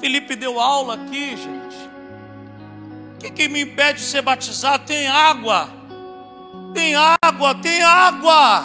Felipe 0.00 0.36
deu 0.36 0.60
aula 0.60 0.94
aqui, 0.94 1.30
gente. 1.30 1.76
O 3.14 3.18
que, 3.18 3.30
que 3.30 3.48
me 3.48 3.62
impede 3.62 4.00
de 4.00 4.04
ser 4.04 4.20
batizado? 4.22 4.84
Tem 4.84 5.06
água. 5.06 5.83
Tem 6.74 6.94
água, 6.96 7.54
tem 7.54 7.82
água. 7.82 8.64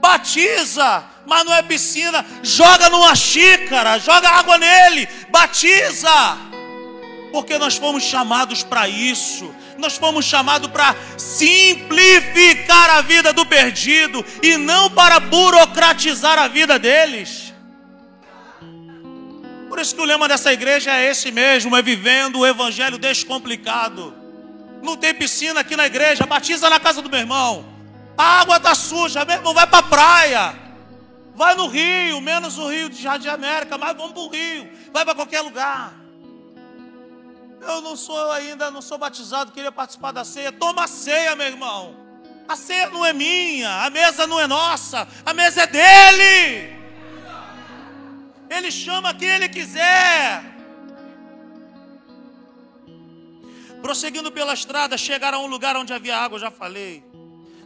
Batiza, 0.00 1.04
mas 1.26 1.44
não 1.44 1.54
é 1.54 1.62
piscina. 1.62 2.24
Joga 2.42 2.88
numa 2.88 3.14
xícara, 3.14 3.98
joga 3.98 4.28
água 4.30 4.58
nele, 4.58 5.06
batiza. 5.28 6.38
Porque 7.30 7.58
nós 7.58 7.76
fomos 7.76 8.02
chamados 8.02 8.62
para 8.62 8.88
isso. 8.88 9.54
Nós 9.76 9.96
fomos 9.96 10.24
chamados 10.24 10.70
para 10.70 10.94
simplificar 11.18 12.90
a 12.90 13.02
vida 13.02 13.32
do 13.32 13.44
perdido 13.44 14.24
e 14.42 14.56
não 14.56 14.88
para 14.90 15.20
burocratizar 15.20 16.38
a 16.38 16.48
vida 16.48 16.78
deles. 16.78 17.52
Por 19.68 19.80
isso 19.80 19.96
que 19.96 20.00
o 20.00 20.04
lema 20.04 20.28
dessa 20.28 20.52
igreja 20.52 20.92
é 20.92 21.10
esse 21.10 21.32
mesmo: 21.32 21.76
é 21.76 21.82
vivendo 21.82 22.38
o 22.38 22.46
evangelho 22.46 22.96
descomplicado. 22.96 24.23
Não 24.84 24.98
tem 24.98 25.14
piscina 25.14 25.60
aqui 25.60 25.76
na 25.76 25.86
igreja, 25.86 26.26
batiza 26.26 26.68
na 26.68 26.78
casa 26.78 27.00
do 27.00 27.08
meu 27.08 27.18
irmão. 27.18 27.64
A 28.18 28.40
água 28.40 28.58
está 28.58 28.74
suja, 28.74 29.24
meu 29.24 29.36
irmão, 29.36 29.54
vai 29.54 29.66
para 29.66 29.78
a 29.78 29.82
praia. 29.82 30.54
Vai 31.34 31.54
no 31.54 31.66
Rio, 31.66 32.20
menos 32.20 32.58
o 32.58 32.68
Rio 32.68 32.90
de 32.90 33.02
Jardim 33.02 33.28
América, 33.28 33.78
mas 33.78 33.96
vamos 33.96 34.12
para 34.12 34.22
o 34.22 34.28
Rio. 34.28 34.70
Vai 34.92 35.04
para 35.04 35.14
qualquer 35.14 35.40
lugar. 35.40 35.94
Eu 37.62 37.80
não 37.80 37.96
sou 37.96 38.30
ainda, 38.30 38.70
não 38.70 38.82
sou 38.82 38.98
batizado, 38.98 39.52
queria 39.52 39.72
participar 39.72 40.12
da 40.12 40.22
ceia. 40.22 40.52
Toma 40.52 40.84
a 40.84 40.86
ceia, 40.86 41.34
meu 41.34 41.46
irmão. 41.46 41.96
A 42.46 42.54
ceia 42.54 42.90
não 42.90 43.06
é 43.06 43.14
minha, 43.14 43.86
a 43.86 43.88
mesa 43.88 44.26
não 44.26 44.38
é 44.38 44.46
nossa, 44.46 45.08
a 45.24 45.32
mesa 45.32 45.62
é 45.62 45.66
dele. 45.66 46.76
Ele 48.50 48.70
chama 48.70 49.14
quem 49.14 49.28
ele 49.28 49.48
quiser. 49.48 50.53
Prosseguindo 53.84 54.32
pela 54.32 54.54
estrada, 54.54 54.96
chegaram 54.96 55.42
a 55.42 55.44
um 55.44 55.46
lugar 55.46 55.76
onde 55.76 55.92
havia 55.92 56.16
água, 56.16 56.38
já 56.38 56.50
falei. 56.50 57.04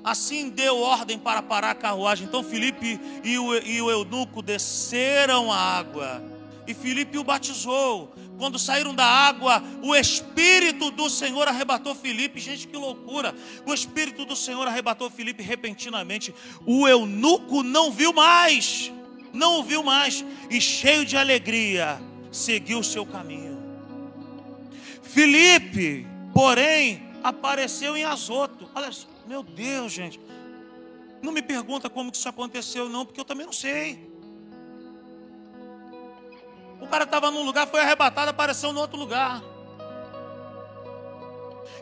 Assim 0.02 0.48
deu 0.48 0.76
ordem 0.76 1.16
para 1.16 1.40
parar 1.40 1.70
a 1.70 1.74
carruagem. 1.76 2.26
Então 2.26 2.42
Filipe 2.42 3.00
e 3.22 3.38
o, 3.38 3.54
e 3.54 3.80
o 3.80 3.88
eunuco 3.88 4.42
desceram 4.42 5.52
a 5.52 5.56
água. 5.56 6.20
E 6.66 6.74
Filipe 6.74 7.18
o 7.18 7.22
batizou. 7.22 8.12
Quando 8.36 8.58
saíram 8.58 8.96
da 8.96 9.04
água, 9.04 9.62
o 9.80 9.94
Espírito 9.94 10.90
do 10.90 11.08
Senhor 11.08 11.46
arrebatou 11.46 11.94
Filipe. 11.94 12.40
Gente, 12.40 12.66
que 12.66 12.76
loucura! 12.76 13.32
O 13.64 13.72
Espírito 13.72 14.24
do 14.24 14.34
Senhor 14.34 14.66
arrebatou 14.66 15.08
Filipe 15.08 15.44
repentinamente. 15.44 16.34
O 16.66 16.88
eunuco 16.88 17.62
não 17.62 17.92
viu 17.92 18.12
mais. 18.12 18.90
Não 19.32 19.60
o 19.60 19.62
viu 19.62 19.84
mais. 19.84 20.24
E 20.50 20.60
cheio 20.60 21.04
de 21.04 21.16
alegria, 21.16 22.02
seguiu 22.32 22.80
o 22.80 22.84
seu 22.84 23.06
caminho. 23.06 23.47
Filipe, 25.08 26.06
porém, 26.34 27.02
apareceu 27.24 27.96
em 27.96 28.04
Azoto. 28.04 28.68
Olha, 28.74 28.90
meu 29.26 29.42
Deus, 29.42 29.90
gente. 29.90 30.20
Não 31.22 31.32
me 31.32 31.42
pergunta 31.42 31.88
como 31.88 32.12
que 32.12 32.18
isso 32.18 32.28
aconteceu, 32.28 32.88
não, 32.88 33.04
porque 33.04 33.20
eu 33.20 33.24
também 33.24 33.46
não 33.46 33.52
sei. 33.52 34.06
O 36.80 36.86
cara 36.86 37.04
estava 37.04 37.30
num 37.30 37.42
lugar, 37.42 37.66
foi 37.66 37.80
arrebatado, 37.80 38.30
apareceu 38.30 38.72
no 38.72 38.80
outro 38.80 38.98
lugar. 38.98 39.42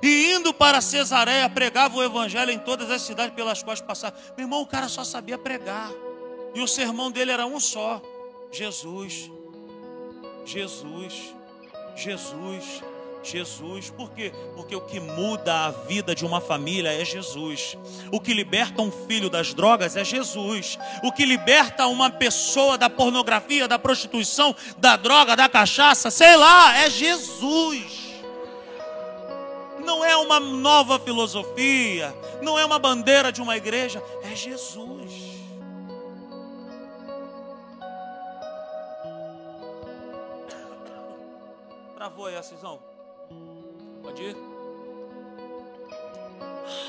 E 0.00 0.32
indo 0.32 0.54
para 0.54 0.80
Cesareia, 0.80 1.48
pregava 1.50 1.96
o 1.96 2.02
evangelho 2.02 2.52
em 2.52 2.58
todas 2.58 2.90
as 2.90 3.02
cidades 3.02 3.34
pelas 3.34 3.62
quais 3.62 3.80
passava. 3.80 4.16
Meu 4.36 4.46
irmão, 4.46 4.62
o 4.62 4.66
cara 4.66 4.88
só 4.88 5.02
sabia 5.02 5.36
pregar. 5.36 5.90
E 6.54 6.60
o 6.60 6.68
sermão 6.68 7.10
dele 7.10 7.32
era 7.32 7.44
um 7.44 7.58
só. 7.58 8.00
Jesus, 8.52 9.30
Jesus, 10.44 11.34
Jesus, 11.96 12.82
Jesus. 13.26 13.90
Por 13.90 14.10
quê? 14.10 14.32
Porque 14.54 14.74
o 14.74 14.80
que 14.80 15.00
muda 15.00 15.66
a 15.66 15.70
vida 15.70 16.14
de 16.14 16.24
uma 16.24 16.40
família 16.40 16.92
é 16.92 17.04
Jesus. 17.04 17.76
O 18.10 18.20
que 18.20 18.32
liberta 18.32 18.82
um 18.82 18.90
filho 18.90 19.28
das 19.28 19.52
drogas 19.52 19.96
é 19.96 20.04
Jesus. 20.04 20.78
O 21.02 21.12
que 21.12 21.24
liberta 21.24 21.86
uma 21.86 22.10
pessoa 22.10 22.78
da 22.78 22.88
pornografia, 22.88 23.68
da 23.68 23.78
prostituição, 23.78 24.54
da 24.78 24.96
droga, 24.96 25.36
da 25.36 25.48
cachaça, 25.48 26.10
sei 26.10 26.36
lá, 26.36 26.78
é 26.78 26.90
Jesus. 26.90 28.06
Não 29.84 30.04
é 30.04 30.16
uma 30.16 30.40
nova 30.40 30.98
filosofia, 30.98 32.12
não 32.42 32.58
é 32.58 32.64
uma 32.64 32.78
bandeira 32.78 33.30
de 33.30 33.40
uma 33.40 33.56
igreja, 33.56 34.02
é 34.24 34.34
Jesus. 34.34 35.12
Travou 41.94 42.26
aí 42.26 42.36
a 42.36 42.42
cisão? 42.42 42.95
Pode 44.02 44.22
ir? 44.22 44.36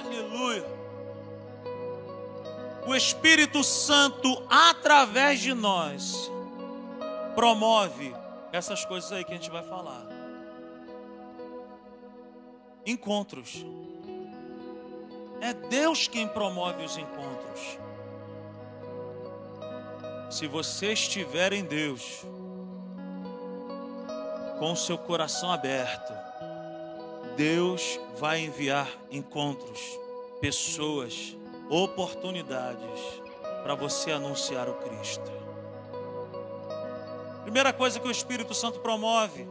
Aleluia. 0.05 0.65
O 2.85 2.95
Espírito 2.95 3.63
Santo, 3.63 4.41
através 4.49 5.39
de 5.39 5.53
nós, 5.53 6.31
promove 7.35 8.15
essas 8.51 8.85
coisas 8.85 9.11
aí 9.11 9.23
que 9.23 9.31
a 9.31 9.35
gente 9.35 9.51
vai 9.51 9.63
falar. 9.63 10.07
Encontros. 12.85 13.65
É 15.41 15.53
Deus 15.53 16.07
quem 16.07 16.27
promove 16.27 16.83
os 16.85 16.97
encontros. 16.97 17.77
Se 20.29 20.47
você 20.47 20.93
estiver 20.93 21.53
em 21.53 21.63
Deus, 21.63 22.25
com 24.59 24.71
o 24.71 24.75
seu 24.77 24.97
coração 24.97 25.51
aberto, 25.51 26.26
Deus 27.37 27.99
vai 28.17 28.39
enviar 28.39 28.89
encontros, 29.11 29.79
pessoas, 30.41 31.37
oportunidades 31.69 32.99
para 33.61 33.75
você 33.75 34.11
anunciar 34.11 34.67
o 34.67 34.73
Cristo. 34.73 35.31
Primeira 37.43 37.71
coisa 37.71 37.99
que 37.99 38.07
o 38.07 38.11
Espírito 38.11 38.55
Santo 38.55 38.79
promove, 38.79 39.47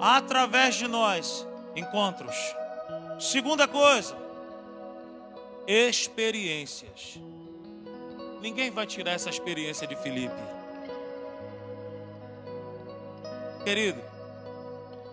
através 0.00 0.74
de 0.74 0.88
nós, 0.88 1.46
encontros. 1.76 2.34
Segunda 3.20 3.68
coisa, 3.68 4.16
experiências. 5.66 7.20
Ninguém 8.40 8.70
vai 8.70 8.86
tirar 8.86 9.12
essa 9.12 9.28
experiência 9.28 9.86
de 9.86 9.94
Filipe. 9.96 10.42
Querido, 13.62 14.02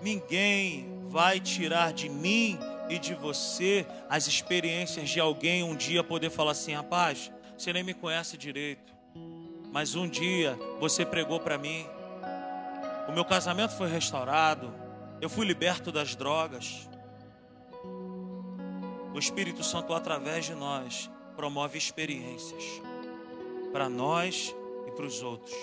ninguém 0.02 0.99
vai 1.10 1.40
tirar 1.40 1.92
de 1.92 2.08
mim 2.08 2.58
e 2.88 3.00
de 3.00 3.14
você 3.14 3.86
as 4.10 4.28
experiências 4.28 5.10
de 5.10 5.20
alguém 5.20 5.64
um 5.64 5.76
dia 5.76 6.04
poder 6.04 6.30
falar 6.30 6.52
assim: 6.52 6.74
rapaz, 6.74 7.32
você 7.58 7.74
nem 7.74 7.84
me 7.84 7.94
conhece 7.94 8.38
direito, 8.38 8.94
mas 9.72 9.96
um 9.96 10.08
dia 10.08 10.58
você 10.80 11.06
pregou 11.06 11.40
para 11.40 11.58
mim, 11.58 11.86
o 13.08 13.12
meu 13.12 13.26
casamento 13.26 13.76
foi 13.76 13.90
restaurado, 13.90 14.74
eu 15.20 15.30
fui 15.30 15.46
liberto 15.46 15.92
das 15.92 16.16
drogas. 16.16 16.88
O 19.12 19.18
Espírito 19.18 19.64
Santo, 19.64 19.94
através 19.94 20.46
de 20.46 20.54
nós, 20.54 21.10
promove 21.36 21.78
experiências 21.78 22.64
para 23.72 23.90
nós 23.90 24.56
e 24.88 24.92
para 24.92 25.06
os 25.06 25.24
outros. 25.24 25.56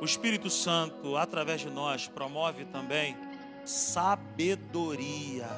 O 0.00 0.04
Espírito 0.04 0.50
Santo, 0.50 1.16
através 1.16 1.62
de 1.62 1.70
nós, 1.70 2.06
promove 2.06 2.66
também 2.66 3.16
sabedoria. 3.64 5.48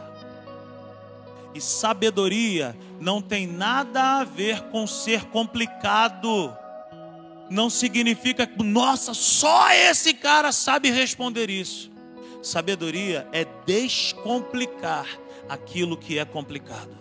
E 1.55 1.61
sabedoria 1.61 2.77
não 3.01 3.23
tem 3.23 3.47
nada 3.47 4.21
a 4.21 4.25
ver 4.25 4.61
com 4.71 4.87
ser 4.87 5.25
complicado. 5.27 6.55
Não 7.49 7.71
significa 7.71 8.47
que, 8.47 8.63
nossa, 8.63 9.15
só 9.15 9.71
esse 9.73 10.13
cara 10.13 10.53
sabe 10.53 10.91
responder 10.91 11.49
isso. 11.49 11.91
Sabedoria 12.43 13.27
é 13.33 13.45
descomplicar 13.65 15.07
aquilo 15.49 15.97
que 15.97 16.19
é 16.19 16.25
complicado. 16.25 16.97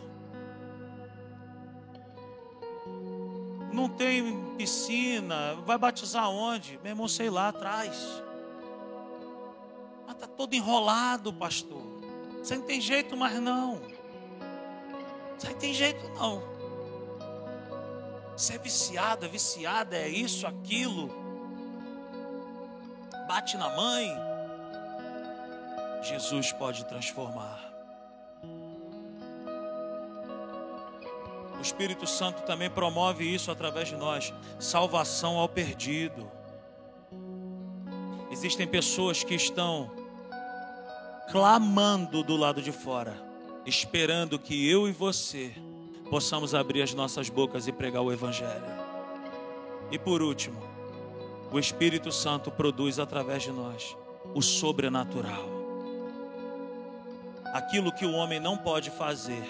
Não 3.73 3.89
tem 3.89 4.55
piscina, 4.57 5.55
vai 5.65 5.77
batizar 5.77 6.29
onde? 6.29 6.79
Meu 6.81 6.93
irmão, 6.93 7.07
sei 7.09 7.29
lá 7.29 7.49
atrás. 7.49 8.23
Mas 10.15 10.23
está 10.23 10.27
todo 10.27 10.53
enrolado, 10.53 11.33
pastor. 11.33 11.81
Você 12.39 12.55
não 12.55 12.63
tem 12.63 12.79
jeito 12.79 13.17
mais 13.17 13.39
não. 13.39 13.81
Você 15.37 15.49
não 15.49 15.55
tem 15.57 15.73
jeito 15.73 16.07
não. 16.09 16.41
Você 18.35 18.55
é 18.55 18.57
viciado, 18.57 19.25
é 19.25 19.29
viciada, 19.29 19.97
é 19.97 20.07
isso, 20.07 20.47
aquilo. 20.47 21.09
Bate 23.27 23.57
na 23.57 23.69
mãe. 23.75 24.09
Jesus 26.01 26.51
pode 26.53 26.85
transformar. 26.85 27.59
O 31.57 31.61
Espírito 31.61 32.05
Santo 32.05 32.43
também 32.43 32.69
promove 32.69 33.23
isso 33.23 33.49
através 33.49 33.87
de 33.87 33.95
nós 33.95 34.33
salvação 34.59 35.37
ao 35.37 35.49
perdido. 35.49 36.29
Existem 38.29 38.67
pessoas 38.67 39.23
que 39.23 39.33
estão 39.33 40.04
clamando 41.31 42.23
do 42.23 42.35
lado 42.35 42.61
de 42.61 42.71
fora, 42.71 43.15
esperando 43.65 44.37
que 44.37 44.69
eu 44.69 44.87
e 44.87 44.91
você 44.91 45.53
possamos 46.09 46.53
abrir 46.53 46.81
as 46.81 46.93
nossas 46.93 47.29
bocas 47.29 47.67
e 47.67 47.71
pregar 47.71 48.01
o 48.01 48.11
Evangelho. 48.11 48.63
E 49.91 49.97
por 49.97 50.21
último, 50.21 50.61
o 51.51 51.59
Espírito 51.59 52.11
Santo 52.11 52.51
produz 52.51 52.99
através 52.99 53.43
de 53.43 53.51
nós 53.51 53.95
o 54.33 54.41
sobrenatural. 54.41 55.49
Aquilo 57.53 57.91
que 57.91 58.05
o 58.05 58.13
homem 58.13 58.39
não 58.39 58.57
pode 58.57 58.89
fazer, 58.91 59.43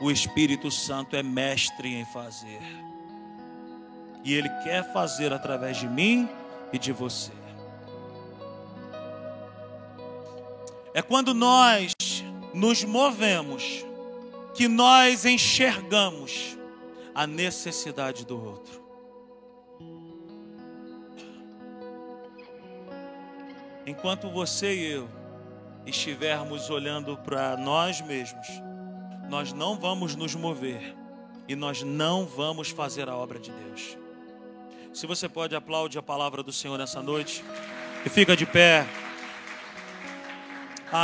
o 0.00 0.10
Espírito 0.10 0.70
Santo 0.70 1.16
é 1.16 1.22
mestre 1.22 1.94
em 1.94 2.04
fazer. 2.06 2.60
E 4.24 4.34
ele 4.34 4.48
quer 4.64 4.92
fazer 4.92 5.32
através 5.32 5.76
de 5.76 5.88
mim 5.88 6.28
e 6.72 6.78
de 6.78 6.92
você. 6.92 7.45
É 10.96 11.02
quando 11.02 11.34
nós 11.34 11.92
nos 12.54 12.82
movemos 12.82 13.84
que 14.54 14.66
nós 14.66 15.26
enxergamos 15.26 16.56
a 17.14 17.26
necessidade 17.26 18.24
do 18.24 18.42
outro. 18.42 18.82
Enquanto 23.84 24.30
você 24.30 24.74
e 24.74 24.92
eu 24.92 25.08
estivermos 25.84 26.70
olhando 26.70 27.14
para 27.18 27.58
nós 27.58 28.00
mesmos, 28.00 28.46
nós 29.28 29.52
não 29.52 29.78
vamos 29.78 30.16
nos 30.16 30.34
mover 30.34 30.96
e 31.46 31.54
nós 31.54 31.82
não 31.82 32.24
vamos 32.24 32.70
fazer 32.70 33.06
a 33.06 33.14
obra 33.14 33.38
de 33.38 33.52
Deus. 33.52 33.98
Se 34.94 35.06
você 35.06 35.28
pode 35.28 35.54
aplaudir 35.54 35.98
a 35.98 36.02
palavra 36.02 36.42
do 36.42 36.54
Senhor 36.54 36.78
nessa 36.78 37.02
noite 37.02 37.44
e 38.02 38.08
fica 38.08 38.34
de 38.34 38.46
pé. 38.46 38.86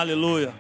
Aleluia. 0.01 0.55